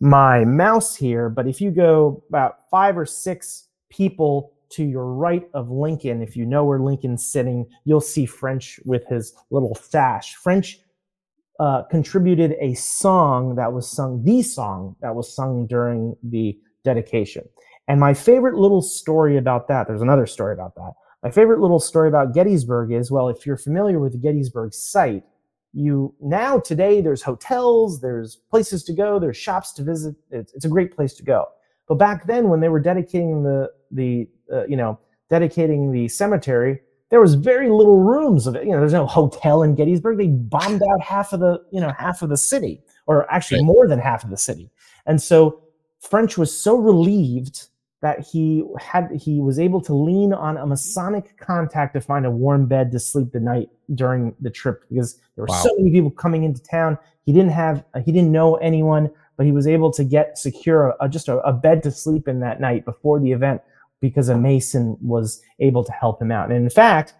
my 0.00 0.44
mouse 0.44 0.94
here, 0.94 1.28
but 1.28 1.46
if 1.46 1.60
you 1.60 1.70
go 1.70 2.22
about 2.28 2.68
five 2.70 2.96
or 2.96 3.06
six 3.06 3.67
people 3.90 4.52
to 4.70 4.84
your 4.84 5.06
right 5.06 5.48
of 5.54 5.70
Lincoln, 5.70 6.22
if 6.22 6.36
you 6.36 6.44
know 6.44 6.64
where 6.64 6.78
Lincoln's 6.78 7.26
sitting, 7.26 7.66
you'll 7.84 8.00
see 8.00 8.26
French 8.26 8.78
with 8.84 9.06
his 9.06 9.34
little 9.50 9.74
sash. 9.74 10.34
French 10.34 10.78
uh, 11.58 11.82
contributed 11.84 12.54
a 12.60 12.74
song 12.74 13.54
that 13.56 13.72
was 13.72 13.90
sung, 13.90 14.22
the 14.24 14.42
song 14.42 14.94
that 15.00 15.14
was 15.14 15.34
sung 15.34 15.66
during 15.66 16.14
the 16.22 16.58
dedication. 16.84 17.48
And 17.88 17.98
my 17.98 18.12
favorite 18.12 18.56
little 18.56 18.82
story 18.82 19.38
about 19.38 19.68
that, 19.68 19.86
there's 19.88 20.02
another 20.02 20.26
story 20.26 20.52
about 20.52 20.74
that. 20.74 20.92
My 21.22 21.30
favorite 21.30 21.60
little 21.60 21.80
story 21.80 22.08
about 22.08 22.34
Gettysburg 22.34 22.92
is 22.92 23.10
well, 23.10 23.28
if 23.28 23.46
you're 23.46 23.56
familiar 23.56 23.98
with 23.98 24.12
the 24.12 24.18
Gettysburg 24.18 24.74
site, 24.74 25.24
you 25.72 26.14
now 26.20 26.58
today 26.58 27.00
there's 27.00 27.22
hotels 27.22 28.00
there's 28.00 28.36
places 28.50 28.82
to 28.82 28.92
go 28.94 29.18
there's 29.18 29.36
shops 29.36 29.72
to 29.72 29.82
visit 29.82 30.16
it's, 30.30 30.52
it's 30.54 30.64
a 30.64 30.68
great 30.68 30.94
place 30.96 31.12
to 31.12 31.22
go 31.22 31.44
but 31.88 31.96
back 31.96 32.26
then 32.26 32.48
when 32.48 32.60
they 32.60 32.68
were 32.70 32.80
dedicating 32.80 33.42
the 33.42 33.68
the 33.90 34.28
uh, 34.52 34.66
you 34.66 34.76
know 34.76 34.98
dedicating 35.28 35.92
the 35.92 36.08
cemetery 36.08 36.80
there 37.10 37.20
was 37.20 37.34
very 37.34 37.70
little 37.70 38.00
rooms 38.00 38.46
of 38.46 38.54
it. 38.54 38.64
You 38.64 38.72
know 38.72 38.80
there's 38.80 38.92
no 38.92 39.06
hotel 39.06 39.62
in 39.62 39.74
gettysburg. 39.74 40.18
They 40.18 40.26
bombed 40.26 40.82
out 40.82 41.00
half 41.00 41.32
of 41.32 41.40
the 41.40 41.62
you 41.70 41.80
know 41.80 41.92
half 41.98 42.22
of 42.22 42.28
the 42.28 42.36
city 42.36 42.82
or 43.06 43.30
actually 43.32 43.62
more 43.62 43.88
than 43.88 43.98
half 43.98 44.24
of 44.24 44.30
the 44.30 44.36
city. 44.36 44.70
And 45.06 45.20
so 45.20 45.62
french 46.00 46.38
was 46.38 46.56
so 46.56 46.76
relieved 46.76 47.68
that 48.00 48.20
he 48.20 48.62
had 48.78 49.10
he 49.10 49.40
was 49.40 49.58
able 49.58 49.80
to 49.80 49.94
lean 49.94 50.32
on 50.32 50.56
a 50.56 50.66
Masonic 50.66 51.36
contact 51.38 51.94
to 51.94 52.00
find 52.00 52.26
a 52.26 52.30
warm 52.30 52.66
bed 52.66 52.92
to 52.92 53.00
sleep 53.00 53.32
the 53.32 53.40
night 53.40 53.70
during 53.94 54.34
the 54.40 54.50
trip 54.50 54.84
because 54.88 55.14
there 55.34 55.42
were 55.42 55.48
wow. 55.48 55.62
so 55.62 55.70
many 55.78 55.90
people 55.90 56.10
coming 56.10 56.44
into 56.44 56.62
town. 56.62 56.98
He 57.24 57.32
didn't 57.32 57.50
have 57.50 57.84
he 58.04 58.12
didn't 58.12 58.30
know 58.30 58.56
anyone, 58.56 59.10
but 59.36 59.46
he 59.46 59.52
was 59.52 59.66
able 59.66 59.90
to 59.92 60.04
get 60.04 60.38
secure 60.38 60.94
a, 61.00 61.08
just 61.08 61.28
a, 61.28 61.38
a 61.38 61.52
bed 61.52 61.82
to 61.84 61.90
sleep 61.90 62.28
in 62.28 62.40
that 62.40 62.60
night 62.60 62.84
before 62.84 63.18
the 63.18 63.32
event 63.32 63.62
because 64.00 64.28
a 64.28 64.36
Mason 64.36 64.96
was 65.00 65.40
able 65.60 65.84
to 65.84 65.92
help 65.92 66.20
him 66.20 66.30
out. 66.30 66.50
And 66.50 66.62
in 66.64 66.70
fact, 66.70 67.14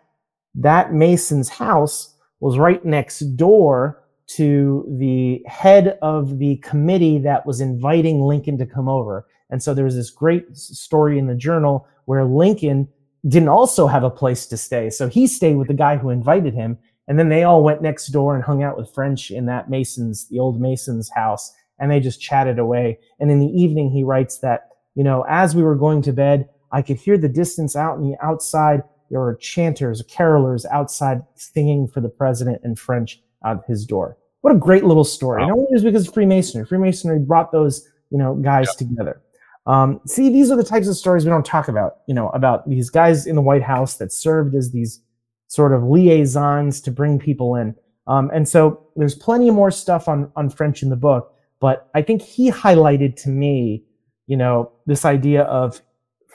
that 0.55 0.93
Mason's 0.93 1.49
house 1.49 2.15
was 2.41 2.59
right 2.59 2.85
next 2.85 3.21
door 3.37 4.03
to 4.29 4.85
the 4.99 5.43
head 5.47 5.99
of 6.03 6.39
the 6.39 6.57
committee 6.59 7.19
that 7.19 7.47
was 7.47 7.61
inviting 7.61 8.21
Lincoln 8.21 8.59
to 8.59 8.67
come 8.67 8.89
over. 8.89 9.27
And 9.51 9.63
so 9.63 9.73
there 9.73 9.85
was 9.85 9.97
this 9.97 10.11
great 10.11 10.57
story 10.57 11.19
in 11.19 11.27
the 11.27 11.35
journal 11.35 11.87
where 12.05 12.25
Lincoln 12.25 12.89
didn't 13.27 13.49
also 13.49 13.87
have 13.87 14.05
a 14.05 14.11
place 14.11 14.47
to 14.47 14.57
stay. 14.57 14.91
So 14.91 15.09
he 15.09 15.27
stayed 15.27 15.57
with 15.57 15.69
the 15.69 15.75
guy 15.75 15.97
who 15.97 16.11
invited 16.11 16.55
him. 16.55 16.79
And 17.09 17.19
then 17.19 17.31
they 17.31 17.43
all 17.43 17.65
went 17.65 17.81
next 17.81 18.09
door 18.09 18.35
and 18.35 18.45
hung 18.45 18.63
out 18.63 18.77
with 18.77 18.93
French 18.93 19.31
in 19.31 19.47
that 19.47 19.71
Mason's, 19.71 20.29
the 20.29 20.39
old 20.39 20.61
Mason's 20.61 21.11
house. 21.11 21.51
And 21.79 21.91
they 21.91 22.01
just 22.01 22.21
chatted 22.21 22.59
away. 22.59 22.99
And 23.19 23.31
in 23.31 23.41
the 23.41 23.47
evening, 23.47 23.91
he 23.91 24.05
writes 24.05 24.41
that, 24.41 24.69
you 24.95 25.03
know, 25.03 25.25
as 25.29 25.55
we 25.55 25.63
were 25.63 25.77
going 25.77 26.03
to 26.03 26.13
bed, 26.13 26.51
I 26.73 26.83
could 26.83 26.97
hear 26.97 27.19
the 27.19 27.29
distance 27.29 27.77
out 27.77 27.99
in 27.99 28.09
the 28.09 28.17
outside. 28.23 28.83
There 29.11 29.21
were 29.21 29.37
chanters, 29.37 30.03
carolers 30.03 30.67
outside 30.71 31.23
singing 31.35 31.89
for 31.89 32.01
the 32.01 32.09
president 32.09 32.61
in 32.65 32.77
French 32.77 33.23
out 33.45 33.65
his 33.67 33.87
door. 33.87 34.19
What 34.43 34.55
a 34.55 34.59
great 34.59 34.85
little 34.85 35.05
story. 35.05 35.45
Wow. 35.45 35.53
And 35.53 35.63
it 35.63 35.73
was 35.73 35.85
because 35.85 36.07
of 36.07 36.15
Freemasonry. 36.15 36.67
Freemasonry 36.67 37.19
brought 37.19 37.53
those, 37.53 37.89
you 38.11 38.19
know, 38.19 38.35
guys 38.35 38.75
together. 38.77 39.23
Um, 39.67 40.01
see, 40.07 40.31
these 40.31 40.51
are 40.51 40.57
the 40.57 40.65
types 40.65 40.89
of 40.89 40.97
stories 40.97 41.25
we 41.25 41.31
don't 41.31 41.45
talk 41.45 41.69
about, 41.69 41.99
you 42.07 42.15
know, 42.15 42.31
about 42.31 42.69
these 42.69 42.89
guys 42.89 43.27
in 43.27 43.35
the 43.35 43.43
White 43.43 43.63
House 43.63 43.97
that 43.97 44.13
served 44.13 44.55
as 44.55 44.71
these 44.71 45.03
sort 45.49 45.73
of 45.73 45.83
liaisons 45.83 46.81
to 46.83 46.91
bring 46.91 47.19
people 47.19 47.55
in. 47.55 47.75
Um, 48.07 48.31
and 48.33 48.49
so 48.49 48.87
there's 48.97 49.15
plenty 49.15 49.51
more 49.51 49.71
stuff 49.71 50.09
on, 50.09 50.33
on 50.37 50.49
French 50.49 50.83
in 50.83 50.89
the 50.89 50.97
book, 50.97 51.35
but 51.61 51.91
I 51.95 52.01
think 52.01 52.23
he 52.23 52.51
highlighted 52.51 53.17
to 53.23 53.29
me, 53.29 53.85
you 54.27 54.37
know, 54.37 54.73
this 54.87 55.05
idea 55.05 55.43
of 55.43 55.83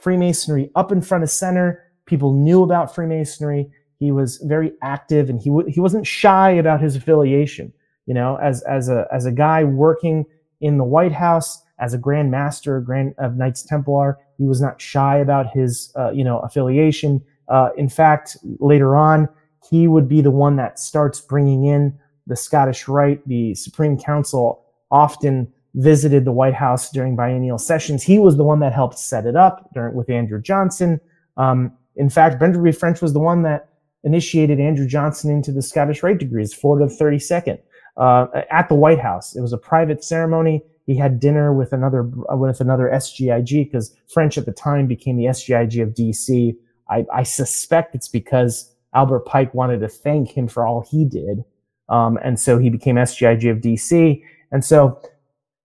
Freemasonry 0.04 0.70
up 0.76 0.92
in 0.92 1.02
front 1.02 1.24
of 1.24 1.30
center. 1.30 1.82
People 2.06 2.34
knew 2.34 2.62
about 2.62 2.94
Freemasonry. 2.94 3.72
He 4.00 4.12
was 4.12 4.38
very 4.40 4.74
active 4.82 5.30
and 5.30 5.40
he, 5.40 5.50
w- 5.50 5.70
he 5.70 5.80
wasn't 5.80 6.06
shy 6.06 6.52
about 6.52 6.82
his 6.82 6.98
affiliation, 6.98 7.72
you 8.06 8.14
know, 8.14 8.36
as, 8.44 8.62
as 8.64 8.90
a, 8.90 9.08
as 9.14 9.26
a 9.26 9.32
guy 9.32 9.64
working 9.64 10.26
in 10.60 10.78
the 10.78 10.84
White 10.84 11.14
House, 11.14 11.64
as 11.80 11.94
a 11.94 11.98
Grand 11.98 12.30
Master 12.30 12.82
Grand 12.82 13.16
of 13.18 13.38
Knights 13.38 13.64
Templar. 13.64 14.18
He 14.38 14.46
was 14.46 14.60
not 14.60 14.82
shy 14.82 15.18
about 15.18 15.48
his, 15.54 15.94
uh, 15.98 16.12
you 16.12 16.26
know, 16.26 16.40
affiliation. 16.40 17.24
Uh, 17.48 17.70
in 17.78 17.88
fact, 17.88 18.36
later 18.60 18.98
on, 18.98 19.30
he 19.70 19.88
would 19.88 20.10
be 20.10 20.22
the 20.22 20.32
one 20.32 20.58
that 20.58 20.80
starts 20.80 21.22
bringing 21.22 21.64
in 21.64 21.98
the 22.28 22.36
Scottish 22.36 22.90
Rite. 22.90 23.26
The 23.26 23.56
Supreme 23.56 23.98
Council 23.98 24.66
often 24.92 25.52
visited 25.76 26.26
the 26.26 26.32
White 26.32 26.54
House 26.54 26.92
during 26.92 27.16
biennial 27.16 27.58
sessions. 27.58 28.04
He 28.04 28.20
was 28.20 28.38
the 28.38 28.44
one 28.44 28.60
that 28.60 28.74
helped 28.74 29.00
set 29.00 29.26
it 29.26 29.36
up 29.36 29.70
during, 29.74 29.96
with 29.96 30.10
Andrew 30.10 30.42
Johnson. 30.42 31.00
Um, 31.38 31.72
in 31.96 32.10
fact, 32.10 32.40
Benjamin 32.40 32.74
French 32.74 33.02
was 33.02 33.14
the 33.14 33.20
one 33.20 33.44
that 33.44 33.70
initiated 34.04 34.60
Andrew 34.60 34.88
Johnson 34.88 35.32
into 35.32 35.52
the 35.52 35.62
Scottish 35.62 36.04
Rite 36.04 36.20
degrees, 36.20 36.54
to 36.54 36.60
32nd, 36.60 37.60
uh, 37.98 38.28
at 38.52 38.70
the 38.70 38.76
White 38.76 39.00
House. 39.00 39.36
It 39.36 39.42
was 39.42 39.54
a 39.54 39.58
private 39.58 40.04
ceremony 40.04 40.64
he 40.86 40.96
had 40.96 41.20
dinner 41.20 41.54
with 41.54 41.72
another 41.72 42.04
with 42.04 42.60
another 42.60 42.90
SGIG 42.94 43.66
because 43.66 43.96
French 44.14 44.38
at 44.38 44.46
the 44.46 44.52
time 44.52 44.88
became 44.88 45.18
the 45.18 45.26
SGIG 45.26 45.82
of 45.82 45.90
DC. 45.90 46.56
I, 46.90 47.06
I, 47.14 47.24
suspect 47.24 47.96
it's 47.96 48.10
because 48.10 48.70
Albert 48.94 49.22
Pike 49.22 49.54
wanted 49.54 49.80
to 49.80 49.88
thank 49.88 50.32
him 50.32 50.48
for 50.48 50.68
all 50.68 50.86
he 50.90 51.06
did, 51.06 51.44
um, 51.88 52.20
and 52.24 52.40
so 52.40 52.58
he 52.58 52.70
became 52.70 52.96
SGIG 52.98 53.50
of 53.50 53.60
DC. 53.60 54.22
And 54.52 54.64
so, 54.64 55.02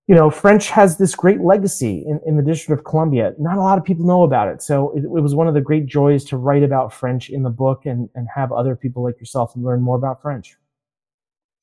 you 0.08 0.14
know, 0.14 0.30
French 0.30 0.70
has 0.70 0.96
this 0.96 1.14
great 1.14 1.42
legacy 1.42 2.02
in, 2.08 2.18
in 2.26 2.36
the 2.38 2.42
District 2.42 2.80
of 2.80 2.84
Columbia. 2.84 3.34
Not 3.38 3.58
a 3.58 3.60
lot 3.60 3.76
of 3.76 3.84
people 3.84 4.06
know 4.06 4.22
about 4.22 4.48
it, 4.48 4.62
so 4.62 4.90
it, 4.96 5.04
it 5.04 5.22
was 5.22 5.34
one 5.34 5.46
of 5.46 5.54
the 5.54 5.60
great 5.60 5.84
joys 5.84 6.24
to 6.24 6.38
write 6.38 6.62
about 6.62 6.94
French 6.94 7.28
in 7.28 7.42
the 7.42 7.50
book 7.50 7.84
and 7.84 8.08
and 8.14 8.26
have 8.34 8.50
other 8.50 8.74
people 8.74 9.04
like 9.04 9.20
yourself 9.20 9.52
learn 9.54 9.82
more 9.82 9.96
about 9.96 10.22
French. 10.22 10.56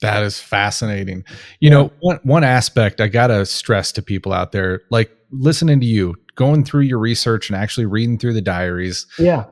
That 0.02 0.22
is 0.24 0.40
fascinating. 0.40 1.24
You 1.60 1.70
yeah. 1.70 1.70
know, 1.72 1.92
one 2.02 2.20
one 2.22 2.44
aspect 2.44 3.02
I 3.02 3.08
gotta 3.08 3.48
stress 3.48 3.92
to 3.94 4.04
people 4.04 4.32
out 4.32 4.52
there, 4.52 4.84
like 4.92 5.12
listening 5.32 5.80
to 5.80 5.86
you, 5.88 6.16
going 6.36 6.64
through 6.64 6.82
your 6.82 7.00
research 7.00 7.50
and 7.50 7.58
actually 7.58 7.88
reading 7.88 8.20
through 8.20 8.34
the 8.34 8.42
diaries. 8.42 9.08
Yeah. 9.18 9.46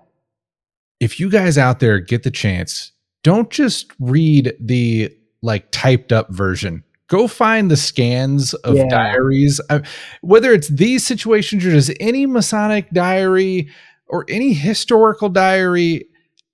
If 0.99 1.19
you 1.19 1.31
guys 1.31 1.57
out 1.57 1.79
there 1.79 1.99
get 1.99 2.21
the 2.21 2.31
chance, 2.31 2.91
don't 3.23 3.49
just 3.49 3.91
read 3.99 4.53
the 4.59 5.11
like 5.41 5.71
typed 5.71 6.13
up 6.13 6.29
version. 6.29 6.83
Go 7.13 7.27
find 7.27 7.69
the 7.69 7.77
scans 7.77 8.55
of 8.55 8.75
yeah. 8.75 8.87
diaries, 8.89 9.61
uh, 9.69 9.81
whether 10.21 10.51
it's 10.51 10.67
these 10.67 11.05
situations 11.05 11.63
or 11.63 11.69
just 11.69 11.91
any 11.99 12.25
Masonic 12.25 12.89
diary 12.89 13.69
or 14.07 14.25
any 14.27 14.51
historical 14.53 15.29
diary 15.29 16.07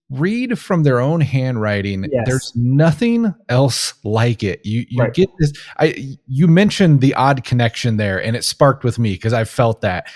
read 0.09 0.59
from 0.59 0.83
their 0.83 0.99
own 0.99 1.21
handwriting 1.21 2.05
yes. 2.11 2.23
there's 2.27 2.51
nothing 2.55 3.33
else 3.47 3.93
like 4.03 4.43
it 4.43 4.59
you 4.65 4.85
you 4.89 5.03
right. 5.03 5.13
get 5.13 5.29
this 5.37 5.53
i 5.77 6.17
you 6.25 6.47
mentioned 6.47 6.99
the 6.99 7.13
odd 7.13 7.43
connection 7.43 7.97
there 7.97 8.21
and 8.21 8.35
it 8.35 8.43
sparked 8.43 8.83
with 8.83 8.97
me 8.97 9.13
because 9.13 9.33
i 9.33 9.43
felt 9.43 9.81
that 9.81 10.07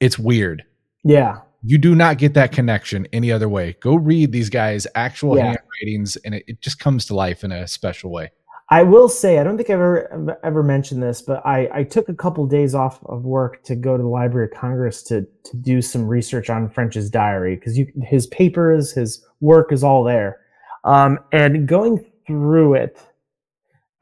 it's 0.00 0.18
weird 0.18 0.64
yeah 1.04 1.38
you 1.62 1.78
do 1.78 1.94
not 1.94 2.18
get 2.18 2.34
that 2.34 2.50
connection 2.50 3.06
any 3.12 3.30
other 3.30 3.48
way 3.48 3.76
go 3.78 3.94
read 3.94 4.32
these 4.32 4.50
guys 4.50 4.84
actual 4.96 5.36
yeah. 5.36 5.44
handwritings 5.44 6.16
and 6.24 6.34
it, 6.34 6.42
it 6.48 6.60
just 6.60 6.80
comes 6.80 7.06
to 7.06 7.14
life 7.14 7.44
in 7.44 7.52
a 7.52 7.68
special 7.68 8.10
way 8.10 8.32
I 8.72 8.84
will 8.84 9.08
say, 9.08 9.38
I 9.38 9.44
don't 9.44 9.56
think 9.56 9.68
I've 9.68 9.80
ever 9.80 10.38
ever 10.44 10.62
mentioned 10.62 11.02
this, 11.02 11.22
but 11.22 11.44
I, 11.44 11.68
I 11.74 11.82
took 11.82 12.08
a 12.08 12.14
couple 12.14 12.46
days 12.46 12.72
off 12.72 13.00
of 13.06 13.24
work 13.24 13.64
to 13.64 13.74
go 13.74 13.96
to 13.96 14.02
the 14.02 14.08
Library 14.08 14.46
of 14.46 14.56
Congress 14.56 15.02
to 15.04 15.22
to 15.22 15.56
do 15.56 15.82
some 15.82 16.06
research 16.06 16.48
on 16.48 16.70
French's 16.70 17.10
diary 17.10 17.56
because 17.56 17.78
his 18.04 18.28
papers, 18.28 18.92
his 18.92 19.26
work 19.40 19.72
is 19.72 19.82
all 19.82 20.04
there. 20.04 20.38
Um, 20.84 21.18
and 21.32 21.66
going 21.66 22.04
through 22.28 22.74
it, 22.74 22.96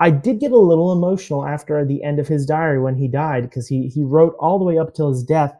I 0.00 0.10
did 0.10 0.38
get 0.38 0.52
a 0.52 0.58
little 0.58 0.92
emotional 0.92 1.46
after 1.46 1.82
the 1.86 2.04
end 2.04 2.18
of 2.18 2.28
his 2.28 2.44
diary 2.44 2.78
when 2.78 2.94
he 2.94 3.08
died 3.08 3.44
because 3.44 3.66
he 3.68 3.88
he 3.88 4.04
wrote 4.04 4.36
all 4.38 4.58
the 4.58 4.66
way 4.66 4.78
up 4.78 4.94
till 4.94 5.08
his 5.08 5.24
death, 5.24 5.56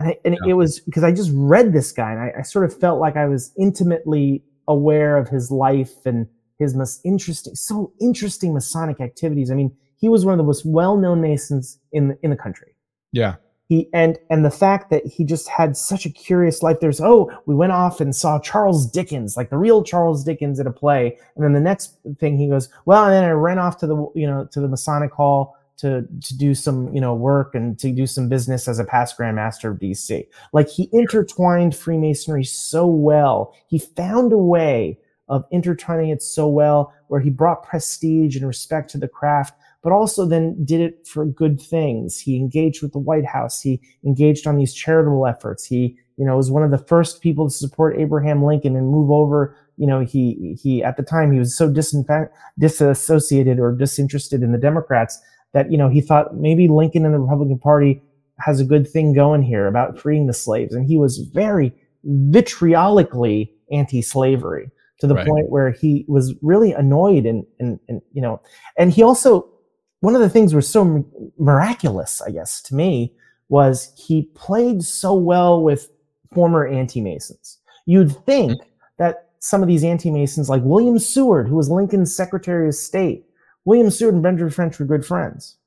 and, 0.00 0.08
I, 0.08 0.18
and 0.24 0.34
yeah. 0.34 0.52
it 0.52 0.54
was 0.54 0.80
because 0.80 1.04
I 1.04 1.12
just 1.12 1.30
read 1.34 1.74
this 1.74 1.92
guy 1.92 2.10
and 2.10 2.20
I, 2.20 2.32
I 2.38 2.42
sort 2.42 2.64
of 2.64 2.80
felt 2.80 3.00
like 3.00 3.16
I 3.16 3.26
was 3.26 3.52
intimately 3.58 4.44
aware 4.66 5.18
of 5.18 5.28
his 5.28 5.50
life 5.50 6.06
and 6.06 6.26
his 6.58 6.74
most 6.74 7.00
interesting, 7.04 7.54
so 7.54 7.92
interesting 8.00 8.54
Masonic 8.54 9.00
activities. 9.00 9.50
I 9.50 9.54
mean, 9.54 9.74
he 9.98 10.08
was 10.08 10.24
one 10.24 10.32
of 10.32 10.38
the 10.38 10.44
most 10.44 10.64
well-known 10.66 11.20
Masons 11.20 11.78
in 11.92 12.08
the, 12.08 12.18
in 12.22 12.30
the 12.30 12.36
country. 12.36 12.74
Yeah. 13.12 13.36
He 13.68 13.88
and 13.92 14.16
and 14.30 14.44
the 14.44 14.50
fact 14.50 14.90
that 14.90 15.04
he 15.04 15.24
just 15.24 15.48
had 15.48 15.76
such 15.76 16.06
a 16.06 16.10
curious 16.10 16.62
life. 16.62 16.78
There's 16.80 17.00
oh, 17.00 17.32
we 17.46 17.54
went 17.56 17.72
off 17.72 18.00
and 18.00 18.14
saw 18.14 18.38
Charles 18.38 18.88
Dickens, 18.88 19.36
like 19.36 19.50
the 19.50 19.58
real 19.58 19.82
Charles 19.82 20.22
Dickens 20.22 20.60
at 20.60 20.68
a 20.68 20.70
play, 20.70 21.18
and 21.34 21.44
then 21.44 21.52
the 21.52 21.60
next 21.60 21.96
thing 22.20 22.38
he 22.38 22.48
goes, 22.48 22.68
well, 22.84 23.04
and 23.04 23.12
then 23.12 23.24
I 23.24 23.30
ran 23.30 23.58
off 23.58 23.76
to 23.78 23.88
the 23.88 23.96
you 24.14 24.24
know 24.24 24.46
to 24.52 24.60
the 24.60 24.68
Masonic 24.68 25.12
Hall 25.12 25.56
to 25.78 26.06
to 26.22 26.36
do 26.36 26.54
some 26.54 26.94
you 26.94 27.00
know 27.00 27.12
work 27.14 27.56
and 27.56 27.76
to 27.80 27.90
do 27.90 28.06
some 28.06 28.28
business 28.28 28.68
as 28.68 28.78
a 28.78 28.84
past 28.84 29.16
Grand 29.16 29.34
Master 29.34 29.72
of 29.72 29.78
DC. 29.78 30.26
Like 30.52 30.68
he 30.68 30.88
intertwined 30.92 31.74
Freemasonry 31.74 32.44
so 32.44 32.86
well. 32.86 33.52
He 33.66 33.80
found 33.80 34.32
a 34.32 34.38
way 34.38 34.98
of 35.28 35.44
intertwining 35.50 36.10
it 36.10 36.22
so 36.22 36.46
well, 36.46 36.92
where 37.08 37.20
he 37.20 37.30
brought 37.30 37.62
prestige 37.62 38.36
and 38.36 38.46
respect 38.46 38.90
to 38.90 38.98
the 38.98 39.08
craft, 39.08 39.54
but 39.82 39.92
also 39.92 40.26
then 40.26 40.64
did 40.64 40.80
it 40.80 41.06
for 41.06 41.24
good 41.24 41.60
things. 41.60 42.18
He 42.18 42.36
engaged 42.36 42.82
with 42.82 42.92
the 42.92 42.98
White 42.98 43.26
House. 43.26 43.60
He 43.60 43.80
engaged 44.04 44.46
on 44.46 44.56
these 44.56 44.74
charitable 44.74 45.26
efforts. 45.26 45.64
He, 45.64 45.96
you 46.16 46.24
know, 46.24 46.36
was 46.36 46.50
one 46.50 46.62
of 46.62 46.70
the 46.70 46.78
first 46.78 47.20
people 47.20 47.48
to 47.48 47.54
support 47.54 47.98
Abraham 47.98 48.44
Lincoln 48.44 48.76
and 48.76 48.88
move 48.88 49.10
over. 49.10 49.56
You 49.76 49.86
know, 49.86 50.00
he 50.00 50.56
he 50.60 50.82
at 50.82 50.96
the 50.96 51.02
time 51.02 51.32
he 51.32 51.38
was 51.38 51.56
so 51.56 51.72
disassociated 52.58 53.60
or 53.60 53.72
disinterested 53.72 54.42
in 54.42 54.52
the 54.52 54.58
Democrats 54.58 55.20
that 55.52 55.70
you 55.70 55.78
know 55.78 55.88
he 55.88 56.00
thought 56.00 56.36
maybe 56.36 56.68
Lincoln 56.68 57.04
and 57.04 57.14
the 57.14 57.18
Republican 57.18 57.58
Party 57.58 58.02
has 58.38 58.60
a 58.60 58.64
good 58.64 58.88
thing 58.88 59.14
going 59.14 59.42
here 59.42 59.66
about 59.66 59.98
freeing 59.98 60.26
the 60.26 60.34
slaves, 60.34 60.74
and 60.74 60.86
he 60.86 60.96
was 60.96 61.18
very 61.18 61.72
vitriolically 62.04 63.50
anti-slavery 63.70 64.70
to 65.00 65.06
the 65.06 65.14
right. 65.14 65.26
point 65.26 65.50
where 65.50 65.70
he 65.70 66.04
was 66.08 66.34
really 66.42 66.72
annoyed 66.72 67.26
and, 67.26 67.44
and, 67.58 67.78
and, 67.88 68.00
you 68.12 68.22
know, 68.22 68.40
and 68.78 68.92
he 68.92 69.02
also, 69.02 69.48
one 70.00 70.14
of 70.14 70.20
the 70.20 70.28
things 70.28 70.54
was 70.54 70.68
so 70.68 71.04
miraculous, 71.38 72.22
I 72.22 72.30
guess, 72.30 72.62
to 72.62 72.74
me, 72.74 73.14
was 73.48 73.92
he 73.96 74.30
played 74.34 74.82
so 74.82 75.14
well 75.14 75.62
with 75.62 75.90
former 76.32 76.66
anti-Masons. 76.66 77.58
You'd 77.86 78.16
think 78.24 78.52
mm-hmm. 78.52 78.68
that 78.98 79.30
some 79.38 79.62
of 79.62 79.68
these 79.68 79.84
anti-Masons, 79.84 80.48
like 80.48 80.62
William 80.64 80.98
Seward, 80.98 81.46
who 81.46 81.56
was 81.56 81.70
Lincoln's 81.70 82.14
Secretary 82.14 82.68
of 82.68 82.74
State, 82.74 83.24
William 83.64 83.90
Seward 83.90 84.14
and 84.14 84.22
Benjamin 84.22 84.50
French 84.50 84.78
were 84.78 84.86
good 84.86 85.04
friends. 85.04 85.58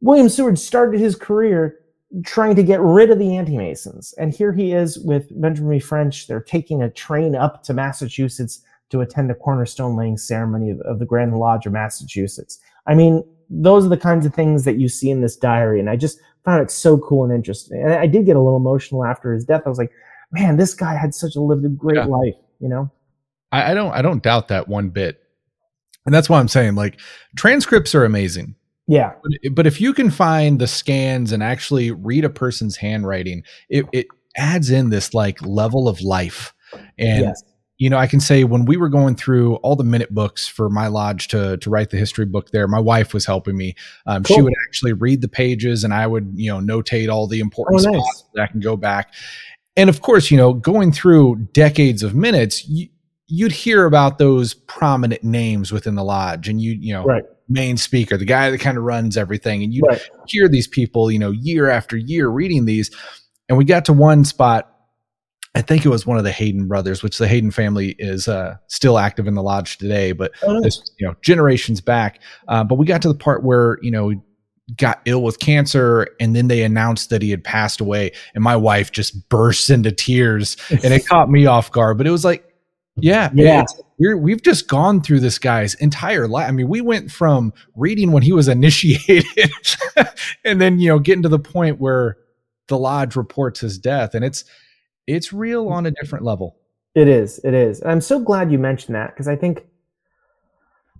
William 0.00 0.28
Seward 0.28 0.58
started 0.58 1.00
his 1.00 1.16
career 1.16 1.80
trying 2.24 2.54
to 2.54 2.62
get 2.62 2.80
rid 2.80 3.10
of 3.10 3.18
the 3.18 3.36
anti-Masons. 3.36 4.14
And 4.18 4.32
here 4.32 4.52
he 4.52 4.72
is 4.72 4.98
with 4.98 5.28
Benjamin 5.40 5.80
French. 5.80 6.26
They're 6.26 6.40
taking 6.40 6.82
a 6.82 6.90
train 6.90 7.34
up 7.34 7.62
to 7.64 7.74
Massachusetts 7.74 8.62
to 8.90 9.00
attend 9.00 9.30
a 9.30 9.34
cornerstone 9.34 9.96
laying 9.96 10.16
ceremony 10.16 10.70
of, 10.70 10.80
of, 10.82 10.98
the 10.98 11.06
Grand 11.06 11.36
Lodge 11.36 11.66
of 11.66 11.72
Massachusetts. 11.72 12.60
I 12.86 12.94
mean, 12.94 13.24
those 13.50 13.84
are 13.84 13.88
the 13.88 13.96
kinds 13.96 14.26
of 14.26 14.34
things 14.34 14.64
that 14.64 14.78
you 14.78 14.88
see 14.88 15.10
in 15.10 15.20
this 15.20 15.36
diary. 15.36 15.80
And 15.80 15.90
I 15.90 15.96
just 15.96 16.20
found 16.44 16.62
it 16.62 16.70
so 16.70 16.98
cool 16.98 17.24
and 17.24 17.32
interesting. 17.32 17.82
And 17.82 17.92
I 17.92 18.06
did 18.06 18.26
get 18.26 18.36
a 18.36 18.40
little 18.40 18.58
emotional 18.58 19.04
after 19.04 19.32
his 19.32 19.44
death. 19.44 19.62
I 19.66 19.68
was 19.68 19.78
like, 19.78 19.90
man, 20.30 20.56
this 20.56 20.74
guy 20.74 20.94
had 20.94 21.14
such 21.14 21.34
a 21.34 21.40
lived 21.40 21.64
a 21.64 21.68
great 21.68 21.96
yeah. 21.96 22.04
life, 22.04 22.34
you 22.60 22.68
know? 22.68 22.90
I, 23.50 23.70
I 23.70 23.74
don't 23.74 23.92
I 23.92 24.02
don't 24.02 24.22
doubt 24.22 24.48
that 24.48 24.68
one 24.68 24.90
bit. 24.90 25.20
And 26.06 26.14
that's 26.14 26.28
why 26.28 26.38
I'm 26.38 26.48
saying 26.48 26.74
like 26.74 27.00
transcripts 27.36 27.94
are 27.94 28.04
amazing 28.04 28.56
yeah. 28.86 29.12
But, 29.22 29.54
but 29.54 29.66
if 29.66 29.80
you 29.80 29.92
can 29.92 30.10
find 30.10 30.60
the 30.60 30.66
scans 30.66 31.32
and 31.32 31.42
actually 31.42 31.90
read 31.90 32.24
a 32.24 32.30
person's 32.30 32.76
handwriting, 32.76 33.42
it, 33.68 33.86
it 33.92 34.06
adds 34.36 34.70
in 34.70 34.90
this 34.90 35.14
like 35.14 35.44
level 35.44 35.88
of 35.88 36.02
life. 36.02 36.54
And 36.98 37.24
yes. 37.26 37.42
you 37.78 37.88
know, 37.88 37.96
I 37.96 38.06
can 38.06 38.20
say 38.20 38.44
when 38.44 38.64
we 38.64 38.76
were 38.76 38.88
going 38.88 39.16
through 39.16 39.56
all 39.56 39.76
the 39.76 39.84
minute 39.84 40.12
books 40.12 40.46
for 40.46 40.68
my 40.68 40.88
lodge 40.88 41.28
to 41.28 41.56
to 41.58 41.70
write 41.70 41.90
the 41.90 41.96
history 41.96 42.26
book 42.26 42.50
there, 42.50 42.68
my 42.68 42.80
wife 42.80 43.14
was 43.14 43.24
helping 43.24 43.56
me. 43.56 43.74
Um, 44.06 44.22
cool. 44.24 44.36
She 44.36 44.42
would 44.42 44.54
actually 44.66 44.92
read 44.92 45.20
the 45.20 45.28
pages, 45.28 45.84
and 45.84 45.94
I 45.94 46.06
would 46.06 46.32
you 46.34 46.50
know 46.50 46.58
notate 46.58 47.10
all 47.10 47.26
the 47.26 47.40
important 47.40 47.86
oh, 47.86 47.92
spots 47.92 48.24
that 48.34 48.42
I 48.42 48.46
can 48.48 48.60
go 48.60 48.76
back. 48.76 49.14
And 49.76 49.88
of 49.88 50.02
course, 50.02 50.30
you 50.30 50.36
know, 50.36 50.52
going 50.52 50.92
through 50.92 51.48
decades 51.52 52.04
of 52.04 52.14
minutes, 52.14 52.68
you, 52.68 52.88
you'd 53.26 53.50
hear 53.50 53.86
about 53.86 54.18
those 54.18 54.54
prominent 54.54 55.24
names 55.24 55.72
within 55.72 55.94
the 55.94 56.04
lodge, 56.04 56.48
and 56.48 56.60
you 56.60 56.72
you 56.72 56.92
know 56.92 57.04
right 57.04 57.24
main 57.48 57.76
speaker, 57.76 58.16
the 58.16 58.24
guy 58.24 58.50
that 58.50 58.58
kind 58.58 58.78
of 58.78 58.84
runs 58.84 59.16
everything. 59.16 59.62
And 59.62 59.72
you 59.72 59.82
right. 59.88 60.00
hear 60.26 60.48
these 60.48 60.66
people, 60.66 61.10
you 61.10 61.18
know, 61.18 61.30
year 61.30 61.68
after 61.68 61.96
year 61.96 62.28
reading 62.28 62.64
these. 62.64 62.90
And 63.48 63.58
we 63.58 63.64
got 63.64 63.84
to 63.86 63.92
one 63.92 64.24
spot. 64.24 64.70
I 65.54 65.62
think 65.62 65.84
it 65.84 65.88
was 65.88 66.04
one 66.04 66.18
of 66.18 66.24
the 66.24 66.32
Hayden 66.32 66.66
brothers, 66.66 67.02
which 67.02 67.18
the 67.18 67.28
Hayden 67.28 67.52
family 67.52 67.94
is 67.98 68.26
uh, 68.26 68.56
still 68.66 68.98
active 68.98 69.28
in 69.28 69.34
the 69.34 69.42
lodge 69.42 69.78
today, 69.78 70.10
but 70.10 70.32
oh, 70.42 70.60
this, 70.62 70.82
you 70.98 71.06
know, 71.06 71.14
generations 71.22 71.80
back. 71.80 72.20
Uh, 72.48 72.64
but 72.64 72.74
we 72.74 72.86
got 72.86 73.02
to 73.02 73.08
the 73.08 73.14
part 73.14 73.44
where, 73.44 73.78
you 73.80 73.90
know, 73.90 74.12
got 74.76 75.00
ill 75.04 75.22
with 75.22 75.38
cancer 75.38 76.08
and 76.18 76.34
then 76.34 76.48
they 76.48 76.62
announced 76.62 77.10
that 77.10 77.20
he 77.20 77.30
had 77.30 77.44
passed 77.44 77.80
away 77.80 78.10
and 78.34 78.42
my 78.42 78.56
wife 78.56 78.90
just 78.90 79.28
burst 79.28 79.68
into 79.68 79.92
tears 79.92 80.56
and 80.70 80.94
it 80.94 81.06
caught 81.06 81.28
me 81.28 81.44
off 81.44 81.70
guard 81.70 81.98
but 81.98 82.06
it 82.06 82.10
was 82.10 82.24
like 82.24 82.53
yeah, 82.96 83.30
yeah. 83.34 83.64
We're, 83.98 84.16
we've 84.16 84.42
just 84.42 84.68
gone 84.68 85.02
through 85.02 85.20
this 85.20 85.38
guy's 85.38 85.74
entire 85.74 86.28
life. 86.28 86.48
I 86.48 86.52
mean, 86.52 86.68
we 86.68 86.80
went 86.80 87.10
from 87.10 87.52
reading 87.74 88.12
when 88.12 88.22
he 88.22 88.32
was 88.32 88.48
initiated, 88.48 89.52
and 90.44 90.60
then 90.60 90.78
you 90.78 90.88
know 90.88 90.98
getting 90.98 91.22
to 91.22 91.28
the 91.28 91.38
point 91.38 91.80
where 91.80 92.16
the 92.68 92.78
lodge 92.78 93.16
reports 93.16 93.60
his 93.60 93.78
death, 93.78 94.14
and 94.14 94.24
it's 94.24 94.44
it's 95.06 95.32
real 95.32 95.68
on 95.68 95.86
a 95.86 95.90
different 95.90 96.24
level. 96.24 96.56
It 96.94 97.08
is. 97.08 97.40
It 97.42 97.54
is. 97.54 97.80
And 97.80 97.90
I'm 97.90 98.00
so 98.00 98.20
glad 98.20 98.52
you 98.52 98.58
mentioned 98.58 98.94
that 98.94 99.10
because 99.10 99.26
I 99.28 99.36
think 99.36 99.66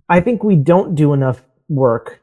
I 0.09 0.19
think 0.19 0.43
we 0.43 0.55
don't 0.55 0.95
do 0.95 1.13
enough 1.13 1.41
work 1.69 2.19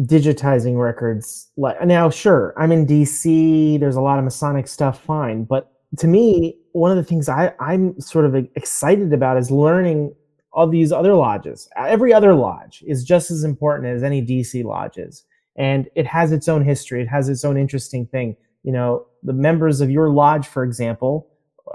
digitizing 0.00 0.80
records. 0.80 1.50
Like 1.56 1.84
now, 1.84 2.10
sure, 2.10 2.54
I'm 2.56 2.72
in 2.72 2.86
DC. 2.86 3.78
There's 3.78 3.96
a 3.96 4.00
lot 4.00 4.18
of 4.18 4.24
Masonic 4.24 4.66
stuff, 4.66 5.02
fine, 5.02 5.44
but 5.44 5.70
to 5.98 6.06
me, 6.06 6.56
one 6.72 6.90
of 6.90 6.96
the 6.96 7.04
things 7.04 7.28
I, 7.28 7.52
I'm 7.60 8.00
sort 8.00 8.24
of 8.24 8.34
excited 8.34 9.12
about 9.12 9.36
is 9.36 9.50
learning 9.50 10.14
all 10.52 10.66
these 10.66 10.92
other 10.92 11.14
lodges. 11.14 11.68
Every 11.76 12.12
other 12.12 12.34
lodge 12.34 12.82
is 12.86 13.04
just 13.04 13.30
as 13.30 13.44
important 13.44 13.88
as 13.88 14.02
any 14.02 14.24
DC 14.24 14.64
lodges. 14.64 15.24
And 15.56 15.88
it 15.94 16.06
has 16.06 16.32
its 16.32 16.48
own 16.48 16.64
history. 16.64 17.02
It 17.02 17.08
has 17.08 17.28
its 17.28 17.44
own 17.44 17.56
interesting 17.58 18.06
thing. 18.06 18.36
You 18.62 18.72
know, 18.72 19.06
the 19.22 19.32
members 19.32 19.80
of 19.80 19.90
your 19.90 20.10
lodge, 20.10 20.46
for 20.46 20.64
example, 20.64 21.28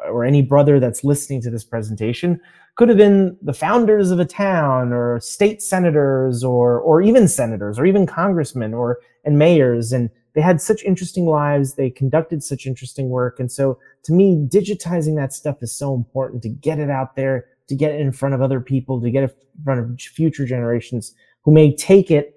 or 0.06 0.26
any 0.26 0.42
brother 0.42 0.80
that's 0.80 1.04
listening 1.04 1.42
to 1.42 1.50
this 1.50 1.64
presentation, 1.64 2.40
could 2.76 2.90
have 2.90 2.98
been 2.98 3.38
the 3.42 3.54
founders 3.54 4.12
of 4.12 4.20
a 4.20 4.26
town 4.26 4.94
or 4.94 5.20
state 5.20 5.62
senators 5.62 6.44
or 6.44 6.80
or 6.80 7.02
even 7.02 7.28
senators 7.28 7.80
or 7.80 7.86
even 7.86 8.06
congressmen 8.06 8.74
or 8.74 9.00
and 9.26 9.40
mayors 9.40 9.92
and 9.92 10.10
they 10.38 10.42
had 10.42 10.62
such 10.62 10.84
interesting 10.84 11.26
lives 11.26 11.74
they 11.74 11.90
conducted 11.90 12.42
such 12.42 12.66
interesting 12.66 13.10
work 13.10 13.40
and 13.40 13.52
so 13.52 13.78
to 14.04 14.14
me 14.14 14.38
digitizing 14.48 15.18
that 15.18 15.34
stuff 15.34 15.62
is 15.62 15.76
so 15.76 15.94
important 15.94 16.42
to 16.42 16.50
get 16.50 16.80
it 16.80 16.90
out 16.90 17.16
there 17.18 17.48
to 17.68 17.76
get 17.76 17.92
it 17.92 18.00
in 18.00 18.12
front 18.12 18.34
of 18.34 18.42
other 18.42 18.60
people, 18.60 19.02
to 19.02 19.12
get 19.12 19.24
it 19.24 19.38
in 19.58 19.64
front 19.64 19.80
of 19.80 20.02
future 20.02 20.46
generations 20.46 21.14
who 21.44 21.52
may 21.52 21.76
take 21.76 22.10
it, 22.10 22.36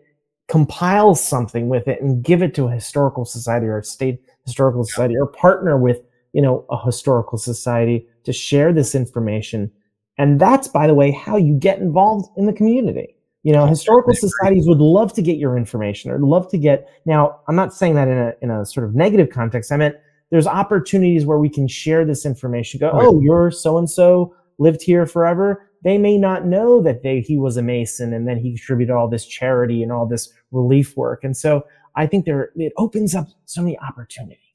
compile 0.48 1.14
something 1.14 1.68
with 1.68 1.88
it, 1.88 2.00
and 2.00 2.22
give 2.22 2.42
it 2.42 2.54
to 2.54 2.66
a 2.66 2.72
historical 2.72 3.24
society 3.24 3.66
or 3.66 3.78
a 3.78 3.84
state 3.84 4.20
historical 4.44 4.84
society, 4.84 5.16
or 5.16 5.26
partner 5.26 5.78
with 5.78 5.98
you 6.32 6.42
know 6.42 6.64
a 6.70 6.84
historical 6.84 7.38
society 7.38 8.06
to 8.24 8.32
share 8.32 8.72
this 8.72 8.94
information. 8.94 9.70
And 10.18 10.38
that's, 10.38 10.68
by 10.68 10.86
the 10.86 10.94
way, 10.94 11.12
how 11.12 11.36
you 11.36 11.54
get 11.54 11.78
involved 11.78 12.28
in 12.36 12.46
the 12.46 12.52
community. 12.52 13.16
You 13.42 13.54
know, 13.54 13.66
historical 13.66 14.12
societies 14.14 14.66
would 14.68 14.80
love 14.80 15.14
to 15.14 15.22
get 15.22 15.38
your 15.38 15.56
information 15.56 16.10
or 16.10 16.18
love 16.18 16.50
to 16.50 16.58
get. 16.58 16.88
Now, 17.06 17.40
I'm 17.48 17.56
not 17.56 17.72
saying 17.72 17.94
that 17.94 18.06
in 18.06 18.18
a 18.18 18.32
in 18.42 18.50
a 18.50 18.66
sort 18.66 18.86
of 18.86 18.94
negative 18.94 19.30
context. 19.30 19.72
I 19.72 19.76
meant 19.76 19.96
there's 20.30 20.46
opportunities 20.46 21.24
where 21.24 21.38
we 21.38 21.48
can 21.48 21.66
share 21.66 22.04
this 22.04 22.26
information. 22.26 22.80
Go, 22.80 22.90
oh, 22.92 23.20
you're 23.20 23.50
so 23.50 23.78
and 23.78 23.90
so 23.90 24.34
lived 24.58 24.82
here 24.82 25.06
forever. 25.06 25.66
They 25.82 25.96
may 25.96 26.18
not 26.18 26.44
know 26.44 26.82
that 26.82 27.02
they 27.02 27.20
he 27.20 27.38
was 27.38 27.56
a 27.56 27.62
Mason 27.62 28.12
and 28.12 28.28
then 28.28 28.36
he 28.36 28.50
contributed 28.50 28.94
all 28.94 29.08
this 29.08 29.26
charity 29.26 29.82
and 29.82 29.90
all 29.90 30.06
this 30.06 30.30
relief 30.50 30.96
work. 30.96 31.24
And 31.24 31.34
so 31.34 31.64
I 31.96 32.06
think 32.06 32.26
there 32.26 32.50
it 32.56 32.74
opens 32.76 33.14
up 33.14 33.28
so 33.46 33.62
many 33.62 33.78
opportunities. 33.78 34.49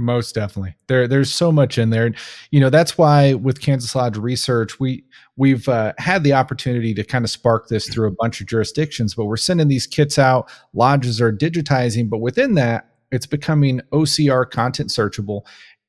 Most 0.00 0.36
definitely. 0.36 0.76
There 0.86 1.08
there's 1.08 1.32
so 1.32 1.50
much 1.50 1.76
in 1.76 1.90
there. 1.90 2.12
You 2.52 2.60
know, 2.60 2.70
that's 2.70 2.96
why 2.96 3.34
with 3.34 3.60
Kansas 3.60 3.96
Lodge 3.96 4.16
Research, 4.16 4.78
we 4.78 5.04
we've 5.36 5.68
uh, 5.68 5.92
had 5.98 6.22
the 6.22 6.32
opportunity 6.32 6.94
to 6.94 7.02
kind 7.04 7.24
of 7.24 7.30
spark 7.30 7.68
this 7.68 7.88
through 7.88 8.06
a 8.08 8.14
bunch 8.20 8.40
of 8.40 8.46
jurisdictions, 8.46 9.14
but 9.14 9.24
we're 9.24 9.36
sending 9.36 9.66
these 9.66 9.88
kits 9.88 10.18
out, 10.18 10.50
lodges 10.72 11.20
are 11.20 11.32
digitizing, 11.32 12.08
but 12.08 12.18
within 12.18 12.54
that, 12.54 12.90
it's 13.10 13.26
becoming 13.26 13.80
OCR 13.92 14.48
content 14.48 14.90
searchable 14.90 15.42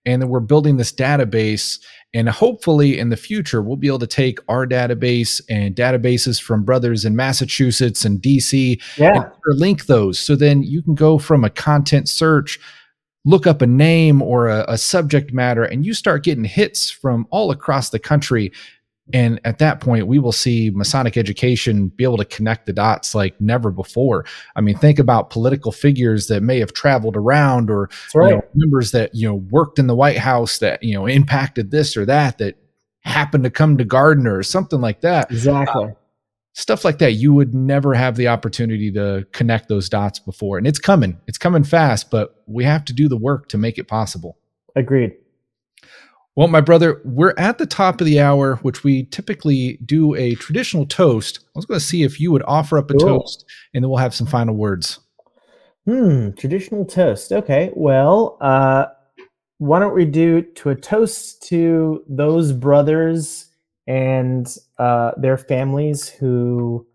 and 0.05 0.22
then 0.22 0.30
we're 0.30 0.39
building 0.39 0.78
this 0.78 0.91
database 0.91 1.80
and 2.14 2.30
hopefully 2.30 2.97
in 2.97 3.10
the 3.10 3.18
future 3.18 3.62
we'll 3.62 3.76
be 3.76 3.88
able 3.88 3.99
to 3.99 4.07
take 4.07 4.39
our 4.47 4.66
database 4.66 5.41
and 5.49 5.76
databases 5.76 6.41
from 6.41 6.64
brothers 6.64 7.05
in 7.05 7.16
massachusetts 7.16 8.05
and 8.05 8.22
dc 8.22 8.82
yeah. 8.97 9.24
and 9.24 9.60
link 9.60 9.86
those 9.86 10.18
so 10.18 10.36
then 10.36 10.64
you 10.64 10.82
can 10.82 10.95
go 10.95 11.18
from 11.18 11.43
a 11.43 11.49
content 11.49 12.07
search 12.07 12.60
look 13.30 13.45
up 13.45 13.61
a 13.61 13.67
name 13.67 14.21
or 14.23 14.47
a, 14.47 14.65
a, 14.67 14.77
subject 14.77 15.32
matter 15.32 15.63
and 15.63 15.86
you 15.86 15.93
start 15.93 16.23
getting 16.23 16.43
hits 16.43 16.89
from 16.89 17.27
all 17.30 17.51
across 17.51 17.91
the 17.91 17.99
country. 17.99 18.51
And 19.13 19.39
at 19.43 19.59
that 19.59 19.82
point 19.82 20.07
we 20.07 20.17
will 20.17 20.32
see 20.32 20.71
masonic 20.71 21.15
education 21.15 21.89
be 21.89 22.03
able 22.03 22.17
to 22.17 22.25
connect 22.25 22.65
the 22.65 22.73
dots 22.73 23.13
like 23.13 23.39
never 23.39 23.69
before. 23.69 24.25
I 24.55 24.61
mean 24.61 24.77
think 24.77 24.97
about 24.97 25.30
political 25.30 25.71
figures 25.71 26.25
that 26.27 26.41
may 26.41 26.59
have 26.59 26.73
traveled 26.73 27.15
around 27.15 27.69
or 27.69 27.89
right. 28.15 28.30
you 28.30 28.36
know, 28.36 28.41
members 28.55 28.91
that 28.91 29.13
you 29.13 29.27
know 29.27 29.36
worked 29.36 29.77
in 29.77 29.86
the 29.86 29.95
white 29.95 30.17
house 30.17 30.57
that 30.59 30.82
you 30.82 30.95
know 30.95 31.05
impacted 31.05 31.69
this 31.69 31.95
or 31.95 32.05
that 32.05 32.39
that 32.39 32.55
happened 33.01 33.43
to 33.43 33.51
come 33.51 33.77
to 33.77 33.86
gardner 33.86 34.38
or 34.38 34.43
something 34.43 34.82
like 34.82 35.01
that. 35.01 35.32
Exactly. 35.32 35.86
uh, 35.86 35.91
stuff 36.53 36.83
like 36.83 36.97
that 36.99 37.13
you 37.13 37.33
would 37.33 37.53
never 37.53 37.93
have 37.93 38.15
the 38.15 38.27
opportunity 38.27 38.91
to 38.91 39.25
connect 39.31 39.69
those 39.69 39.89
dots 39.89 40.19
before. 40.19 40.57
And 40.57 40.67
it's 40.67 40.79
coming. 40.79 41.19
It's 41.27 41.37
coming 41.37 41.63
fast 41.63 42.11
but 42.11 42.43
we 42.47 42.63
have 42.63 42.85
to 42.85 42.93
do 42.93 43.07
the 43.07 43.17
work 43.17 43.49
to 43.49 43.57
make 43.57 43.77
it 43.77 43.87
possible. 43.87 44.37
Agreed. 44.75 45.13
Well 46.35 46.47
my 46.47 46.61
brother 46.61 47.01
we're 47.05 47.33
at 47.37 47.57
the 47.57 47.65
top 47.65 48.01
of 48.01 48.05
the 48.05 48.19
hour 48.19 48.55
which 48.57 48.83
we 48.83 49.05
typically 49.05 49.79
do 49.85 50.15
a 50.15 50.35
traditional 50.35 50.85
toast. 50.85 51.39
I 51.47 51.59
was 51.59 51.65
going 51.65 51.79
to 51.79 51.85
see 51.85 52.03
if 52.03 52.19
you 52.19 52.31
would 52.31 52.43
offer 52.47 52.77
up 52.77 52.89
a 52.91 52.93
cool. 52.95 53.19
toast 53.19 53.45
and 53.73 53.83
then 53.83 53.89
we'll 53.89 53.99
have 53.99 54.15
some 54.15 54.27
final 54.27 54.55
words. 54.55 54.99
Hmm 55.85 56.31
traditional 56.31 56.85
toast. 56.85 57.31
Okay 57.31 57.71
well 57.75 58.37
uh 58.41 58.87
why 59.59 59.77
don't 59.79 59.93
we 59.93 60.05
do 60.05 60.41
to 60.41 60.69
a 60.69 60.75
toast 60.75 61.43
to 61.49 62.03
those 62.07 62.53
brothers 62.53 63.48
and 63.89 64.55
uh, 64.77 65.11
their 65.17 65.35
families 65.35 66.07
who 66.07 66.85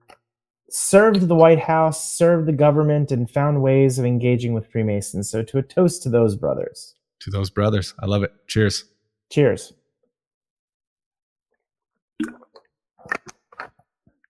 served 0.71 1.27
the 1.27 1.35
White 1.35 1.59
House, 1.59 2.17
served 2.17 2.47
the 2.47 2.53
government, 2.53 3.11
and 3.11 3.29
found 3.29 3.63
ways 3.63 3.99
of 3.99 4.05
engaging 4.05 4.55
with 4.55 4.71
Freemasons. 4.71 5.29
So, 5.29 5.43
to 5.43 5.59
a 5.59 5.63
toast 5.63 6.05
to 6.05 6.09
those 6.09 6.37
brothers. 6.37 6.95
To 7.21 7.31
those 7.31 7.51
brothers. 7.51 7.95
I 8.01 8.07
love 8.07 8.23
it. 8.23 8.33
Cheers. 8.47 8.85
Cheers. 9.31 9.73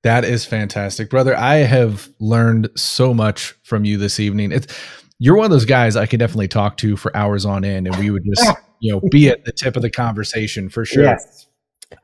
That 0.02 0.24
is 0.24 0.46
fantastic, 0.46 1.10
brother. 1.10 1.36
I 1.36 1.56
have 1.56 2.08
learned 2.18 2.70
so 2.76 3.12
much 3.12 3.54
from 3.62 3.84
you 3.84 3.98
this 3.98 4.18
evening. 4.18 4.52
It's 4.52 4.66
you're 5.18 5.36
one 5.36 5.44
of 5.44 5.50
those 5.50 5.64
guys 5.66 5.96
I 5.96 6.06
could 6.06 6.18
definitely 6.18 6.48
talk 6.48 6.78
to 6.78 6.96
for 6.96 7.14
hours 7.14 7.44
on 7.44 7.64
end, 7.64 7.86
and 7.86 7.96
we 7.96 8.10
would 8.10 8.24
just, 8.24 8.58
you 8.80 8.92
know, 8.92 9.02
be 9.10 9.28
at 9.28 9.44
the 9.44 9.52
tip 9.52 9.76
of 9.76 9.82
the 9.82 9.90
conversation 9.90 10.70
for 10.70 10.86
sure. 10.86 11.04
Yes. 11.04 11.46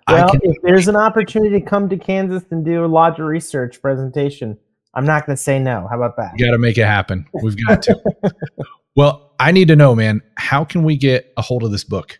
Well, 0.08 0.30
can, 0.30 0.40
if 0.44 0.56
there's 0.62 0.88
an 0.88 0.96
opportunity 0.96 1.58
to 1.58 1.64
come 1.64 1.88
to 1.88 1.96
Kansas 1.96 2.44
and 2.50 2.64
do 2.64 2.84
a 2.84 2.86
lodge 2.86 3.18
research 3.18 3.80
presentation, 3.80 4.58
I'm 4.94 5.06
not 5.06 5.26
going 5.26 5.36
to 5.36 5.42
say 5.42 5.58
no. 5.58 5.86
How 5.88 5.96
about 5.96 6.16
that? 6.16 6.32
You 6.36 6.46
got 6.46 6.52
to 6.52 6.58
make 6.58 6.78
it 6.78 6.86
happen. 6.86 7.26
We've 7.42 7.56
got 7.66 7.82
to. 7.82 8.00
well, 8.96 9.32
I 9.38 9.52
need 9.52 9.68
to 9.68 9.76
know, 9.76 9.94
man. 9.94 10.20
How 10.36 10.64
can 10.64 10.82
we 10.82 10.96
get 10.96 11.32
a 11.36 11.42
hold 11.42 11.62
of 11.62 11.70
this 11.70 11.84
book? 11.84 12.18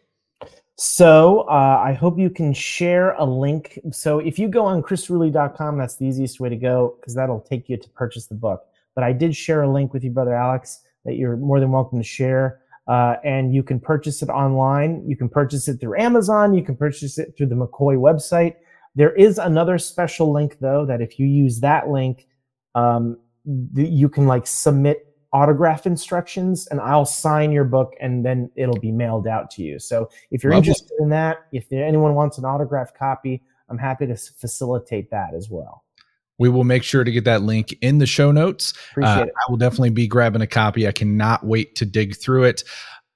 So 0.77 1.41
uh, 1.41 1.83
I 1.85 1.93
hope 1.93 2.19
you 2.19 2.31
can 2.31 2.55
share 2.55 3.13
a 3.13 3.25
link. 3.25 3.79
So 3.93 4.19
if 4.19 4.39
you 4.39 4.49
go 4.49 4.65
on 4.65 4.83
chrisruli.com, 4.83 5.77
that's 5.77 5.97
the 5.97 6.07
easiest 6.07 6.41
way 6.41 6.49
to 6.49 6.57
go 6.57 6.97
because 6.99 7.15
that'll 7.15 7.43
take 7.43 7.69
you 7.69 7.77
to 7.77 7.89
purchase 7.91 8.29
the 8.29 8.35
book. 8.35 8.63
But 8.95 9.05
I 9.05 9.13
did 9.13 9.37
share 9.37 9.63
a 9.63 9.71
link 9.71 9.93
with 9.93 10.05
you, 10.05 10.11
brother 10.11 10.35
Alex, 10.35 10.81
that 11.05 11.17
you're 11.17 11.37
more 11.37 11.61
than 11.61 11.71
welcome 11.71 11.99
to 11.99 12.05
share. 12.05 12.60
Uh, 12.91 13.15
and 13.23 13.55
you 13.55 13.63
can 13.63 13.79
purchase 13.79 14.21
it 14.21 14.29
online. 14.29 15.01
You 15.07 15.17
can 15.17 15.29
purchase 15.29 15.69
it 15.69 15.79
through 15.79 15.97
Amazon. 16.01 16.55
You 16.55 16.65
can 16.65 16.77
purchase 16.77 17.19
it 17.19 17.35
through 17.37 17.47
the 17.47 17.55
Macoy 17.55 17.95
website. 17.97 18.57
There 18.97 19.13
is 19.15 19.39
another 19.39 19.79
special 19.79 20.33
link 20.33 20.57
though 20.61 20.85
that 20.87 21.01
if 21.01 21.17
you 21.17 21.27
use 21.27 21.61
that 21.61 21.89
link, 21.89 22.27
um, 22.75 23.17
th- 23.77 23.89
you 23.89 24.09
can 24.09 24.27
like 24.27 24.45
submit 24.45 25.07
autograph 25.33 25.87
instructions, 25.87 26.67
and 26.73 26.81
I'll 26.81 27.05
sign 27.05 27.53
your 27.53 27.63
book, 27.63 27.93
and 28.01 28.27
then 28.27 28.51
it'll 28.57 28.81
be 28.81 28.91
mailed 28.91 29.29
out 29.29 29.49
to 29.53 29.63
you. 29.63 29.79
So 29.79 30.11
if 30.33 30.43
you're 30.43 30.53
Lovely. 30.53 30.71
interested 30.71 30.97
in 30.99 31.11
that, 31.11 31.47
if 31.53 31.73
anyone 31.73 32.17
wants 32.17 32.39
an 32.39 32.45
autograph 32.45 32.93
copy, 32.95 33.41
I'm 33.69 33.79
happy 33.79 34.09
to 34.09 34.17
facilitate 34.17 35.09
that 35.13 35.33
as 35.33 35.49
well. 35.49 35.85
We 36.41 36.49
will 36.49 36.65
make 36.65 36.83
sure 36.83 37.05
to 37.05 37.13
get 37.13 37.25
that 37.25 37.43
link 37.43 37.77
in 37.83 37.99
the 37.99 38.07
show 38.07 38.33
notes. 38.33 38.73
Uh, 39.01 39.27
I 39.27 39.51
will 39.51 39.59
definitely 39.59 39.91
be 39.91 40.09
grabbing 40.09 40.41
a 40.41 40.47
copy. 40.47 40.89
I 40.89 40.93
cannot 40.93 41.45
wait 41.45 41.77
to 41.77 41.85
dig 41.85 42.17
through 42.17 42.45
it. 42.45 42.65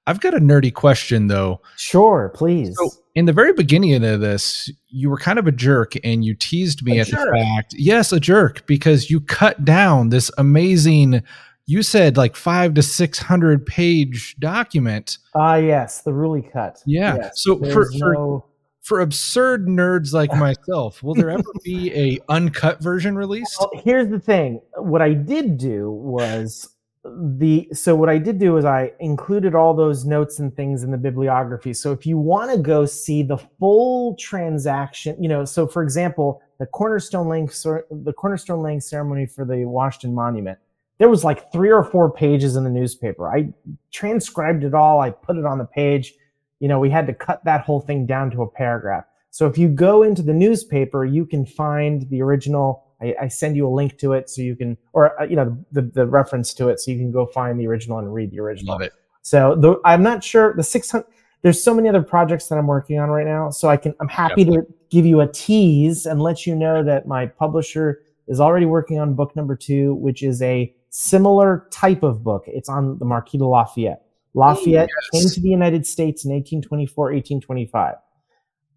I've 0.05 0.19
got 0.19 0.35
a 0.35 0.39
nerdy 0.39 0.71
question 0.71 1.25
though. 1.25 1.59
Sure, 1.75 2.31
please. 2.35 2.75
So 2.77 2.89
in 3.15 3.25
the 3.25 3.33
very 3.33 3.51
beginning 3.51 4.03
of 4.03 4.21
this, 4.21 4.69
you 4.89 5.09
were 5.09 5.17
kind 5.17 5.39
of 5.39 5.47
a 5.47 5.51
jerk 5.51 5.93
and 6.03 6.23
you 6.23 6.35
teased 6.35 6.85
me 6.85 6.99
a 6.99 7.01
at 7.01 7.07
jerk. 7.07 7.19
the 7.31 7.39
fact, 7.39 7.73
yes, 7.75 8.11
a 8.11 8.19
jerk, 8.19 8.67
because 8.67 9.09
you 9.09 9.19
cut 9.19 9.65
down 9.65 10.09
this 10.09 10.29
amazing, 10.37 11.23
you 11.65 11.81
said 11.81 12.17
like 12.17 12.35
five 12.35 12.75
to 12.75 12.83
600 12.83 13.65
page 13.65 14.35
document. 14.37 15.17
Ah, 15.33 15.53
uh, 15.53 15.55
yes, 15.55 16.01
the 16.01 16.11
Ruli 16.11 16.51
cut. 16.53 16.83
Yeah. 16.85 17.15
Yes, 17.15 17.41
so 17.41 17.57
for, 17.57 17.87
no... 17.93 18.43
for, 18.43 18.43
for 18.85 19.01
absurd 19.01 19.67
nerds 19.67 20.13
like 20.13 20.33
myself, 20.37 21.01
will 21.03 21.15
there 21.15 21.31
ever 21.31 21.43
be 21.63 21.91
a 21.93 22.19
uncut 22.29 22.81
version 22.81 23.17
released? 23.17 23.57
Well, 23.59 23.71
here's 23.83 24.09
the 24.09 24.19
thing. 24.19 24.61
What 24.77 25.01
I 25.01 25.13
did 25.13 25.57
do 25.57 25.91
was 25.91 26.69
the 27.03 27.67
so 27.71 27.95
what 27.95 28.09
I 28.09 28.17
did 28.17 28.39
do 28.39 28.57
is 28.57 28.65
I 28.65 28.91
included 28.99 29.53
all 29.53 29.73
those 29.73 30.05
notes 30.05 30.39
and 30.39 30.55
things 30.55 30.83
in 30.83 30.91
the 30.91 30.97
bibliography. 30.97 31.73
So 31.73 31.91
if 31.91 32.05
you 32.05 32.17
want 32.17 32.51
to 32.51 32.57
go 32.57 32.85
see 32.85 33.23
the 33.23 33.37
full 33.37 34.15
transaction, 34.17 35.21
you 35.21 35.29
know, 35.29 35.45
so 35.45 35.67
for 35.67 35.83
example, 35.83 36.41
the 36.59 36.65
cornerstone 36.67 37.27
laying 37.27 37.47
the 37.47 38.13
cornerstone 38.15 38.61
laying 38.61 38.81
ceremony 38.81 39.25
for 39.25 39.45
the 39.45 39.65
Washington 39.65 40.13
Monument, 40.13 40.57
there 40.99 41.09
was 41.09 41.23
like 41.23 41.51
three 41.51 41.71
or 41.71 41.83
four 41.83 42.11
pages 42.11 42.55
in 42.55 42.63
the 42.63 42.69
newspaper. 42.69 43.29
I 43.29 43.49
transcribed 43.91 44.63
it 44.63 44.73
all. 44.73 44.99
I 44.99 45.09
put 45.09 45.37
it 45.37 45.45
on 45.45 45.57
the 45.57 45.65
page 45.65 46.13
you 46.59 46.67
know, 46.67 46.79
we 46.79 46.89
had 46.89 47.07
to 47.07 47.13
cut 47.13 47.43
that 47.45 47.61
whole 47.61 47.81
thing 47.81 48.05
down 48.05 48.31
to 48.31 48.41
a 48.41 48.49
paragraph. 48.49 49.05
So 49.31 49.47
if 49.47 49.57
you 49.57 49.67
go 49.67 50.03
into 50.03 50.21
the 50.21 50.33
newspaper, 50.33 51.03
you 51.03 51.25
can 51.25 51.45
find 51.45 52.09
the 52.09 52.21
original. 52.21 52.83
I, 53.01 53.15
I 53.23 53.27
send 53.27 53.57
you 53.57 53.67
a 53.67 53.69
link 53.69 53.97
to 53.99 54.13
it 54.13 54.29
so 54.29 54.41
you 54.41 54.55
can, 54.55 54.77
or 54.93 55.19
uh, 55.21 55.25
you 55.25 55.35
know, 55.35 55.57
the, 55.73 55.81
the 55.81 56.07
reference 56.07 56.53
to 56.53 56.69
it 56.69 56.79
so 56.79 56.91
you 56.91 56.97
can 56.97 57.11
go 57.11 57.25
find 57.25 57.59
the 57.59 57.67
original 57.67 57.99
and 57.99 58.13
read 58.13 58.31
the 58.31 58.39
original. 58.39 58.73
Love 58.73 58.81
it. 58.81 58.93
So 59.23 59.55
the, 59.59 59.81
I'm 59.83 60.03
not 60.03 60.23
sure 60.23 60.53
the 60.55 60.63
600. 60.63 61.05
There's 61.41 61.61
so 61.61 61.73
many 61.73 61.89
other 61.89 62.01
projects 62.01 62.47
that 62.47 62.57
I'm 62.57 62.65
working 62.67 62.97
on 62.97 63.09
right 63.09 63.25
now, 63.25 63.49
so 63.49 63.67
I 63.67 63.77
can. 63.77 63.93
I'm 63.99 64.07
happy 64.07 64.43
yep. 64.43 64.53
to 64.53 64.73
give 64.89 65.05
you 65.05 65.19
a 65.21 65.27
tease 65.27 66.05
and 66.05 66.21
let 66.21 66.47
you 66.47 66.55
know 66.55 66.83
that 66.83 67.05
my 67.05 67.25
publisher 67.25 68.01
is 68.27 68.39
already 68.39 68.65
working 68.65 68.99
on 68.99 69.13
book 69.13 69.35
number 69.35 69.55
two, 69.55 69.95
which 69.95 70.23
is 70.23 70.41
a 70.41 70.73
similar 70.89 71.67
type 71.71 72.03
of 72.03 72.23
book. 72.23 72.45
It's 72.47 72.69
on 72.69 72.97
the 72.99 73.05
Marquis 73.05 73.37
de 73.37 73.45
Lafayette. 73.45 74.04
Lafayette 74.35 74.89
yes. 74.89 75.21
came 75.21 75.29
to 75.31 75.39
the 75.39 75.49
United 75.49 75.87
States 75.87 76.25
in 76.25 76.31
1824, 76.31 77.05
1825. 77.05 77.95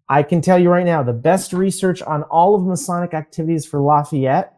I 0.07 0.23
can 0.23 0.41
tell 0.41 0.57
you 0.57 0.69
right 0.69 0.85
now, 0.85 1.03
the 1.03 1.13
best 1.13 1.53
research 1.53 2.01
on 2.01 2.23
all 2.23 2.55
of 2.55 2.63
Masonic 2.63 3.13
activities 3.13 3.65
for 3.65 3.79
Lafayette 3.79 4.53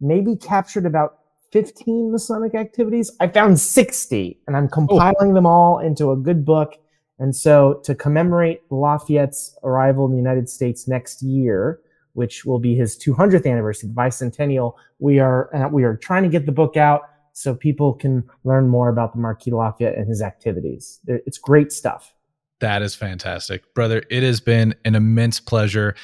maybe 0.00 0.36
captured 0.36 0.86
about 0.86 1.18
15 1.50 2.12
Masonic 2.12 2.54
activities. 2.54 3.10
I 3.20 3.28
found 3.28 3.58
60, 3.58 4.38
and 4.46 4.56
I'm 4.56 4.68
compiling 4.68 5.30
oh. 5.30 5.34
them 5.34 5.46
all 5.46 5.78
into 5.78 6.12
a 6.12 6.16
good 6.16 6.44
book. 6.44 6.76
And 7.18 7.34
so, 7.34 7.80
to 7.84 7.94
commemorate 7.94 8.62
Lafayette's 8.70 9.56
arrival 9.62 10.04
in 10.04 10.12
the 10.12 10.18
United 10.18 10.48
States 10.48 10.86
next 10.86 11.22
year, 11.22 11.80
which 12.12 12.44
will 12.44 12.58
be 12.58 12.74
his 12.74 12.98
200th 12.98 13.50
anniversary, 13.50 13.88
the 13.88 13.94
bicentennial, 13.94 14.74
we 14.98 15.20
are 15.20 15.54
uh, 15.54 15.68
we 15.68 15.84
are 15.84 15.96
trying 15.96 16.24
to 16.24 16.28
get 16.28 16.44
the 16.44 16.52
book 16.52 16.76
out 16.76 17.02
so 17.34 17.54
people 17.54 17.92
can 17.92 18.24
learn 18.44 18.68
more 18.68 18.88
about 18.88 19.12
the 19.12 19.18
Marquis 19.18 19.50
Lafayette 19.50 19.96
and 19.96 20.08
his 20.08 20.22
activities. 20.22 21.00
It's 21.06 21.36
great 21.36 21.70
stuff. 21.72 22.14
That 22.60 22.80
is 22.80 22.94
fantastic, 22.94 23.74
brother. 23.74 24.02
It 24.08 24.22
has 24.22 24.40
been 24.40 24.74
an 24.86 24.94
immense 24.94 25.40
pleasure. 25.40 25.94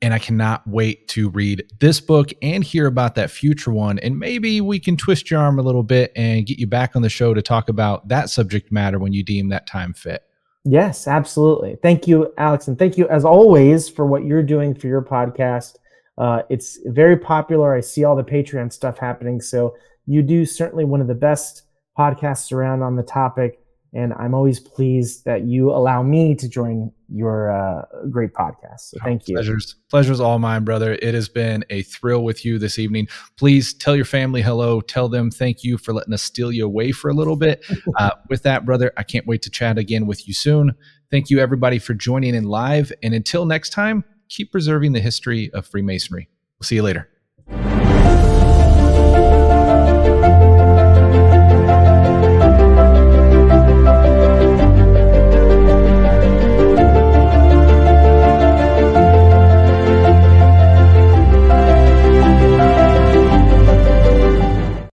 And 0.00 0.12
I 0.12 0.18
cannot 0.18 0.66
wait 0.66 1.06
to 1.08 1.28
read 1.28 1.64
this 1.78 2.00
book 2.00 2.32
and 2.42 2.64
hear 2.64 2.88
about 2.88 3.14
that 3.14 3.30
future 3.30 3.70
one. 3.70 4.00
And 4.00 4.18
maybe 4.18 4.60
we 4.60 4.80
can 4.80 4.96
twist 4.96 5.30
your 5.30 5.40
arm 5.40 5.60
a 5.60 5.62
little 5.62 5.84
bit 5.84 6.10
and 6.16 6.44
get 6.44 6.58
you 6.58 6.66
back 6.66 6.96
on 6.96 7.02
the 7.02 7.08
show 7.08 7.34
to 7.34 7.40
talk 7.40 7.68
about 7.68 8.08
that 8.08 8.28
subject 8.28 8.72
matter 8.72 8.98
when 8.98 9.12
you 9.12 9.22
deem 9.22 9.48
that 9.50 9.68
time 9.68 9.92
fit. 9.92 10.24
Yes, 10.64 11.06
absolutely. 11.06 11.76
Thank 11.82 12.08
you, 12.08 12.32
Alex. 12.36 12.66
And 12.66 12.76
thank 12.76 12.98
you, 12.98 13.08
as 13.10 13.24
always, 13.24 13.88
for 13.88 14.04
what 14.04 14.24
you're 14.24 14.42
doing 14.42 14.74
for 14.74 14.88
your 14.88 15.02
podcast. 15.02 15.76
Uh, 16.18 16.42
it's 16.50 16.80
very 16.86 17.16
popular. 17.16 17.72
I 17.72 17.80
see 17.80 18.02
all 18.02 18.16
the 18.16 18.24
Patreon 18.24 18.72
stuff 18.72 18.98
happening. 18.98 19.40
So 19.40 19.76
you 20.06 20.22
do 20.22 20.44
certainly 20.44 20.84
one 20.84 21.00
of 21.00 21.06
the 21.06 21.14
best 21.14 21.62
podcasts 21.98 22.52
around 22.52 22.82
on 22.82 22.96
the 22.96 23.02
topic. 23.02 23.58
And 23.94 24.14
I'm 24.14 24.34
always 24.34 24.58
pleased 24.58 25.26
that 25.26 25.44
you 25.44 25.70
allow 25.70 26.02
me 26.02 26.34
to 26.36 26.48
join 26.48 26.90
your 27.10 27.50
uh, 27.50 27.82
great 28.10 28.32
podcast. 28.32 28.80
So 28.80 28.98
thank 29.04 29.28
you. 29.28 29.34
Pleasures, 29.34 29.76
pleasures 29.90 30.18
all 30.18 30.38
mine, 30.38 30.64
brother. 30.64 30.94
It 31.02 31.12
has 31.12 31.28
been 31.28 31.62
a 31.68 31.82
thrill 31.82 32.24
with 32.24 32.42
you 32.42 32.58
this 32.58 32.78
evening. 32.78 33.06
Please 33.36 33.74
tell 33.74 33.94
your 33.94 34.06
family 34.06 34.40
hello. 34.40 34.80
Tell 34.80 35.10
them 35.10 35.30
thank 35.30 35.62
you 35.62 35.76
for 35.76 35.92
letting 35.92 36.14
us 36.14 36.22
steal 36.22 36.50
you 36.50 36.64
away 36.64 36.90
for 36.92 37.10
a 37.10 37.14
little 37.14 37.36
bit. 37.36 37.64
Uh, 37.98 38.10
with 38.30 38.42
that, 38.42 38.64
brother, 38.64 38.90
I 38.96 39.02
can't 39.02 39.26
wait 39.26 39.42
to 39.42 39.50
chat 39.50 39.76
again 39.76 40.06
with 40.06 40.26
you 40.26 40.32
soon. 40.32 40.72
Thank 41.10 41.28
you, 41.28 41.40
everybody, 41.40 41.78
for 41.78 41.92
joining 41.92 42.34
in 42.34 42.44
live. 42.44 42.90
And 43.02 43.12
until 43.12 43.44
next 43.44 43.70
time, 43.70 44.02
keep 44.30 44.50
preserving 44.50 44.92
the 44.92 45.00
history 45.00 45.50
of 45.52 45.66
Freemasonry. 45.66 46.28
We'll 46.58 46.66
see 46.66 46.76
you 46.76 46.82
later. 46.82 47.08